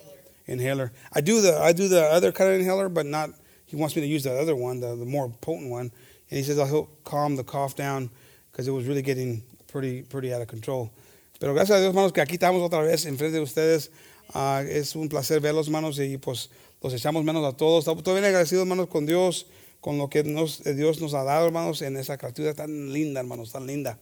inhaler. 0.46 0.92
I 1.12 1.20
do 1.20 1.42
the, 1.42 1.58
I 1.58 1.72
do 1.72 1.88
the 1.88 2.02
other 2.02 2.32
kind 2.32 2.50
of 2.50 2.58
inhaler, 2.58 2.88
but 2.88 3.04
not, 3.04 3.30
he 3.66 3.76
wants 3.76 3.94
me 3.94 4.02
to 4.02 4.08
use 4.08 4.22
the 4.22 4.32
other 4.32 4.56
one, 4.56 4.80
the, 4.80 4.96
more 4.96 5.28
potent 5.28 5.70
one. 5.70 5.90
And 6.30 6.38
he 6.38 6.42
says, 6.42 6.58
I'll 6.58 6.66
help 6.66 7.04
calm 7.04 7.36
the 7.36 7.44
cough 7.44 7.76
down 7.76 8.10
because 8.50 8.66
it 8.66 8.70
was 8.70 8.86
really 8.86 9.02
getting 9.02 9.42
pretty, 9.66 10.02
pretty 10.02 10.32
out 10.32 10.40
of 10.40 10.48
control. 10.48 10.90
Pero 11.38 11.52
gracias 11.52 11.76
a 11.76 11.80
Dios, 11.80 11.92
hermanos, 11.92 12.12
que 12.12 12.22
aquí 12.22 12.38
estamos 12.38 12.62
otra 12.62 12.82
vez 12.82 13.04
enfrente 13.04 13.32
de 13.32 13.42
ustedes. 13.42 13.90
Uh, 14.34 14.64
es 14.66 14.96
un 14.96 15.08
placer 15.08 15.40
verlos, 15.40 15.66
hermanos, 15.66 15.98
y 15.98 16.16
pues 16.16 16.48
los 16.82 16.92
echamos 16.94 17.24
menos 17.24 17.44
a 17.44 17.56
todos. 17.56 17.86
Estoy 17.86 18.14
bien 18.14 18.24
agradecido, 18.24 18.62
hermanos, 18.62 18.88
con 18.88 19.06
Dios, 19.06 19.46
con 19.80 19.98
lo 19.98 20.08
que 20.08 20.24
nos, 20.24 20.62
Dios 20.64 21.00
nos 21.00 21.14
ha 21.14 21.22
dado, 21.22 21.46
hermanos, 21.46 21.82
en 21.82 21.96
esa 21.96 22.18
criatura 22.18 22.54
tan 22.54 22.92
linda, 22.92 23.20
hermanos, 23.20 23.52
tan 23.52 23.66
linda. 23.66 23.98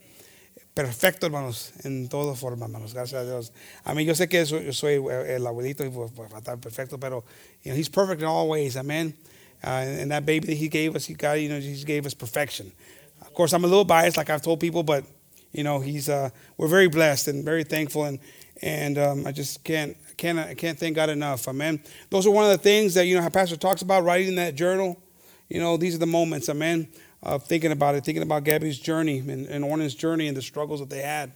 Perfecto, 0.74 1.26
hermanos, 1.26 1.72
en 1.84 2.08
toda 2.08 2.34
forma, 2.34 2.66
hermanos, 2.66 2.94
gracias 2.94 3.22
a 3.22 3.24
Dios. 3.24 3.52
A 3.84 3.94
mí 3.94 4.04
yo 4.04 4.14
sé 4.14 4.28
que 4.28 4.44
soy, 4.44 4.64
yo 4.64 4.72
soy 4.72 4.94
el 5.28 5.46
abuelito 5.46 5.84
y 5.84 5.88
estar 6.36 6.58
perfecto, 6.58 6.98
pero 6.98 7.24
you 7.62 7.70
know, 7.70 7.76
he's 7.76 7.88
perfect 7.88 8.20
in 8.20 8.26
all 8.26 8.48
ways, 8.48 8.76
amen. 8.76 9.14
Uh, 9.62 10.00
and 10.02 10.10
that 10.10 10.26
baby 10.26 10.46
that 10.46 10.56
he 10.56 10.68
gave 10.68 10.96
us, 10.96 11.06
he 11.06 11.14
got, 11.14 11.34
you 11.34 11.48
know, 11.48 11.60
he 11.60 11.82
gave 11.84 12.06
us 12.06 12.14
perfection. 12.14 12.72
Of 13.20 13.32
course, 13.34 13.52
I'm 13.52 13.64
a 13.64 13.68
little 13.68 13.84
biased, 13.84 14.16
like 14.16 14.30
I've 14.30 14.42
told 14.42 14.58
people, 14.60 14.82
but 14.82 15.04
you 15.52 15.62
know, 15.62 15.78
he's 15.78 16.08
uh, 16.08 16.30
we're 16.56 16.68
very 16.68 16.88
blessed 16.88 17.28
and 17.28 17.44
very 17.44 17.64
thankful, 17.64 18.04
and 18.04 18.18
and 18.60 18.98
um, 18.98 19.26
I 19.26 19.32
just 19.32 19.62
can't 19.64 19.96
can't 20.16 20.38
I 20.38 20.54
can't 20.54 20.78
thank 20.78 20.96
God 20.96 21.10
enough. 21.10 21.48
Amen. 21.48 21.82
Those 22.10 22.26
are 22.26 22.30
one 22.30 22.44
of 22.44 22.50
the 22.50 22.58
things 22.58 22.94
that 22.94 23.06
you 23.06 23.16
know, 23.16 23.22
how 23.22 23.28
Pastor 23.28 23.56
talks 23.56 23.82
about 23.82 24.04
writing 24.04 24.36
that 24.36 24.54
journal. 24.54 25.00
You 25.48 25.60
know, 25.60 25.76
these 25.76 25.94
are 25.94 25.98
the 25.98 26.06
moments, 26.06 26.48
amen, 26.48 26.88
of 27.22 27.44
thinking 27.44 27.70
about 27.70 27.94
it, 27.94 28.04
thinking 28.04 28.22
about 28.22 28.44
Gabby's 28.44 28.78
journey 28.78 29.18
and, 29.18 29.46
and 29.46 29.64
Ornan's 29.64 29.94
journey 29.94 30.26
and 30.26 30.36
the 30.36 30.42
struggles 30.42 30.80
that 30.80 30.88
they 30.90 31.02
had. 31.02 31.32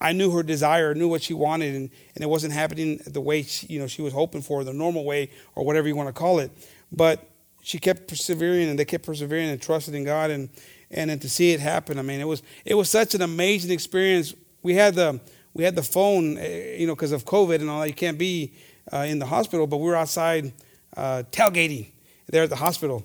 I 0.00 0.12
knew 0.12 0.32
her 0.32 0.42
desire, 0.42 0.94
knew 0.94 1.08
what 1.08 1.22
she 1.22 1.32
wanted, 1.32 1.74
and, 1.74 1.88
and 2.14 2.24
it 2.24 2.28
wasn't 2.28 2.52
happening 2.52 3.00
the 3.06 3.20
way 3.20 3.42
she, 3.42 3.66
you 3.68 3.78
know 3.78 3.86
she 3.86 4.02
was 4.02 4.12
hoping 4.12 4.42
for, 4.42 4.64
the 4.64 4.72
normal 4.72 5.04
way, 5.04 5.30
or 5.54 5.64
whatever 5.64 5.88
you 5.88 5.96
want 5.96 6.08
to 6.08 6.12
call 6.12 6.40
it. 6.40 6.50
But 6.90 7.26
she 7.62 7.78
kept 7.78 8.08
persevering 8.08 8.68
and 8.68 8.78
they 8.78 8.84
kept 8.84 9.06
persevering 9.06 9.48
and 9.48 9.62
trusting 9.62 9.94
in 9.94 10.04
God 10.04 10.30
and 10.30 10.50
and 10.90 11.08
then 11.08 11.18
to 11.20 11.30
see 11.30 11.52
it 11.52 11.60
happen. 11.60 11.98
I 11.98 12.02
mean, 12.02 12.20
it 12.20 12.26
was 12.26 12.42
it 12.64 12.74
was 12.74 12.90
such 12.90 13.14
an 13.14 13.22
amazing 13.22 13.70
experience. 13.70 14.34
We 14.62 14.74
had 14.74 14.94
the 14.94 15.20
we 15.54 15.64
had 15.64 15.76
the 15.76 15.82
phone, 15.82 16.38
eh, 16.38 16.76
you 16.78 16.86
know, 16.86 16.94
because 16.94 17.12
of 17.12 17.24
COVID 17.24 17.60
and 17.60 17.68
all 17.68 17.80
that. 17.80 17.88
You 17.88 17.94
can't 17.94 18.18
be 18.18 18.52
uh, 18.92 18.98
in 19.08 19.18
the 19.18 19.26
hospital, 19.26 19.66
but 19.66 19.78
we 19.78 19.86
were 19.86 19.96
outside 19.96 20.52
uh, 20.96 21.22
tailgating 21.30 21.92
there 22.28 22.44
at 22.44 22.50
the 22.50 22.56
hospital, 22.56 23.04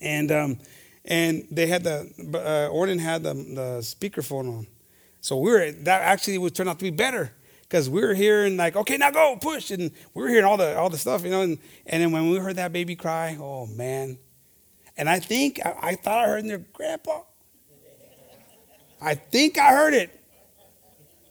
and 0.00 0.30
um, 0.30 0.58
and 1.04 1.46
they 1.50 1.66
had 1.66 1.84
the 1.84 2.10
uh, 2.34 2.72
Ornan 2.72 3.00
had 3.00 3.22
the 3.22 3.34
the 3.34 3.78
speakerphone 3.80 4.58
on, 4.58 4.66
so 5.20 5.38
we 5.38 5.50
were 5.50 5.72
that 5.72 6.02
actually 6.02 6.38
would 6.38 6.54
turn 6.54 6.68
out 6.68 6.78
to 6.78 6.84
be 6.84 6.90
better 6.90 7.32
because 7.62 7.90
we 7.90 8.00
were 8.00 8.14
hearing 8.14 8.56
like, 8.56 8.76
okay, 8.76 8.96
now 8.96 9.10
go 9.10 9.36
push, 9.40 9.70
and 9.70 9.90
we 10.14 10.22
were 10.22 10.28
hearing 10.28 10.44
all 10.44 10.56
the 10.56 10.76
all 10.78 10.90
the 10.90 10.98
stuff, 10.98 11.24
you 11.24 11.30
know. 11.30 11.42
And, 11.42 11.58
and 11.86 12.02
then 12.02 12.12
when 12.12 12.30
we 12.30 12.38
heard 12.38 12.56
that 12.56 12.72
baby 12.72 12.96
cry, 12.96 13.36
oh 13.40 13.66
man! 13.66 14.18
And 14.96 15.08
I 15.08 15.20
think 15.20 15.64
I, 15.64 15.76
I 15.82 15.94
thought 15.94 16.24
I 16.24 16.28
heard 16.28 16.44
their 16.44 16.58
grandpa. 16.58 17.22
I 19.00 19.14
think 19.14 19.58
I 19.58 19.70
heard 19.70 19.94
it. 19.94 20.17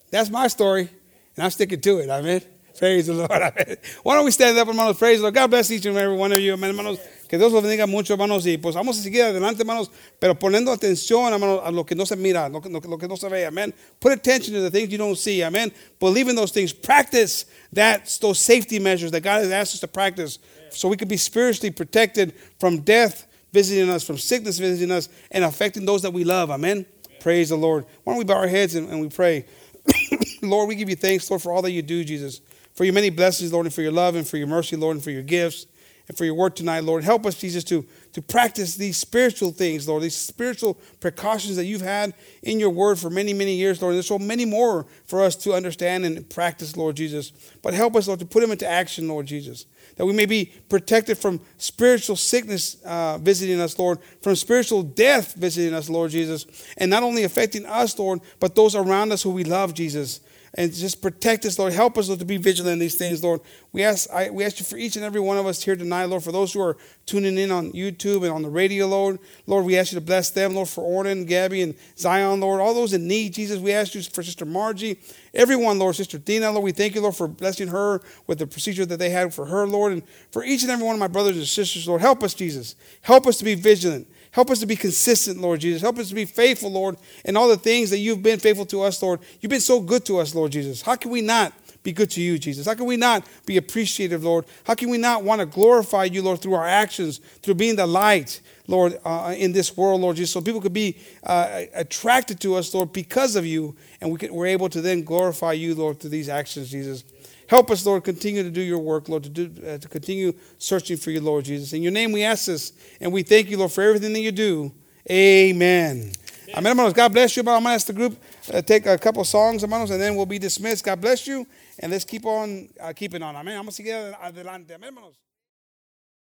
That's 0.10 0.30
my 0.30 0.48
story, 0.48 0.90
and 1.36 1.44
I'm 1.44 1.52
sticking 1.52 1.82
to 1.82 2.00
it. 2.00 2.10
Amen. 2.10 2.42
Praise 2.78 3.08
the 3.08 3.14
Lord. 3.14 3.32
Amen. 3.32 3.78
Why 4.04 4.16
don't 4.16 4.26
we 4.26 4.32
stand 4.32 4.58
up, 4.58 4.68
hermanos? 4.68 4.98
Praise 4.98 5.18
the 5.18 5.24
Lord. 5.24 5.34
God 5.34 5.50
bless 5.50 5.72
each 5.72 5.86
and 5.86 5.98
every 5.98 6.16
one 6.16 6.32
of 6.32 6.40
you, 6.40 6.52
hermanos. 6.52 7.00
Que 7.28 7.38
Dios 7.38 7.52
los 7.52 7.64
bendiga 7.64 7.88
mucho, 7.88 8.14
hermanos. 8.14 8.46
Y 8.46 8.58
pues 8.58 8.76
vamos 8.76 9.00
a 9.00 9.02
seguir 9.02 9.24
adelante, 9.24 9.62
hermanos, 9.62 9.90
pero 10.20 10.36
poniendo 10.36 10.72
atención, 10.72 11.34
hermanos, 11.34 11.62
a 11.64 11.72
lo 11.72 11.84
que 11.84 11.96
no 11.96 12.06
se 12.06 12.16
mira, 12.16 12.48
lo 12.50 12.62
que, 12.62 12.70
lo, 12.70 12.98
que 12.98 13.08
no 13.08 13.16
se 13.16 13.28
ve. 13.30 13.46
Amen. 13.46 13.74
Put 14.00 14.14
attention 14.14 14.54
to 14.54 14.62
the 14.62 14.70
things 14.70 14.92
you 14.92 14.98
don't 14.98 15.18
see. 15.18 15.44
Amen. 15.44 15.72
Believe 16.00 16.30
in 16.30 16.36
those 16.36 16.52
things. 16.52 16.72
Practice 16.72 17.46
that, 17.74 18.18
those 18.22 18.40
safety 18.40 18.80
measures 18.80 19.12
that 19.12 19.22
God 19.22 19.42
has 19.42 19.52
asked 19.52 19.74
us 19.74 19.80
to 19.82 19.88
practice 19.88 20.40
so 20.70 20.88
we 20.88 20.98
can 20.98 21.08
be 21.08 21.18
spiritually 21.18 21.72
protected 21.72 22.34
from 22.60 22.82
death 22.82 23.26
visiting 23.52 23.90
us, 23.90 24.04
from 24.04 24.18
sickness 24.18 24.60
visiting 24.60 24.92
us, 24.92 25.10
and 25.32 25.44
affecting 25.44 25.86
those 25.86 26.04
that 26.04 26.12
we 26.12 26.24
love. 26.24 26.52
Amen. 26.52 26.86
Praise 27.20 27.50
the 27.50 27.58
Lord. 27.58 27.86
Why 28.04 28.14
don't 28.14 28.20
we 28.20 28.26
bow 28.26 28.38
our 28.38 28.48
heads 28.48 28.76
and, 28.76 28.90
and 28.90 29.02
we 29.02 29.10
pray? 29.10 29.46
Lord, 30.42 30.68
we 30.68 30.76
give 30.76 30.90
you 30.90 30.96
thanks, 30.96 31.30
Lord, 31.30 31.42
for 31.42 31.52
all 31.52 31.62
that 31.62 31.72
you 31.72 31.82
do, 31.82 32.04
Jesus. 32.04 32.42
For 32.74 32.84
your 32.84 32.94
many 32.94 33.10
blessings, 33.10 33.52
Lord, 33.52 33.66
and 33.66 33.74
for 33.74 33.82
your 33.82 33.92
love 33.92 34.16
and 34.16 34.28
for 34.28 34.38
your 34.38 34.48
mercy, 34.48 34.76
Lord, 34.76 34.96
and 34.96 35.04
for 35.04 35.12
your 35.12 35.24
gifts 35.24 35.66
and 36.08 36.18
for 36.18 36.26
your 36.26 36.36
word 36.36 36.56
tonight, 36.56 36.84
Lord. 36.84 37.04
Help 37.04 37.26
us, 37.26 37.36
Jesus, 37.36 37.64
to, 37.66 37.86
to 38.14 38.22
practice 38.22 38.76
these 38.76 38.98
spiritual 38.98 39.52
things, 39.52 39.88
Lord, 39.88 40.04
these 40.04 40.16
spiritual 40.16 40.76
precautions 41.00 41.58
that 41.58 41.66
you've 41.66 41.82
had 41.82 42.14
in 42.44 42.60
your 42.60 42.70
word 42.70 42.98
for 42.98 43.10
many, 43.10 43.34
many 43.34 43.56
years, 43.56 43.82
Lord. 43.82 43.96
There's 43.96 44.08
so 44.08 44.20
many 44.20 44.46
more 44.46 44.86
for 45.06 45.22
us 45.22 45.36
to 45.38 45.54
understand 45.54 46.06
and 46.06 46.30
practice, 46.30 46.78
Lord 46.78 46.96
Jesus. 46.96 47.32
But 47.62 47.74
help 47.74 47.96
us, 47.96 48.08
Lord, 48.08 48.20
to 48.20 48.26
put 48.26 48.42
them 48.42 48.52
into 48.52 48.68
action, 48.68 49.08
Lord 49.08 49.26
Jesus. 49.26 49.66
That 49.98 50.06
we 50.06 50.14
may 50.14 50.26
be 50.26 50.52
protected 50.70 51.18
from 51.18 51.42
spiritual 51.58 52.16
sickness 52.16 52.78
uh, 52.86 53.18
visiting 53.18 53.60
us, 53.60 53.78
Lord, 53.78 54.00
from 54.22 54.36
spiritual 54.36 54.84
death 54.84 55.34
visiting 55.34 55.74
us, 55.74 55.90
Lord 55.90 56.12
Jesus. 56.12 56.46
And 56.78 56.90
not 56.90 57.04
only 57.04 57.24
affecting 57.24 57.66
us, 57.66 57.98
Lord, 57.98 58.22
but 58.40 58.56
those 58.56 58.76
around 58.76 59.12
us 59.12 59.24
who 59.24 59.32
we 59.32 59.44
love, 59.44 59.74
Jesus 59.74 60.22
and 60.58 60.74
just 60.74 61.04
protect 61.04 61.46
us, 61.46 61.60
Lord. 61.60 61.72
Help 61.72 62.00
us, 62.00 62.08
Lord, 62.08 62.20
to 62.20 62.26
be 62.26 62.38
vigilant 62.38 62.74
in 62.74 62.80
these 62.80 62.96
things, 62.96 63.24
Lord. 63.24 63.42
We 63.72 63.84
ask, 63.84 64.10
I, 64.10 64.32
we 64.32 64.44
ask 64.44 64.60
you 64.60 64.66
for 64.66 64.76
each 64.76 64.96
and 64.96 65.06
every 65.06 65.22
one 65.22 65.38
of 65.38 65.46
us 65.46 65.62
here 65.62 65.76
tonight, 65.76 66.06
Lord, 66.06 66.24
for 66.24 66.32
those 66.32 66.52
who 66.52 66.62
are 66.62 66.78
tuning 67.06 67.38
in 67.38 67.52
on 67.52 67.72
YouTube 67.74 68.24
and 68.24 68.32
on 68.32 68.42
the 68.42 68.50
radio, 68.50 68.88
Lord. 68.88 69.20
Lord, 69.46 69.66
we 69.66 69.78
ask 69.78 69.92
you 69.92 70.00
to 70.00 70.06
bless 70.06 70.32
them, 70.32 70.56
Lord, 70.56 70.68
for 70.68 70.84
Ornan, 70.84 71.28
Gabby, 71.28 71.62
and 71.62 71.76
Zion, 71.96 72.40
Lord. 72.40 72.60
All 72.60 72.74
those 72.74 72.94
in 72.94 73.08
need, 73.08 73.36
Jesus, 73.36 73.60
we 73.60 73.72
ask 73.72 73.94
you 73.94 74.02
for 74.02 74.24
Sister 74.24 74.46
Margie, 74.46 75.00
everyone, 75.36 75.78
Lord, 75.78 75.96
Sister 75.96 76.18
Dina, 76.18 76.52
Lord. 76.52 76.64
We 76.64 76.72
thank 76.72 76.96
you, 76.96 77.02
Lord, 77.02 77.16
for 77.16 77.28
blessing 77.28 77.68
her 77.68 78.02
with 78.26 78.40
the 78.40 78.48
procedure 78.48 78.86
that 78.88 78.98
they 78.98 79.12
had 79.12 79.36
for 79.36 79.46
her, 79.46 79.68
Lord, 79.68 79.94
and 79.94 80.04
for 80.32 80.44
each 80.44 80.64
and 80.64 80.72
every 80.72 80.86
one 80.86 80.96
of 80.96 81.00
my 81.00 81.08
brothers 81.08 81.38
and 81.38 81.46
sisters, 81.46 81.88
Lord. 81.88 82.02
Help 82.02 82.24
us, 82.24 82.34
Jesus. 82.34 82.76
Help 83.02 83.28
us 83.28 83.38
to 83.38 83.46
be 83.46 83.54
vigilant. 83.54 84.08
Help 84.38 84.52
us 84.52 84.60
to 84.60 84.68
be 84.68 84.76
consistent, 84.76 85.42
Lord 85.42 85.62
Jesus. 85.62 85.82
Help 85.82 85.98
us 85.98 86.10
to 86.10 86.14
be 86.14 86.26
faithful, 86.26 86.72
Lord, 86.72 86.98
in 87.26 87.36
all 87.36 87.48
the 87.48 87.58
things 87.58 87.90
that 87.90 87.98
you've 87.98 88.22
been 88.22 88.38
faithful 88.38 88.68
to 88.68 88.84
us, 88.84 89.02
Lord. 89.02 89.20
You've 89.42 89.50
been 89.50 89.60
so 89.60 89.82
good 89.82 90.06
to 90.06 90.20
us, 90.20 90.36
Lord 90.36 90.52
Jesus. 90.52 90.80
How 90.80 90.96
can 90.96 91.10
we 91.10 91.22
not 91.22 91.54
be 91.82 91.92
good 91.92 92.12
to 92.12 92.22
you, 92.22 92.38
Jesus? 92.38 92.68
How 92.68 92.76
can 92.76 92.86
we 92.86 92.98
not 92.98 93.26
be 93.48 93.58
appreciative, 93.58 94.24
Lord? 94.24 94.46
How 94.64 94.76
can 94.76 94.92
we 94.92 95.00
not 95.00 95.24
want 95.24 95.40
to 95.40 95.48
glorify 95.48 96.04
you, 96.04 96.22
Lord, 96.22 96.40
through 96.40 96.54
our 96.54 96.68
actions, 96.68 97.18
through 97.42 97.56
being 97.56 97.78
the 97.78 97.88
light, 97.88 98.42
Lord, 98.68 99.00
uh, 99.04 99.34
in 99.36 99.54
this 99.54 99.76
world, 99.76 100.02
Lord 100.02 100.18
Jesus, 100.18 100.34
so 100.34 100.42
people 100.42 100.62
could 100.62 100.72
be 100.72 101.00
uh, 101.24 101.64
attracted 101.74 102.40
to 102.42 102.54
us, 102.54 102.72
Lord, 102.76 102.94
because 102.94 103.36
of 103.36 103.44
you, 103.44 103.76
and 104.02 104.12
we 104.12 104.30
we're 104.30 104.46
able 104.46 104.70
to 104.70 104.82
then 104.82 105.02
glorify 105.02 105.54
you, 105.54 105.74
Lord, 105.74 106.00
through 106.00 106.12
these 106.12 106.30
actions, 106.30 106.70
Jesus. 106.70 107.04
Help 107.48 107.72
us, 107.72 107.86
Lord, 107.86 108.04
continue 108.04 108.44
to 108.44 108.50
do 108.50 108.62
your 108.62 108.80
work, 108.80 109.08
Lord, 109.08 109.24
to, 109.24 109.30
do, 109.30 109.52
uh, 109.66 109.78
to 109.78 109.88
continue 109.88 110.34
searching 110.58 110.98
for 110.98 111.12
you, 111.12 111.22
Lord 111.22 111.46
Jesus. 111.46 111.74
In 111.74 111.82
your 111.82 111.94
name 111.94 112.12
we 112.12 112.24
ask 112.24 112.46
this, 112.46 112.74
and 113.00 113.12
we 113.12 113.24
thank 113.24 113.50
you, 113.50 113.58
Lord, 113.58 113.72
for 113.72 113.84
everything 113.84 114.14
that 114.14 114.20
you 114.20 114.32
do. 114.32 114.72
Amen. 115.10 116.12
Amen, 116.50 116.66
hermanos. 116.66 116.94
God 116.94 117.14
bless 117.14 117.36
you. 117.36 117.42
I'm 117.42 117.46
going 117.46 117.64
to 117.64 117.70
ask 117.70 117.88
the 117.88 117.94
group 117.94 118.22
uh, 118.54 118.62
take 118.62 118.86
a 118.86 118.98
couple 118.98 119.24
songs, 119.24 119.62
hermanos, 119.62 119.92
and 119.92 120.02
then 120.02 120.16
we'll 120.16 120.26
be 120.26 120.40
dismissed. 120.40 120.84
God 120.84 121.02
bless 121.02 121.28
you, 121.28 121.48
and 121.80 121.92
let's 121.92 122.06
keep 122.06 122.26
on 122.26 122.70
uh, 122.82 122.94
keeping 122.94 123.22
on. 123.22 123.36
Amen. 123.36 123.58
Vamos 123.58 123.80
a 123.80 123.84
seguir 123.84 124.16
adelante. 124.22 124.74
Amén, 124.74 124.90
hermanos. 124.90 125.27